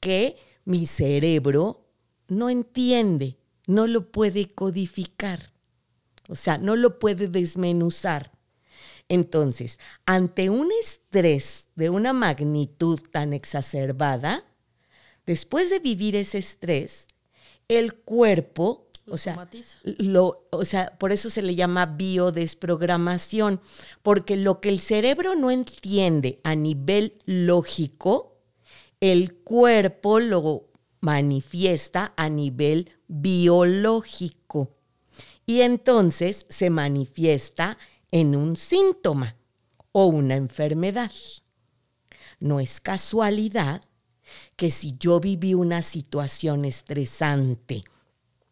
que 0.01 0.37
mi 0.65 0.87
cerebro 0.87 1.85
no 2.29 2.49
entiende, 2.49 3.37
no 3.67 3.87
lo 3.87 4.11
puede 4.11 4.49
codificar, 4.49 5.51
o 6.29 6.35
sea, 6.35 6.59
no 6.59 6.77
lo 6.77 6.99
puede 6.99 7.29
desmenuzar. 7.29 8.33
Entonces, 9.09 9.79
ante 10.05 10.51
un 10.51 10.71
estrés 10.81 11.69
de 11.77 11.91
una 11.91 12.13
magnitud 12.13 13.01
tan 13.11 13.33
exacerbada, 13.33 14.45
después 15.27 15.71
de 15.71 15.79
vivir 15.79 16.17
ese 16.17 16.39
estrés, 16.39 17.07
el 17.69 17.95
cuerpo, 17.95 18.89
o 19.09 19.19
sea, 19.19 19.49
lo, 19.85 20.49
o 20.51 20.65
sea, 20.65 20.97
por 20.99 21.13
eso 21.13 21.31
se 21.31 21.43
le 21.43 21.55
llama 21.55 21.87
biodesprogramación, 21.87 23.61
porque 24.03 24.37
lo 24.37 24.61
que 24.61 24.69
el 24.69 24.81
cerebro 24.81 25.37
no 25.37 25.53
entiende 25.53 26.41
a 26.43 26.57
nivel 26.57 27.19
lógico, 27.25 28.37
el 29.01 29.35
cuerpo 29.35 30.19
lo 30.19 30.69
manifiesta 31.07 32.13
a 32.17 32.29
nivel 32.29 32.91
biológico. 33.07 34.73
Y 35.47 35.61
entonces 35.61 36.47
se 36.49 36.69
manifiesta 36.69 37.79
en 38.11 38.35
un 38.35 38.57
síntoma 38.57 39.37
o 39.93 40.07
una 40.07 40.35
enfermedad. 40.35 41.13
No 42.41 42.59
es 42.59 42.81
casualidad 42.81 43.83
que 44.57 44.73
si 44.73 44.97
yo 44.99 45.21
viví 45.21 45.55
una 45.55 45.83
situación 45.83 46.65
estresante, 46.65 47.85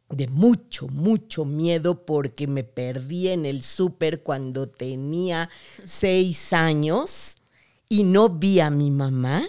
de 0.08 0.28
mucho, 0.28 0.86
mucho 0.86 1.44
miedo 1.44 2.06
porque 2.06 2.46
me 2.46 2.62
perdí 2.62 3.30
en 3.30 3.46
el 3.46 3.64
súper 3.64 4.22
cuando 4.22 4.68
tenía 4.68 5.50
seis 5.84 6.52
años 6.52 7.38
y 7.88 8.04
no 8.04 8.28
vi 8.28 8.60
a 8.60 8.70
mi 8.70 8.92
mamá, 8.92 9.48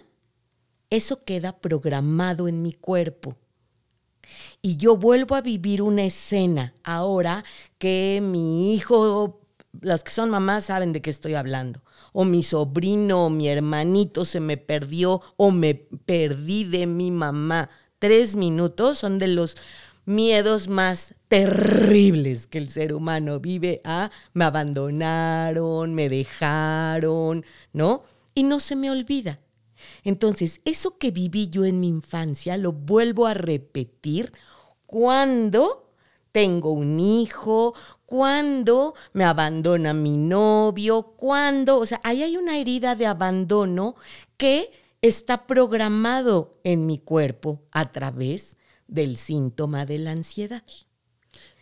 eso 0.96 1.24
queda 1.24 1.60
programado 1.60 2.48
en 2.48 2.62
mi 2.62 2.74
cuerpo. 2.74 3.36
Y 4.62 4.78
yo 4.78 4.98
vuelvo 4.98 5.36
a 5.36 5.42
vivir 5.42 5.82
una 5.82 6.04
escena 6.04 6.74
ahora 6.84 7.46
que 7.78 8.20
mi 8.24 8.74
hijo, 8.74 9.42
las 9.82 10.04
que 10.04 10.12
son 10.12 10.30
mamás 10.30 10.66
saben 10.66 10.94
de 10.94 11.02
qué 11.02 11.12
estoy 11.12 11.36
hablando 11.36 11.82
o 12.18 12.24
mi 12.24 12.44
sobrino 12.44 13.26
o 13.26 13.30
mi 13.30 13.50
hermanito 13.50 14.24
se 14.24 14.40
me 14.40 14.56
perdió 14.56 15.22
o 15.36 15.52
me 15.52 15.76
perdí 15.76 16.64
de 16.64 16.88
mi 16.88 17.12
mamá. 17.12 17.70
Tres 18.00 18.38
minutos 18.38 19.00
son 19.00 19.20
de 19.20 19.28
los 19.28 19.58
miedos 20.06 20.70
más 20.70 21.14
terribles 21.28 22.48
que 22.48 22.58
el 22.58 22.70
ser 22.70 22.94
humano 22.94 23.42
vive 23.42 23.82
a 23.84 24.12
me 24.34 24.46
abandonaron, 24.46 25.94
me 25.94 26.08
dejaron, 26.08 27.44
¿no? 27.74 28.04
Y 28.34 28.44
no 28.44 28.62
se 28.62 28.78
me 28.78 28.90
olvida. 28.90 29.42
Entonces, 30.04 30.62
eso 30.66 30.98
que 30.98 31.12
viví 31.12 31.50
yo 31.50 31.66
en 31.66 31.80
mi 31.80 31.88
infancia 31.88 32.58
lo 32.58 32.72
vuelvo 32.72 33.26
a 33.28 33.34
repetir 33.34 34.32
cuando 34.86 35.92
tengo 36.32 36.74
un 36.74 37.00
hijo, 37.00 37.74
cuando 38.06 38.94
me 39.14 39.24
abandona 39.24 39.94
mi 39.94 40.18
novio, 40.18 41.14
cuando, 41.16 41.80
o 41.80 41.86
sea, 41.86 42.02
ahí 42.04 42.24
hay 42.24 42.36
una 42.36 42.58
herida 42.58 42.96
de 42.96 43.06
abandono 43.06 43.96
que 44.38 44.70
está 45.02 45.48
programado 45.48 46.60
en 46.64 46.86
mi 46.86 47.00
cuerpo 47.00 47.62
a 47.72 47.92
través 47.92 48.58
del 48.88 49.18
síntoma 49.18 49.86
de 49.86 50.00
la 50.00 50.12
ansiedad. 50.12 50.64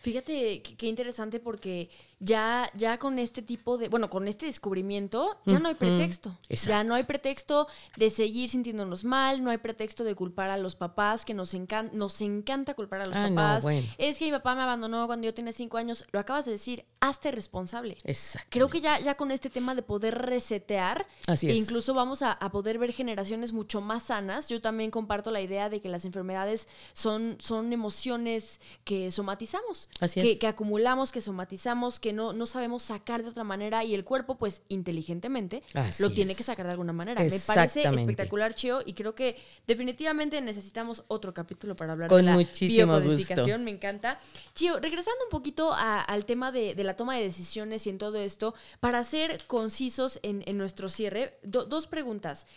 Fíjate 0.01 0.61
qué 0.61 0.87
interesante 0.87 1.39
porque 1.39 1.89
ya, 2.23 2.71
ya 2.75 2.97
con 2.99 3.19
este 3.19 3.41
tipo 3.41 3.77
de, 3.77 3.89
bueno, 3.89 4.09
con 4.09 4.27
este 4.27 4.45
descubrimiento, 4.45 5.37
ya 5.45 5.59
no 5.59 5.67
hay 5.67 5.75
pretexto. 5.75 6.37
Ya 6.49 6.83
no 6.83 6.95
hay 6.95 7.03
pretexto 7.03 7.67
de 7.97 8.09
seguir 8.09 8.49
sintiéndonos 8.49 9.03
mal, 9.03 9.43
no 9.43 9.49
hay 9.51 9.57
pretexto 9.57 10.03
de 10.03 10.15
culpar 10.15 10.49
a 10.49 10.57
los 10.57 10.75
papás, 10.75 11.25
que 11.25 11.33
nos, 11.33 11.53
encanta 11.53 11.93
nos 11.93 12.21
encanta 12.21 12.75
culpar 12.75 13.01
a 13.01 13.05
los 13.05 13.15
ah, 13.15 13.27
papás. 13.29 13.65
Es 13.97 14.17
que 14.17 14.25
mi 14.25 14.31
papá 14.31 14.55
me 14.55 14.61
abandonó 14.61 15.05
cuando 15.05 15.25
yo 15.25 15.33
tenía 15.33 15.51
cinco 15.51 15.77
años. 15.77 16.05
Lo 16.11 16.19
acabas 16.19 16.45
de 16.45 16.51
decir, 16.51 16.85
hazte 17.01 17.31
responsable. 17.31 17.97
Exacto. 18.05 18.47
Creo 18.51 18.69
que 18.69 18.79
ya, 18.79 18.99
ya 18.99 19.15
con 19.15 19.31
este 19.31 19.49
tema 19.49 19.75
de 19.75 19.81
poder 19.81 20.17
resetear, 20.17 21.05
e 21.27 21.53
incluso 21.53 21.93
vamos 21.93 22.21
a, 22.21 22.39
poder 22.53 22.77
ver 22.77 22.93
generaciones 22.93 23.51
mucho 23.51 23.81
más 23.81 24.03
sanas. 24.03 24.47
Yo 24.47 24.61
también 24.61 24.91
comparto 24.91 25.31
la 25.31 25.41
idea 25.41 25.69
de 25.69 25.81
que 25.81 25.89
las 25.89 26.05
enfermedades 26.05 26.67
son, 26.93 27.35
son 27.39 27.73
emociones 27.73 28.61
que 28.85 29.11
somatizamos, 29.11 29.89
Así 29.99 30.21
que, 30.21 30.37
que 30.37 30.47
acumulamos, 30.47 31.11
que 31.11 31.19
somatizamos, 31.19 31.99
que 31.99 32.12
no, 32.13 32.45
sabemos 32.45 32.83
sacar 32.83 33.23
de 33.23 33.29
otra 33.29 33.43
manera 33.43 33.83
y 33.83 33.93
el 33.93 34.03
cuerpo, 34.03 34.37
pues 34.37 34.61
inteligentemente, 34.69 35.61
lo 35.99 36.11
tiene 36.11 36.35
que 36.35 36.43
sacar 36.43 36.65
de 36.65 36.71
alguna 36.71 36.93
manera. 36.93 37.23
Me 37.23 37.39
parece 37.39 37.83
espectacular, 37.83 38.53
Chio, 38.55 38.81
y 38.85 38.93
creo 38.93 39.15
que 39.15 39.37
definitivamente 39.67 40.39
necesitamos 40.41 41.03
otro 41.07 41.33
capítulo 41.33 41.75
para 41.75 41.93
hablar 41.93 42.09
de 42.09 42.21
la 42.23 42.37
biocodificación. 42.37 43.63
Me 43.63 43.71
encanta. 43.71 44.19
Chio, 44.55 44.79
regresando 44.79 45.23
un 45.25 45.29
poquito 45.29 45.73
al 45.73 46.25
tema 46.25 46.51
de, 46.51 46.75
la 46.83 46.95
toma 46.95 47.15
de 47.15 47.23
decisiones 47.23 47.85
y 47.87 47.89
en 47.89 47.97
todo 47.97 48.19
esto, 48.19 48.53
para 48.79 49.03
ser 49.03 49.45
concisos 49.47 50.19
en, 50.23 50.43
nuestro 50.57 50.89
cierre, 50.89 51.39
dos 51.43 51.87
preguntas. 51.87 52.47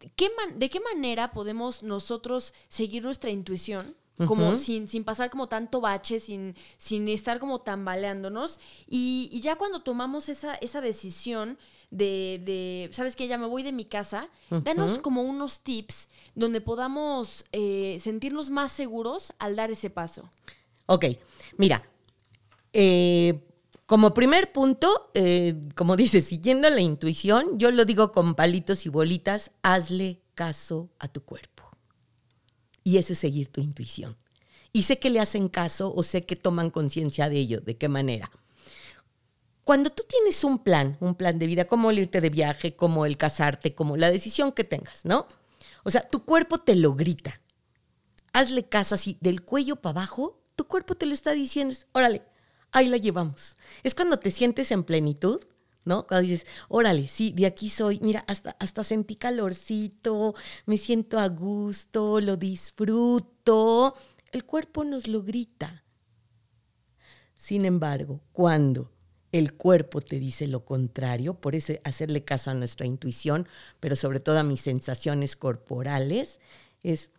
¿De 0.00 0.70
qué 0.70 0.80
manera 0.80 1.32
podemos 1.32 1.82
nosotros 1.82 2.54
seguir 2.68 3.02
nuestra 3.02 3.30
intuición 3.30 3.96
como 4.26 4.56
sin, 4.56 4.88
sin, 4.88 5.04
pasar 5.04 5.30
como 5.30 5.48
tanto 5.48 5.80
bache, 5.80 6.18
sin, 6.18 6.54
sin 6.76 7.08
estar 7.08 7.38
como 7.38 7.60
tambaleándonos. 7.60 8.60
Y, 8.86 9.28
y 9.32 9.40
ya 9.40 9.56
cuando 9.56 9.82
tomamos 9.82 10.28
esa, 10.28 10.54
esa 10.56 10.80
decisión 10.80 11.58
de, 11.90 12.40
de, 12.44 12.88
¿sabes 12.92 13.16
qué? 13.16 13.28
Ya 13.28 13.38
me 13.38 13.46
voy 13.46 13.62
de 13.62 13.72
mi 13.72 13.84
casa, 13.84 14.28
danos 14.50 14.98
como 14.98 15.22
unos 15.22 15.60
tips 15.60 16.08
donde 16.34 16.60
podamos 16.60 17.44
eh, 17.52 17.98
sentirnos 18.00 18.50
más 18.50 18.72
seguros 18.72 19.32
al 19.38 19.56
dar 19.56 19.70
ese 19.70 19.90
paso. 19.90 20.30
Ok, 20.86 21.04
mira, 21.58 21.82
eh, 22.72 23.44
como 23.86 24.14
primer 24.14 24.52
punto, 24.52 25.10
eh, 25.12 25.54
como 25.76 25.96
dices, 25.96 26.24
siguiendo 26.24 26.70
la 26.70 26.80
intuición, 26.80 27.58
yo 27.58 27.70
lo 27.70 27.84
digo 27.84 28.10
con 28.10 28.34
palitos 28.34 28.86
y 28.86 28.88
bolitas, 28.88 29.50
hazle 29.62 30.22
caso 30.34 30.88
a 30.98 31.08
tu 31.08 31.22
cuerpo. 31.22 31.51
Y 32.84 32.98
eso 32.98 33.12
es 33.12 33.18
seguir 33.18 33.48
tu 33.48 33.60
intuición. 33.60 34.16
Y 34.72 34.82
sé 34.82 34.98
que 34.98 35.10
le 35.10 35.20
hacen 35.20 35.48
caso 35.48 35.92
o 35.94 36.02
sé 36.02 36.24
que 36.24 36.36
toman 36.36 36.70
conciencia 36.70 37.28
de 37.28 37.38
ello. 37.38 37.60
¿De 37.60 37.76
qué 37.76 37.88
manera? 37.88 38.30
Cuando 39.64 39.90
tú 39.90 40.02
tienes 40.08 40.42
un 40.42 40.58
plan, 40.58 40.96
un 41.00 41.14
plan 41.14 41.38
de 41.38 41.46
vida, 41.46 41.66
como 41.66 41.90
el 41.90 42.00
irte 42.00 42.20
de 42.20 42.30
viaje, 42.30 42.74
como 42.74 43.06
el 43.06 43.16
casarte, 43.16 43.74
como 43.74 43.96
la 43.96 44.10
decisión 44.10 44.50
que 44.52 44.64
tengas, 44.64 45.04
¿no? 45.04 45.26
O 45.84 45.90
sea, 45.90 46.02
tu 46.02 46.24
cuerpo 46.24 46.58
te 46.58 46.74
lo 46.74 46.94
grita. 46.94 47.40
Hazle 48.32 48.68
caso 48.68 48.94
así, 48.94 49.18
del 49.20 49.42
cuello 49.42 49.76
para 49.76 50.00
abajo, 50.00 50.42
tu 50.56 50.66
cuerpo 50.66 50.96
te 50.96 51.06
lo 51.06 51.14
está 51.14 51.32
diciendo, 51.32 51.74
órale, 51.92 52.22
ahí 52.72 52.88
la 52.88 52.96
llevamos. 52.96 53.56
Es 53.82 53.94
cuando 53.94 54.18
te 54.18 54.30
sientes 54.30 54.72
en 54.72 54.84
plenitud, 54.84 55.44
¿no? 55.84 56.06
Cuando 56.06 56.28
dices, 56.28 56.46
órale, 56.68 57.08
sí, 57.08 57.32
de 57.32 57.46
aquí 57.46 57.68
soy, 57.68 57.98
mira, 58.00 58.24
hasta, 58.26 58.56
hasta 58.58 58.84
sentí 58.84 59.16
calorcito, 59.16 60.34
me 60.66 60.78
siento 60.78 61.18
a 61.18 61.28
gusto, 61.28 62.20
lo 62.20 62.36
disfruto. 62.36 63.94
El 64.30 64.44
cuerpo 64.44 64.84
nos 64.84 65.08
lo 65.08 65.22
grita. 65.22 65.84
Sin 67.34 67.64
embargo, 67.64 68.20
cuando 68.32 68.92
el 69.32 69.54
cuerpo 69.54 70.00
te 70.00 70.20
dice 70.20 70.46
lo 70.46 70.64
contrario, 70.64 71.34
por 71.34 71.54
eso 71.54 71.72
hacerle 71.84 72.22
caso 72.22 72.50
a 72.50 72.54
nuestra 72.54 72.86
intuición, 72.86 73.48
pero 73.80 73.96
sobre 73.96 74.20
todo 74.20 74.38
a 74.38 74.44
mis 74.44 74.60
sensaciones 74.60 75.36
corporales, 75.36 76.38
es, 76.82 77.10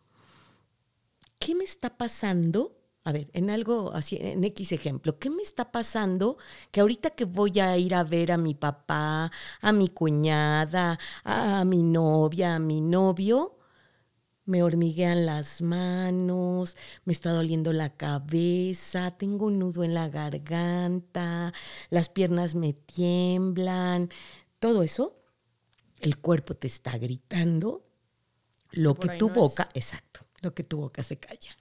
¿qué 1.40 1.56
me 1.56 1.64
está 1.64 1.98
pasando? 1.98 2.78
A 3.06 3.12
ver, 3.12 3.30
en 3.34 3.50
algo 3.50 3.92
así, 3.94 4.18
en 4.22 4.44
X 4.46 4.72
ejemplo, 4.72 5.20
¿qué 5.20 5.30
me 5.30 5.42
está 5.42 5.72
pasando 5.72 6.38
que 6.72 6.80
ahorita 6.82 7.12
que 7.12 7.26
voy 7.26 7.60
a 7.60 7.78
ir 7.78 7.96
a 7.96 8.04
ver 8.04 8.32
a 8.32 8.38
mi 8.38 8.54
papá, 8.56 9.32
a 9.62 9.72
mi 9.74 9.90
cuñada, 9.90 11.00
a 11.24 11.66
mi 11.66 11.84
novia, 11.84 12.56
a 12.56 12.60
mi 12.60 12.80
novio, 12.82 13.58
me 14.46 14.64
hormiguean 14.64 15.26
las 15.26 15.62
manos, 15.62 16.78
me 17.06 17.14
está 17.14 17.32
doliendo 17.32 17.74
la 17.74 17.96
cabeza, 17.96 19.12
tengo 19.12 19.48
un 19.48 19.60
nudo 19.60 19.84
en 19.84 19.94
la 19.94 20.10
garganta, 20.10 21.54
las 21.90 22.10
piernas 22.10 22.56
me 22.56 22.74
tiemblan, 22.74 24.10
todo 24.60 24.84
eso 24.84 25.20
el 26.00 26.20
cuerpo 26.20 26.56
te 26.56 26.68
está 26.68 26.98
gritando 26.98 27.86
lo 28.72 29.00
que 29.00 29.10
tu 29.10 29.30
no 29.30 29.36
es. 29.36 29.56
boca, 29.56 29.70
exacto, 29.74 30.22
lo 30.42 30.54
que 30.54 30.64
tu 30.64 30.78
boca 30.78 31.04
se 31.04 31.18
calla. 31.18 31.56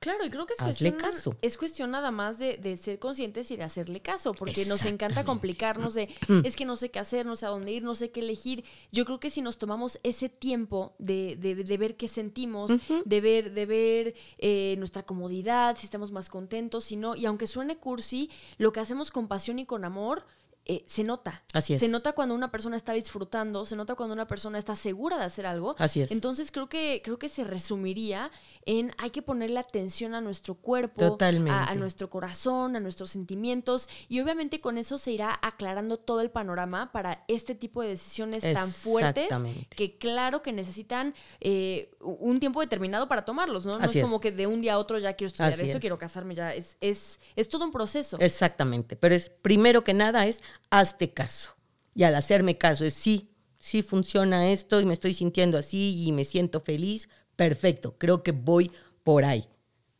Claro, 0.00 0.24
y 0.24 0.30
creo 0.30 0.46
que 0.46 0.54
es 0.54 0.60
Hazle 0.62 0.92
cuestión, 0.92 1.12
caso. 1.12 1.36
es 1.42 1.58
cuestión 1.58 1.90
nada 1.90 2.10
más 2.10 2.38
de, 2.38 2.56
de 2.56 2.78
ser 2.78 2.98
conscientes 2.98 3.50
y 3.50 3.56
de 3.56 3.64
hacerle 3.64 4.00
caso, 4.00 4.32
porque 4.32 4.64
nos 4.64 4.86
encanta 4.86 5.24
complicarnos 5.26 5.92
de, 5.92 6.08
es 6.42 6.56
que 6.56 6.64
no 6.64 6.74
sé 6.76 6.90
qué 6.90 6.98
hacer, 6.98 7.26
no 7.26 7.36
sé 7.36 7.44
a 7.44 7.50
dónde 7.50 7.70
ir, 7.72 7.82
no 7.82 7.94
sé 7.94 8.10
qué 8.10 8.20
elegir. 8.20 8.64
Yo 8.92 9.04
creo 9.04 9.20
que 9.20 9.28
si 9.28 9.42
nos 9.42 9.58
tomamos 9.58 10.00
ese 10.02 10.30
tiempo 10.30 10.94
de, 10.98 11.36
de- 11.36 11.54
de 11.54 11.76
ver 11.76 11.96
qué 11.98 12.08
sentimos, 12.08 12.70
de 13.04 13.20
ver, 13.20 13.52
de 13.52 13.66
ver 13.66 14.14
eh, 14.38 14.74
nuestra 14.78 15.02
comodidad, 15.02 15.76
si 15.76 15.84
estamos 15.84 16.12
más 16.12 16.30
contentos, 16.30 16.84
si 16.84 16.96
no, 16.96 17.14
y 17.14 17.26
aunque 17.26 17.46
suene 17.46 17.76
cursi, 17.76 18.30
lo 18.56 18.72
que 18.72 18.80
hacemos 18.80 19.10
con 19.10 19.28
pasión 19.28 19.58
y 19.58 19.66
con 19.66 19.84
amor, 19.84 20.24
eh, 20.70 20.84
se 20.86 21.02
nota. 21.02 21.42
Así 21.52 21.74
es. 21.74 21.80
Se 21.80 21.88
nota 21.88 22.12
cuando 22.12 22.32
una 22.32 22.52
persona 22.52 22.76
está 22.76 22.92
disfrutando, 22.92 23.66
se 23.66 23.74
nota 23.74 23.96
cuando 23.96 24.14
una 24.14 24.28
persona 24.28 24.56
está 24.56 24.76
segura 24.76 25.18
de 25.18 25.24
hacer 25.24 25.44
algo. 25.44 25.74
Así 25.78 26.00
es. 26.00 26.12
Entonces 26.12 26.52
creo 26.52 26.68
que, 26.68 27.02
creo 27.02 27.18
que 27.18 27.28
se 27.28 27.42
resumiría 27.42 28.30
en 28.66 28.92
hay 28.98 29.10
que 29.10 29.20
ponerle 29.20 29.58
atención 29.58 30.14
a 30.14 30.20
nuestro 30.20 30.54
cuerpo. 30.54 31.18
A, 31.20 31.64
a 31.64 31.74
nuestro 31.74 32.08
corazón, 32.08 32.76
a 32.76 32.80
nuestros 32.80 33.10
sentimientos. 33.10 33.88
Y 34.08 34.20
obviamente 34.20 34.60
con 34.60 34.78
eso 34.78 34.96
se 34.96 35.10
irá 35.10 35.36
aclarando 35.42 35.96
todo 35.96 36.20
el 36.20 36.30
panorama 36.30 36.92
para 36.92 37.24
este 37.26 37.56
tipo 37.56 37.82
de 37.82 37.88
decisiones 37.88 38.44
tan 38.44 38.70
fuertes 38.70 39.28
que 39.70 39.98
claro 39.98 40.40
que 40.40 40.52
necesitan 40.52 41.16
eh, 41.40 41.90
un 42.00 42.38
tiempo 42.38 42.60
determinado 42.60 43.08
para 43.08 43.24
tomarlos, 43.24 43.66
¿no? 43.66 43.76
No 43.76 43.84
Así 43.84 43.98
es 43.98 44.04
es. 44.04 44.08
como 44.08 44.20
que 44.20 44.30
de 44.30 44.46
un 44.46 44.60
día 44.60 44.74
a 44.74 44.78
otro 44.78 44.98
ya 45.00 45.14
quiero 45.14 45.28
estudiar 45.28 45.54
Así 45.54 45.62
esto, 45.62 45.78
es. 45.78 45.80
quiero 45.80 45.98
casarme 45.98 46.36
ya. 46.36 46.54
Es, 46.54 46.76
es, 46.80 47.18
es 47.34 47.48
todo 47.48 47.64
un 47.64 47.72
proceso. 47.72 48.18
Exactamente, 48.20 48.94
pero 48.94 49.16
es 49.16 49.30
primero 49.30 49.82
que 49.82 49.94
nada 49.94 50.26
es 50.26 50.44
hazte 50.68 51.12
caso. 51.12 51.56
Y 51.94 52.04
al 52.04 52.14
hacerme 52.14 52.58
caso 52.58 52.84
es 52.84 52.94
sí, 52.94 53.30
sí 53.58 53.82
funciona 53.82 54.50
esto 54.50 54.80
y 54.80 54.84
me 54.84 54.94
estoy 54.94 55.14
sintiendo 55.14 55.58
así 55.58 56.04
y 56.04 56.12
me 56.12 56.24
siento 56.24 56.60
feliz, 56.60 57.08
perfecto, 57.36 57.96
creo 57.98 58.22
que 58.22 58.32
voy 58.32 58.70
por 59.02 59.24
ahí. 59.24 59.48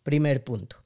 Primer 0.03 0.45
punto. 0.45 0.77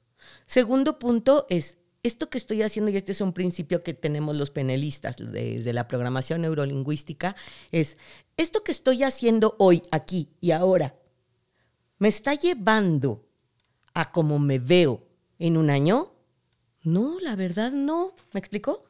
Segundo 0.47 0.99
punto 0.99 1.45
es 1.49 1.77
esto 2.03 2.29
que 2.29 2.37
estoy 2.37 2.61
haciendo, 2.61 2.91
y 2.91 2.97
este 2.97 3.13
es 3.13 3.21
un 3.21 3.33
principio 3.33 3.81
que 3.81 3.95
tenemos 3.95 4.35
los 4.35 4.51
penelistas 4.51 5.15
desde 5.17 5.73
la 5.73 5.87
programación 5.87 6.41
neurolingüística, 6.41 7.35
es 7.71 7.97
esto 8.37 8.63
que 8.63 8.71
estoy 8.71 9.01
haciendo 9.01 9.55
hoy, 9.57 9.81
aquí 9.89 10.29
y 10.39 10.51
ahora, 10.51 10.95
¿me 11.97 12.07
está 12.07 12.35
llevando 12.35 13.25
a 13.93 14.11
cómo 14.11 14.37
me 14.37 14.59
veo 14.59 15.07
en 15.39 15.57
un 15.57 15.69
año? 15.71 16.13
No, 16.83 17.19
la 17.19 17.35
verdad 17.35 17.71
no. 17.71 18.13
¿Me 18.33 18.39
explicó? 18.39 18.85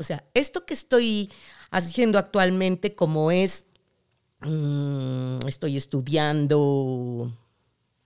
O 0.00 0.02
sea, 0.02 0.24
esto 0.32 0.64
que 0.64 0.72
estoy 0.72 1.30
haciendo 1.70 2.18
actualmente, 2.18 2.94
como 2.94 3.30
es, 3.30 3.66
mm, 4.40 5.46
estoy 5.46 5.76
estudiando 5.76 7.36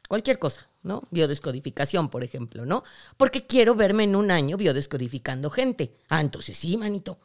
cualquier 0.08 0.40
cosa, 0.40 0.68
¿no? 0.82 1.04
Biodescodificación, 1.12 2.08
por 2.08 2.24
ejemplo, 2.24 2.66
¿no? 2.66 2.82
Porque 3.16 3.46
quiero 3.46 3.76
verme 3.76 4.02
en 4.02 4.16
un 4.16 4.32
año 4.32 4.56
biodescodificando 4.56 5.50
gente. 5.50 5.96
Ah, 6.08 6.20
entonces 6.20 6.58
sí, 6.58 6.76
manito. 6.76 7.20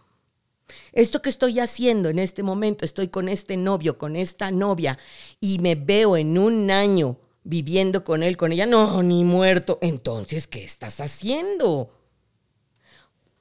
Esto 0.94 1.24
que 1.24 1.30
estoy 1.30 1.60
haciendo 1.60 2.10
en 2.10 2.20
este 2.20 2.44
momento, 2.44 2.86
estoy 2.86 3.08
con 3.08 3.28
este 3.28 3.58
novio, 3.58 3.98
con 3.98 4.16
esta 4.16 4.52
novia, 4.52 5.00
y 5.42 5.58
me 5.58 5.74
veo 5.74 6.16
en 6.16 6.38
un 6.38 6.70
año 6.70 7.18
viviendo 7.44 8.04
con 8.04 8.22
él, 8.22 8.38
con 8.38 8.52
ella, 8.52 8.68
no, 8.68 9.02
ni 9.02 9.24
muerto. 9.24 9.80
Entonces, 9.82 10.46
¿qué 10.46 10.64
estás 10.64 11.02
haciendo? 11.02 11.99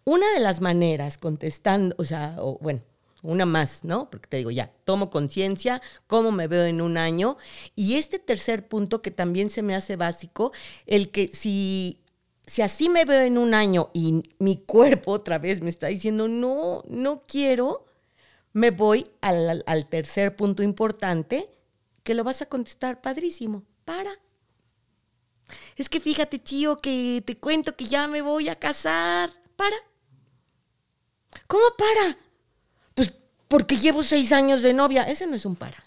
Una 0.08 0.32
de 0.32 0.40
las 0.40 0.62
maneras, 0.62 1.18
contestando, 1.18 1.94
o 1.98 2.04
sea, 2.04 2.34
bueno, 2.62 2.80
una 3.22 3.44
más, 3.44 3.84
¿no? 3.84 4.08
Porque 4.08 4.26
te 4.26 4.38
digo, 4.38 4.50
ya, 4.50 4.72
tomo 4.86 5.10
conciencia, 5.10 5.82
cómo 6.06 6.30
me 6.32 6.46
veo 6.48 6.64
en 6.64 6.80
un 6.80 6.96
año. 6.96 7.36
Y 7.76 7.96
este 7.96 8.18
tercer 8.18 8.66
punto 8.68 9.02
que 9.02 9.10
también 9.10 9.50
se 9.50 9.60
me 9.60 9.74
hace 9.76 9.96
básico, 9.96 10.50
el 10.86 11.10
que 11.10 11.28
si, 11.28 12.00
si 12.46 12.62
así 12.62 12.88
me 12.88 13.04
veo 13.04 13.20
en 13.20 13.36
un 13.36 13.52
año 13.52 13.90
y 13.92 14.22
mi 14.38 14.56
cuerpo 14.56 15.12
otra 15.12 15.38
vez 15.38 15.60
me 15.60 15.68
está 15.68 15.88
diciendo, 15.88 16.26
no, 16.26 16.84
no 16.88 17.24
quiero, 17.28 17.84
me 18.54 18.70
voy 18.70 19.04
al, 19.20 19.62
al- 19.66 19.86
tercer 19.90 20.36
punto 20.36 20.62
importante, 20.62 21.50
que 22.02 22.14
lo 22.14 22.24
vas 22.24 22.40
a 22.40 22.46
contestar 22.46 23.02
padrísimo. 23.02 23.62
Para. 23.84 24.12
Es 25.76 25.90
que 25.90 26.00
fíjate, 26.00 26.42
chío, 26.42 26.78
que 26.78 27.22
te 27.26 27.36
cuento 27.36 27.76
que 27.76 27.84
ya 27.84 28.06
me 28.08 28.22
voy 28.22 28.48
a 28.48 28.56
casar. 28.58 29.28
Para. 29.54 29.76
¿Cómo 31.46 31.64
para? 31.76 32.16
Pues 32.94 33.12
porque 33.48 33.76
llevo 33.76 34.02
seis 34.02 34.32
años 34.32 34.62
de 34.62 34.72
novia. 34.72 35.04
Ese 35.04 35.26
no 35.26 35.34
es 35.36 35.44
un 35.44 35.56
para. 35.56 35.82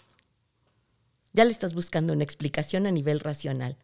Ya 1.33 1.45
le 1.45 1.51
estás 1.51 1.73
buscando 1.73 2.13
una 2.13 2.23
explicación 2.23 2.85
a 2.87 2.91
nivel 2.91 3.19
racional. 3.19 3.77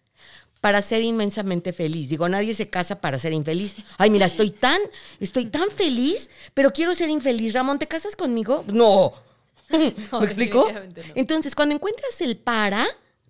Para 0.61 0.81
ser 0.81 1.03
inmensamente 1.03 1.71
feliz. 1.71 2.09
Digo, 2.09 2.27
nadie 2.27 2.53
se 2.53 2.69
casa 2.69 2.99
para 2.99 3.19
ser 3.19 3.31
infeliz. 3.33 3.75
Ay, 3.97 4.09
mira, 4.09 4.25
estoy 4.25 4.51
tan, 4.51 4.79
estoy 5.19 5.45
tan 5.45 5.69
feliz, 5.69 6.31
pero 6.53 6.73
quiero 6.73 6.93
ser 6.95 7.09
infeliz. 7.09 7.53
Ramón, 7.53 7.79
¿te 7.79 7.87
casas 7.87 8.15
conmigo? 8.15 8.63
No. 8.67 9.13
No, 9.69 10.21
¿Me 10.21 10.25
explico? 10.25 10.71
no. 10.71 10.79
Entonces, 11.15 11.53
cuando 11.53 11.75
encuentras 11.75 12.21
el 12.21 12.37
para, 12.37 12.87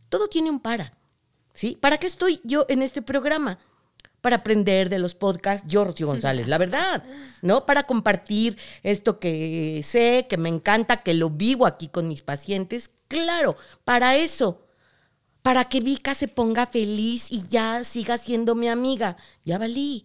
todo 0.07 0.27
tiene 0.27 0.51
un 0.51 0.59
para. 0.59 0.93
¿Sí? 1.55 1.75
¿Para 1.81 1.97
qué 1.97 2.05
estoy 2.05 2.39
yo 2.43 2.67
en 2.69 2.83
este 2.83 3.01
programa? 3.01 3.57
Para 4.27 4.35
aprender 4.35 4.89
de 4.89 4.99
los 4.99 5.15
podcasts, 5.15 5.73
Rocío 5.73 6.07
González, 6.07 6.49
la 6.49 6.57
verdad, 6.57 7.01
¿no? 7.41 7.65
Para 7.65 7.83
compartir 7.83 8.57
esto 8.83 9.21
que 9.21 9.79
sé, 9.85 10.25
que 10.27 10.35
me 10.35 10.49
encanta, 10.49 11.01
que 11.01 11.13
lo 11.13 11.29
vivo 11.29 11.65
aquí 11.65 11.87
con 11.87 12.09
mis 12.09 12.23
pacientes. 12.23 12.91
Claro, 13.07 13.55
para 13.85 14.17
eso. 14.17 14.67
Para 15.41 15.63
que 15.63 15.79
Vika 15.79 16.13
se 16.13 16.27
ponga 16.27 16.65
feliz 16.65 17.31
y 17.31 17.47
ya 17.47 17.85
siga 17.85 18.17
siendo 18.17 18.53
mi 18.53 18.67
amiga. 18.67 19.15
Ya 19.45 19.57
valí. 19.57 20.03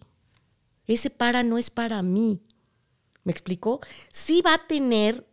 Ese 0.87 1.09
para 1.09 1.43
no 1.43 1.57
es 1.57 1.69
para 1.69 2.01
mí. 2.01 2.39
¿Me 3.25 3.33
explicó? 3.33 3.81
Sí 4.09 4.41
va 4.41 4.53
a 4.53 4.67
tener 4.67 5.27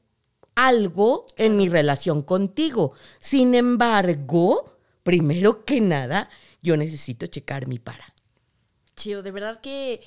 algo 0.57 1.27
en 1.37 1.57
mi 1.57 1.69
relación 1.69 2.23
contigo. 2.23 2.95
Sin 3.21 3.55
embargo, 3.55 4.81
primero 5.05 5.65
que 5.65 5.81
nada, 5.81 6.29
yo 6.61 6.77
necesito 6.77 7.29
checar 7.29 7.69
mi 7.69 7.79
para. 7.79 8.17
Chío, 9.01 9.23
de 9.23 9.31
verdad 9.31 9.63
que 9.63 10.03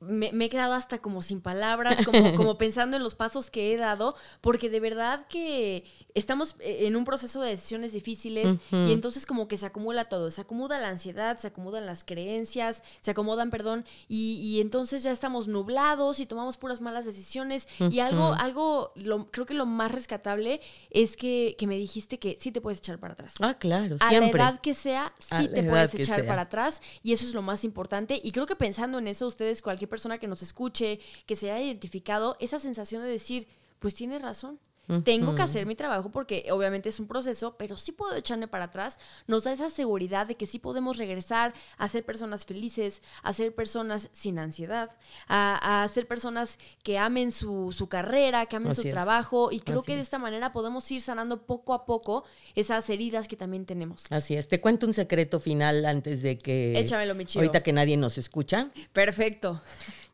me, 0.00 0.30
me 0.32 0.44
he 0.44 0.48
quedado 0.48 0.74
hasta 0.74 0.98
como 0.98 1.22
sin 1.22 1.40
palabras, 1.40 2.04
como, 2.04 2.34
como 2.36 2.56
pensando 2.58 2.96
en 2.96 3.02
los 3.02 3.14
pasos 3.16 3.50
que 3.50 3.72
he 3.74 3.76
dado, 3.76 4.14
porque 4.40 4.70
de 4.70 4.78
verdad 4.80 5.26
que 5.28 5.84
estamos 6.14 6.54
eh, 6.60 6.86
en 6.86 6.94
un 6.96 7.04
proceso 7.04 7.40
de 7.40 7.50
decisiones 7.50 7.92
difíciles 7.92 8.58
y 8.70 8.92
entonces 8.92 9.26
como 9.26 9.48
que 9.48 9.56
se 9.56 9.66
acumula 9.66 10.04
todo, 10.08 10.30
se 10.30 10.40
acomoda 10.40 10.78
la 10.80 10.88
ansiedad, 10.88 11.36
se 11.38 11.48
acomodan 11.48 11.84
las 11.86 12.04
creencias, 12.04 12.82
se 13.00 13.10
acomodan, 13.10 13.50
perdón, 13.50 13.84
y, 14.08 14.34
y 14.42 14.60
entonces 14.60 15.02
ya 15.02 15.10
estamos 15.10 15.48
nublados 15.48 16.20
y 16.20 16.26
tomamos 16.26 16.56
puras 16.58 16.80
malas 16.80 17.04
decisiones 17.04 17.66
y 17.90 17.98
algo, 18.00 18.34
algo, 18.34 18.92
lo- 18.94 19.30
creo 19.30 19.46
que 19.46 19.54
lo 19.54 19.66
más 19.66 19.90
rescatable 19.92 20.60
es 20.90 21.16
que, 21.16 21.56
que 21.58 21.66
me 21.66 21.76
dijiste 21.76 22.18
que 22.18 22.36
sí 22.40 22.52
te 22.52 22.60
puedes 22.60 22.78
echar 22.78 22.98
para 22.98 23.14
atrás. 23.14 23.34
Ah, 23.40 23.54
claro, 23.54 23.96
A 24.00 24.08
siempre. 24.10 24.38
la 24.40 24.50
edad 24.50 24.60
que 24.60 24.74
sea, 24.74 25.12
A 25.30 25.38
sí 25.40 25.48
te 25.48 25.62
puedes 25.64 25.94
echar 25.94 26.24
para 26.26 26.42
atrás 26.42 26.82
y 27.02 27.12
eso 27.12 27.24
es 27.26 27.34
lo 27.34 27.42
más 27.42 27.64
importante. 27.64 28.20
Y 28.22 28.32
creo 28.32 28.46
que 28.46 28.56
pensando 28.56 28.98
en 28.98 29.08
eso, 29.08 29.26
ustedes, 29.26 29.60
cualquier 29.62 29.87
persona 29.88 30.18
que 30.18 30.28
nos 30.28 30.42
escuche, 30.42 31.00
que 31.26 31.36
se 31.36 31.50
haya 31.50 31.66
identificado, 31.66 32.36
esa 32.40 32.58
sensación 32.58 33.02
de 33.02 33.08
decir, 33.08 33.48
pues 33.78 33.94
tiene 33.94 34.18
razón. 34.18 34.58
Tengo 35.04 35.34
que 35.34 35.42
hacer 35.42 35.66
mi 35.66 35.74
trabajo 35.76 36.10
porque 36.10 36.46
obviamente 36.50 36.88
es 36.88 36.98
un 36.98 37.06
proceso, 37.06 37.56
pero 37.58 37.76
sí 37.76 37.92
puedo 37.92 38.14
echarme 38.16 38.48
para 38.48 38.64
atrás. 38.64 38.98
Nos 39.26 39.44
da 39.44 39.52
esa 39.52 39.68
seguridad 39.68 40.26
de 40.26 40.36
que 40.36 40.46
sí 40.46 40.58
podemos 40.58 40.96
regresar 40.96 41.52
a 41.76 41.88
ser 41.88 42.06
personas 42.06 42.46
felices, 42.46 43.02
a 43.22 43.32
ser 43.34 43.54
personas 43.54 44.08
sin 44.12 44.38
ansiedad, 44.38 44.90
a, 45.26 45.82
a 45.82 45.88
ser 45.88 46.08
personas 46.08 46.58
que 46.82 46.96
amen 46.98 47.32
su, 47.32 47.72
su 47.72 47.88
carrera, 47.88 48.46
que 48.46 48.56
amen 48.56 48.70
Así 48.72 48.80
su 48.82 48.88
es. 48.88 48.94
trabajo. 48.94 49.52
Y 49.52 49.60
creo 49.60 49.80
Así 49.80 49.86
que 49.88 49.94
de 49.96 50.00
es. 50.00 50.06
esta 50.06 50.18
manera 50.18 50.52
podemos 50.52 50.90
ir 50.90 51.02
sanando 51.02 51.42
poco 51.46 51.74
a 51.74 51.84
poco 51.84 52.24
esas 52.54 52.88
heridas 52.88 53.28
que 53.28 53.36
también 53.36 53.66
tenemos. 53.66 54.06
Así 54.10 54.36
es. 54.36 54.48
Te 54.48 54.60
cuento 54.60 54.86
un 54.86 54.94
secreto 54.94 55.38
final 55.38 55.84
antes 55.84 56.22
de 56.22 56.38
que. 56.38 56.78
Échamelo, 56.78 57.14
mi 57.14 57.26
chío. 57.26 57.40
Ahorita 57.42 57.62
que 57.62 57.72
nadie 57.74 57.96
nos 57.98 58.16
escucha. 58.16 58.70
Perfecto. 58.94 59.60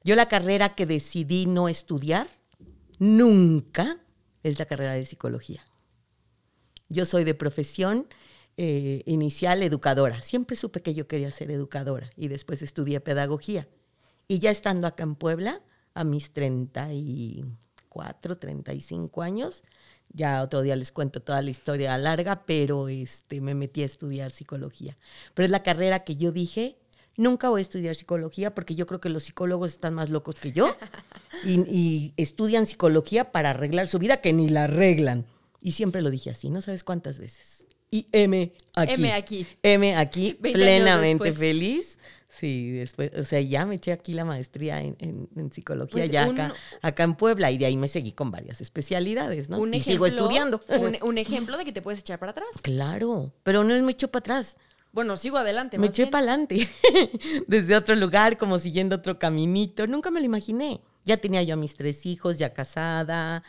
Yo 0.03 0.17
la 0.17 0.27
carrera 0.29 0.75
que 0.75 0.85
decidí 0.85 1.47
no 1.47 1.69
estudiar 1.69 2.27
nunca 2.99 3.99
es 4.45 4.61
la 4.61 4.67
carrera 4.67 4.93
de 4.93 5.05
psicología. 5.05 5.65
Yo 6.89 7.07
soy 7.07 7.25
de 7.25 7.35
profesión 7.35 8.07
eh, 8.57 9.03
inicial 9.07 9.65
educadora. 9.65 10.23
Siempre 10.23 10.55
supe 10.55 10.81
que 10.81 10.95
yo 10.95 11.09
quería 11.09 11.33
ser 11.33 11.51
educadora 11.51 12.09
y 12.17 12.29
después 12.29 12.63
estudié 12.63 13.01
pedagogía. 13.01 13.67
Y 14.29 14.39
ya 14.39 14.53
estando 14.53 14.87
acá 14.87 15.03
en 15.03 15.17
Puebla, 15.17 15.61
a 15.95 16.05
mis 16.05 16.33
34, 16.33 18.39
35 18.39 19.23
años, 19.23 19.65
ya 20.13 20.41
otro 20.43 20.63
día 20.63 20.77
les 20.77 20.93
cuento 20.93 21.21
toda 21.21 21.43
la 21.43 21.51
historia 21.51 21.99
larga, 21.99 22.47
pero 22.47 22.89
este, 22.89 23.41
me 23.41 23.55
metí 23.55 23.83
a 23.83 23.87
estudiar 23.87 24.31
psicología. 24.31 24.97
Pero 25.35 25.47
es 25.47 25.51
la 25.51 25.65
carrera 25.65 26.05
que 26.05 26.17
yo 26.17 26.31
dije, 26.31 26.79
nunca 27.17 27.49
voy 27.49 27.61
a 27.61 27.63
estudiar 27.63 27.95
psicología 27.95 28.55
porque 28.55 28.75
yo 28.75 28.87
creo 28.87 29.01
que 29.01 29.09
los 29.09 29.25
psicólogos 29.25 29.73
están 29.73 29.95
más 29.95 30.11
locos 30.11 30.37
que 30.37 30.53
yo 30.53 30.75
y, 31.45 31.61
y 31.71 32.13
estudian 32.17 32.67
psicología 32.67 33.33
para 33.33 33.51
arreglar 33.51 33.87
su 33.87 33.99
vida 33.99 34.19
que 34.19 34.33
ni 34.33 34.49
la 34.49 34.65
arreglan. 34.65 35.25
Y 35.61 35.73
siempre 35.73 36.03
lo 36.03 36.11
dije 36.11 36.31
así, 36.31 36.51
no 36.51 36.61
sabes 36.63 36.85
cuántas 36.85 37.19
veces. 37.19 37.65
Y 37.91 38.07
M 38.13 38.53
aquí. 38.75 38.93
M 38.95 39.13
aquí. 39.13 39.47
M 39.63 39.97
aquí, 39.97 40.37
20 40.41 40.49
años 40.49 40.53
plenamente 40.83 41.33
feliz. 41.33 41.99
Sí, 42.29 42.73
después, 42.73 43.13
o 43.17 43.23
sea, 43.23 43.41
ya 43.41 43.65
me 43.65 43.77
eché 43.77 43.93
aquí 43.93 44.13
la 44.13 44.25
maestría 44.25 44.81
en, 44.83 44.97
en- 44.99 45.29
en 45.37 45.53
psicología, 45.53 45.93
Pues 45.93 46.11
ya 46.11 46.27
un- 46.29 46.41
acá, 46.41 46.55
acá 46.83 47.05
en 47.05 47.15
Puebla, 47.15 47.53
y 47.53 47.59
de 47.59 47.67
ahí 47.67 47.77
me 47.77 47.87
seguí 47.87 48.11
con 48.11 48.33
varias 48.33 48.61
especialidades, 48.61 49.49
¿no? 49.49 49.61
Un 49.61 49.73
y 49.73 49.77
ejemplo, 49.77 49.93
sigo 49.93 50.07
estudiando. 50.07 50.61
Un, 50.81 50.99
un 51.03 51.19
ejemplo 51.19 51.57
de 51.57 51.65
que 51.65 51.73
te 51.73 51.81
puedes 51.81 52.01
echar 52.01 52.19
para 52.19 52.33
atrás. 52.33 52.49
Claro, 52.63 53.33
pero 53.45 53.63
no 53.63 53.81
me 53.81 53.93
echo 53.93 54.09
para 54.09 54.19
atrás. 54.19 54.57
Bueno, 54.95 55.17
sigo 55.17 55.39
adelante. 55.39 55.77
Me 55.77 55.89
eché 55.89 56.07
para 56.07 56.23
adelante, 56.23 56.69
desde 57.49 57.75
otro 57.75 57.97
lugar, 57.97 58.37
como 58.37 58.61
siguiendo 58.61 58.95
otro 58.95 59.19
caminito. 59.19 59.89
Nunca 59.89 60.13
me 60.13 60.21
lo 60.21 60.27
imaginé. 60.27 60.81
Ya 61.05 61.17
tenía 61.17 61.43
yo 61.43 61.55
a 61.55 61.57
mis 61.57 61.75
tres 61.75 62.07
hijos, 62.07 62.39
ya 62.39 62.55
casada, 62.55 63.43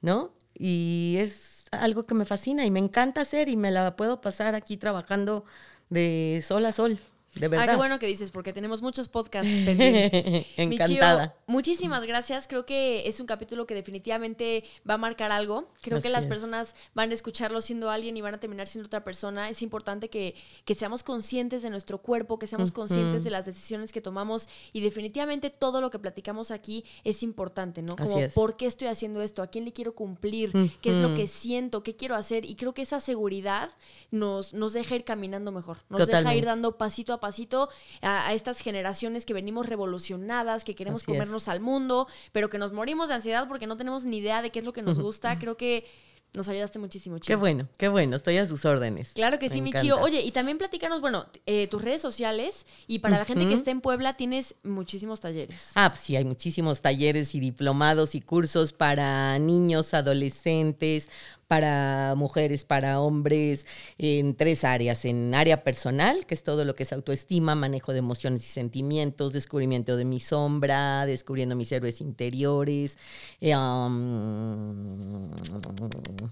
¿no? 0.00 0.34
Y 0.54 1.14
es 1.20 1.66
algo 1.70 2.04
que 2.04 2.14
me 2.14 2.24
fascina 2.24 2.66
y 2.66 2.72
me 2.72 2.80
encanta 2.80 3.20
hacer 3.20 3.48
y 3.48 3.56
me 3.56 3.70
la 3.70 3.94
puedo 3.94 4.20
pasar 4.20 4.56
aquí 4.56 4.76
trabajando 4.76 5.44
de 5.88 6.42
sol 6.44 6.66
a 6.66 6.72
sol, 6.72 6.98
de 7.34 7.48
verdad. 7.48 7.68
Ah, 7.68 7.72
qué 7.72 7.76
bueno 7.76 7.98
que 7.98 8.06
dices, 8.06 8.30
porque 8.30 8.52
tenemos 8.52 8.82
muchos 8.82 9.08
podcasts 9.08 9.48
pendientes. 9.64 10.46
Encantada. 10.56 11.36
muchísimas 11.46 12.04
gracias. 12.04 12.46
Creo 12.46 12.66
que 12.66 13.08
es 13.08 13.20
un 13.20 13.26
capítulo 13.26 13.66
que 13.66 13.74
definitivamente 13.74 14.64
va 14.88 14.94
a 14.94 14.98
marcar 14.98 15.32
algo. 15.32 15.70
Creo 15.82 16.00
que 16.00 16.08
Así 16.08 16.14
las 16.14 16.24
es. 16.24 16.28
personas 16.28 16.74
van 16.94 17.10
a 17.10 17.14
escucharlo 17.14 17.60
siendo 17.60 17.90
alguien 17.90 18.16
y 18.16 18.20
van 18.20 18.34
a 18.34 18.40
terminar 18.40 18.66
siendo 18.66 18.86
otra 18.86 19.04
persona. 19.04 19.48
Es 19.48 19.62
importante 19.62 20.08
que, 20.08 20.34
que 20.64 20.74
seamos 20.74 21.02
conscientes 21.02 21.62
de 21.62 21.70
nuestro 21.70 21.98
cuerpo, 21.98 22.38
que 22.38 22.46
seamos 22.46 22.72
conscientes 22.72 23.24
de 23.24 23.30
las 23.30 23.46
decisiones 23.46 23.92
que 23.92 24.00
tomamos 24.00 24.48
y 24.72 24.80
definitivamente 24.80 25.50
todo 25.50 25.80
lo 25.80 25.90
que 25.90 25.98
platicamos 25.98 26.50
aquí 26.50 26.84
es 27.04 27.22
importante, 27.22 27.82
¿no? 27.82 27.96
Como 27.96 28.16
por 28.34 28.56
qué 28.56 28.66
estoy 28.66 28.88
haciendo 28.88 29.22
esto, 29.22 29.42
a 29.42 29.48
quién 29.48 29.64
le 29.64 29.72
quiero 29.72 29.94
cumplir, 29.94 30.52
qué 30.80 30.90
es 30.90 30.96
lo 30.96 31.14
que 31.14 31.26
siento, 31.26 31.82
qué 31.82 31.96
quiero 31.96 32.14
hacer 32.14 32.44
y 32.44 32.56
creo 32.56 32.74
que 32.74 32.82
esa 32.82 33.00
seguridad 33.00 33.70
nos, 34.10 34.54
nos 34.54 34.72
deja 34.72 34.96
ir 34.96 35.04
caminando 35.04 35.52
mejor, 35.52 35.78
nos 35.88 36.00
deja 36.06 36.18
ir 36.18 36.24
Totalmente. 36.24 36.46
dando 36.46 36.78
pasito 36.78 37.12
a 37.12 37.17
pasito 37.20 37.68
a, 38.02 38.28
a 38.28 38.32
estas 38.34 38.60
generaciones 38.60 39.24
que 39.24 39.34
venimos 39.34 39.66
revolucionadas, 39.66 40.64
que 40.64 40.74
queremos 40.74 41.02
Así 41.02 41.10
es. 41.12 41.16
comernos 41.16 41.48
al 41.48 41.60
mundo, 41.60 42.08
pero 42.32 42.48
que 42.48 42.58
nos 42.58 42.72
morimos 42.72 43.08
de 43.08 43.14
ansiedad 43.14 43.48
porque 43.48 43.66
no 43.66 43.76
tenemos 43.76 44.04
ni 44.04 44.18
idea 44.18 44.42
de 44.42 44.50
qué 44.50 44.58
es 44.60 44.64
lo 44.64 44.72
que 44.72 44.82
nos 44.82 44.98
gusta. 44.98 45.38
Creo 45.38 45.56
que 45.56 45.86
nos 46.34 46.46
ayudaste 46.46 46.78
muchísimo, 46.78 47.16
Qué 47.16 47.20
Chio. 47.22 47.38
bueno, 47.38 47.68
qué 47.78 47.88
bueno, 47.88 48.14
estoy 48.14 48.36
a 48.36 48.46
sus 48.46 48.66
órdenes. 48.66 49.12
Claro 49.14 49.38
que 49.38 49.48
Me 49.48 49.54
sí, 49.54 49.62
mi. 49.62 49.72
Chio. 49.72 49.98
Oye, 49.98 50.20
y 50.20 50.30
también 50.30 50.58
platícanos, 50.58 51.00
bueno, 51.00 51.24
eh, 51.46 51.68
tus 51.68 51.80
redes 51.80 52.02
sociales 52.02 52.66
y 52.86 52.98
para 52.98 53.16
la 53.18 53.24
gente 53.24 53.46
que 53.48 53.54
está 53.54 53.70
en 53.70 53.80
Puebla 53.80 54.14
tienes 54.14 54.54
muchísimos 54.62 55.20
talleres. 55.20 55.70
Ah, 55.74 55.88
pues 55.88 56.00
sí, 56.00 56.16
hay 56.16 56.26
muchísimos 56.26 56.82
talleres 56.82 57.34
y 57.34 57.40
diplomados 57.40 58.14
y 58.14 58.20
cursos 58.20 58.74
para 58.74 59.38
niños, 59.38 59.94
adolescentes, 59.94 61.08
para 61.48 62.14
mujeres, 62.14 62.64
para 62.64 63.00
hombres, 63.00 63.66
en 63.96 64.36
tres 64.36 64.64
áreas. 64.64 65.04
En 65.06 65.34
área 65.34 65.64
personal, 65.64 66.26
que 66.26 66.34
es 66.34 66.42
todo 66.42 66.64
lo 66.64 66.74
que 66.74 66.82
es 66.82 66.92
autoestima, 66.92 67.54
manejo 67.54 67.92
de 67.92 67.98
emociones 67.98 68.46
y 68.46 68.50
sentimientos, 68.50 69.32
descubrimiento 69.32 69.96
de 69.96 70.04
mi 70.04 70.20
sombra, 70.20 71.06
descubriendo 71.06 71.56
mis 71.56 71.72
héroes 71.72 72.00
interiores. 72.02 72.98
eh, 73.40 73.54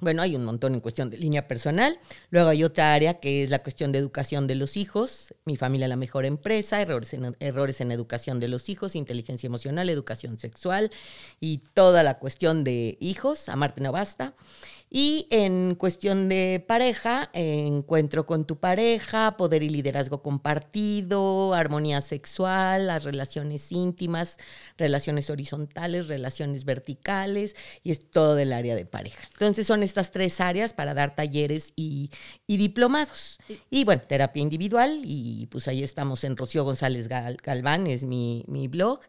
bueno, 0.01 0.23
hay 0.23 0.37
un 0.37 0.45
montón 0.45 0.75
en 0.75 0.81
cuestión 0.81 1.11
de 1.11 1.17
línea 1.17 1.49
personal. 1.49 1.99
Luego 2.31 2.51
hay 2.51 2.63
otra 2.63 2.93
área 2.93 3.15
que 3.19 3.43
es 3.43 3.51
la 3.51 3.63
cuestión 3.63 3.93
de 3.93 3.99
educación 3.99 4.47
de 4.47 4.55
los 4.55 4.77
hijos, 4.77 5.35
mi 5.47 5.57
familia 5.57 5.89
la 5.89 5.97
mejor 5.97 6.27
empresa, 6.27 6.81
errores 6.81 7.15
en, 7.15 7.37
errores 7.41 7.81
en 7.81 7.91
educación 7.91 8.39
de 8.39 8.49
los 8.49 8.69
hijos, 8.69 8.95
inteligencia 8.95 9.47
emocional, 9.47 9.89
educación 9.89 10.39
sexual 10.39 10.91
y 11.41 11.59
toda 11.73 12.03
la 12.03 12.19
cuestión 12.19 12.65
de 12.65 12.99
hijos, 13.01 13.49
amarte 13.49 13.81
no 13.81 13.93
basta. 13.93 14.35
Y 14.89 15.27
en 15.31 15.75
cuestión 15.75 16.29
de 16.29 16.65
pareja, 16.67 17.29
encuentro 17.33 18.25
con 18.25 18.47
tu 18.47 18.61
pareja, 18.61 19.37
poder 19.37 19.65
y 19.65 19.69
liderazgo 19.69 20.23
compartido, 20.23 21.55
armonía 21.55 22.01
sexual, 22.01 22.87
las 22.87 23.03
relaciones 23.03 23.73
íntimas, 23.73 24.37
relaciones 24.79 25.29
horizontales, 25.29 26.07
relaciones 26.07 26.65
verticales, 26.65 27.57
y 27.83 27.91
es 27.91 28.09
todo 28.11 28.37
del 28.37 28.53
área 28.53 28.77
de 28.77 28.87
pareja. 28.87 29.29
Entonces 29.33 29.67
son 29.67 29.83
estas 29.83 30.13
tres 30.13 30.41
áreas 30.41 30.73
para 30.73 30.95
dar 30.95 31.17
talleres 31.17 31.73
y, 31.75 32.11
y 32.47 32.57
diplomados. 32.57 33.39
Y 33.69 33.85
bueno, 33.85 34.03
terapia 34.07 34.41
individual, 34.41 35.01
y 35.05 35.49
pues 35.51 35.67
ahí 35.67 35.83
estamos 35.83 36.23
en 36.23 36.37
Rocío 36.37 36.63
González 36.63 37.09
Gal- 37.09 37.39
Galván, 37.43 37.89
es 37.89 38.05
mi, 38.05 38.45
mi 38.47 38.69
blog. 38.69 39.01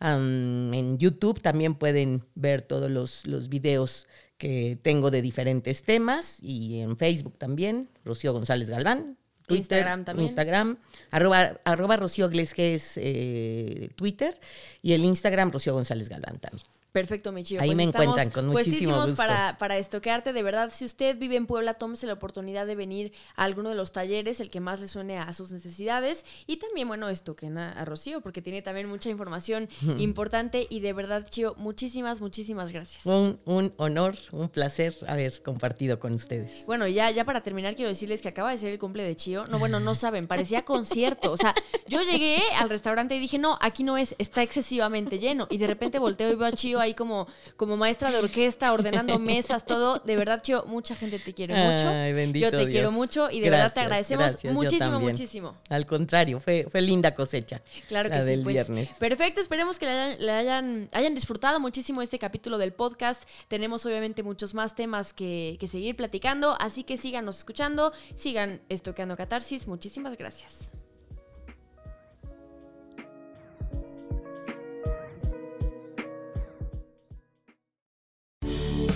En 0.00 0.98
YouTube 0.98 1.40
también 1.40 1.76
pueden 1.76 2.26
ver 2.34 2.60
todos 2.60 2.90
los, 2.90 3.26
los 3.26 3.48
videos 3.48 4.06
que 4.44 4.76
tengo 4.82 5.10
de 5.10 5.22
diferentes 5.22 5.84
temas 5.84 6.38
y 6.42 6.80
en 6.80 6.98
Facebook 6.98 7.38
también, 7.38 7.88
Rocío 8.04 8.34
González 8.34 8.68
Galván. 8.68 9.16
Twitter, 9.46 9.78
Instagram 9.78 10.04
también. 10.04 10.26
Instagram, 10.26 10.76
arroba, 11.10 11.60
arroba 11.64 11.96
Rocío 11.96 12.28
Gles, 12.28 12.52
que 12.52 12.74
es 12.74 12.98
eh, 12.98 13.88
Twitter, 13.96 14.38
y 14.82 14.92
el 14.92 15.02
Instagram 15.02 15.50
Rocío 15.50 15.72
González 15.72 16.10
Galván 16.10 16.40
también. 16.40 16.66
Perfecto, 16.94 17.32
mi 17.32 17.42
Chio. 17.42 17.60
Ahí 17.60 17.74
me 17.74 17.82
estamos 17.82 18.04
encuentran 18.06 18.30
con 18.30 18.46
muchísimo 18.52 18.94
gusto. 19.00 19.16
para, 19.16 19.56
para 19.58 19.78
estoquearte. 19.78 20.32
De 20.32 20.44
verdad, 20.44 20.70
si 20.72 20.84
usted 20.84 21.18
vive 21.18 21.34
en 21.34 21.46
Puebla, 21.46 21.74
tómese 21.74 22.06
la 22.06 22.12
oportunidad 22.12 22.68
de 22.68 22.76
venir 22.76 23.12
a 23.34 23.42
alguno 23.42 23.70
de 23.70 23.74
los 23.74 23.90
talleres, 23.90 24.38
el 24.38 24.48
que 24.48 24.60
más 24.60 24.78
le 24.78 24.86
suene 24.86 25.18
a 25.18 25.32
sus 25.32 25.50
necesidades. 25.50 26.24
Y 26.46 26.58
también, 26.58 26.86
bueno, 26.86 27.08
estoquen 27.08 27.58
a, 27.58 27.72
a 27.72 27.84
Rocío, 27.84 28.20
porque 28.20 28.42
tiene 28.42 28.62
también 28.62 28.88
mucha 28.88 29.10
información 29.10 29.68
importante. 29.98 30.68
Y 30.70 30.78
de 30.78 30.92
verdad, 30.92 31.26
Chio, 31.28 31.56
muchísimas, 31.58 32.20
muchísimas 32.20 32.70
gracias. 32.70 33.04
Un, 33.04 33.40
un 33.44 33.74
honor, 33.76 34.14
un 34.30 34.48
placer 34.48 34.94
haber 35.08 35.42
compartido 35.42 35.98
con 35.98 36.12
ustedes. 36.12 36.62
Bueno, 36.64 36.86
ya, 36.86 37.10
ya 37.10 37.24
para 37.24 37.40
terminar, 37.40 37.74
quiero 37.74 37.88
decirles 37.88 38.22
que 38.22 38.28
acaba 38.28 38.52
de 38.52 38.58
ser 38.58 38.70
el 38.70 38.78
cumple 38.78 39.02
de 39.02 39.16
Chio. 39.16 39.46
No, 39.50 39.58
bueno, 39.58 39.80
no 39.80 39.96
saben, 39.96 40.28
parecía 40.28 40.64
concierto. 40.64 41.32
O 41.32 41.36
sea, 41.36 41.56
yo 41.88 42.02
llegué 42.02 42.40
al 42.56 42.68
restaurante 42.68 43.16
y 43.16 43.18
dije, 43.18 43.38
no, 43.38 43.58
aquí 43.60 43.82
no 43.82 43.98
es, 43.98 44.14
está 44.18 44.44
excesivamente 44.44 45.18
lleno. 45.18 45.48
Y 45.50 45.58
de 45.58 45.66
repente 45.66 45.98
volteo 45.98 46.30
y 46.30 46.36
veo 46.36 46.46
a 46.46 46.52
Chio 46.52 46.83
ahí 46.84 46.94
como, 46.94 47.26
como 47.56 47.76
maestra 47.76 48.10
de 48.10 48.18
orquesta, 48.18 48.72
ordenando 48.72 49.18
mesas, 49.18 49.66
todo. 49.66 49.98
De 49.98 50.16
verdad, 50.16 50.42
Chio, 50.42 50.64
mucha 50.66 50.94
gente 50.94 51.18
te 51.18 51.34
quiere 51.34 51.54
mucho. 51.54 51.88
Ay, 51.88 52.12
bendito 52.12 52.46
yo 52.46 52.50
te 52.50 52.58
Dios. 52.58 52.70
quiero 52.70 52.92
mucho 52.92 53.30
y 53.30 53.40
de 53.40 53.50
verdad 53.50 53.72
te 53.72 53.80
agradecemos 53.80 54.32
gracias, 54.32 54.54
muchísimo, 54.54 55.00
muchísimo. 55.00 55.56
Al 55.68 55.86
contrario, 55.86 56.40
fue, 56.40 56.66
fue 56.70 56.80
linda 56.82 57.14
cosecha. 57.14 57.62
Claro 57.88 58.08
que 58.08 58.16
la 58.16 58.22
sí, 58.22 58.28
del 58.28 58.42
pues. 58.42 58.54
viernes. 58.54 58.90
Perfecto, 58.98 59.40
esperemos 59.40 59.78
que 59.78 59.86
le 59.86 59.92
hayan, 59.92 60.18
le 60.20 60.32
hayan, 60.32 60.88
hayan 60.92 61.14
disfrutado 61.14 61.60
muchísimo 61.60 62.02
este 62.02 62.18
capítulo 62.18 62.58
del 62.58 62.72
podcast. 62.72 63.24
Tenemos 63.48 63.84
obviamente 63.86 64.22
muchos 64.22 64.54
más 64.54 64.74
temas 64.74 65.12
que, 65.12 65.56
que 65.58 65.66
seguir 65.66 65.96
platicando, 65.96 66.56
así 66.60 66.84
que 66.84 66.96
síganos 66.96 67.38
escuchando, 67.38 67.92
sigan 68.14 68.60
estoqueando 68.68 69.16
catarsis. 69.16 69.66
Muchísimas 69.66 70.16
gracias. 70.16 70.70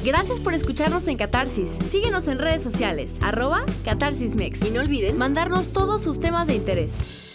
Gracias 0.05 0.39
por 0.39 0.55
escucharnos 0.55 1.09
en 1.09 1.17
Catarsis. 1.17 1.71
Síguenos 1.91 2.29
en 2.29 2.39
redes 2.39 2.63
sociales, 2.63 3.17
arroba 3.21 3.65
CatarsisMex. 3.85 4.65
Y 4.65 4.71
no 4.71 4.81
olviden 4.81 5.19
mandarnos 5.19 5.73
todos 5.73 6.03
sus 6.03 6.21
temas 6.21 6.47
de 6.47 6.55
interés. 6.55 7.28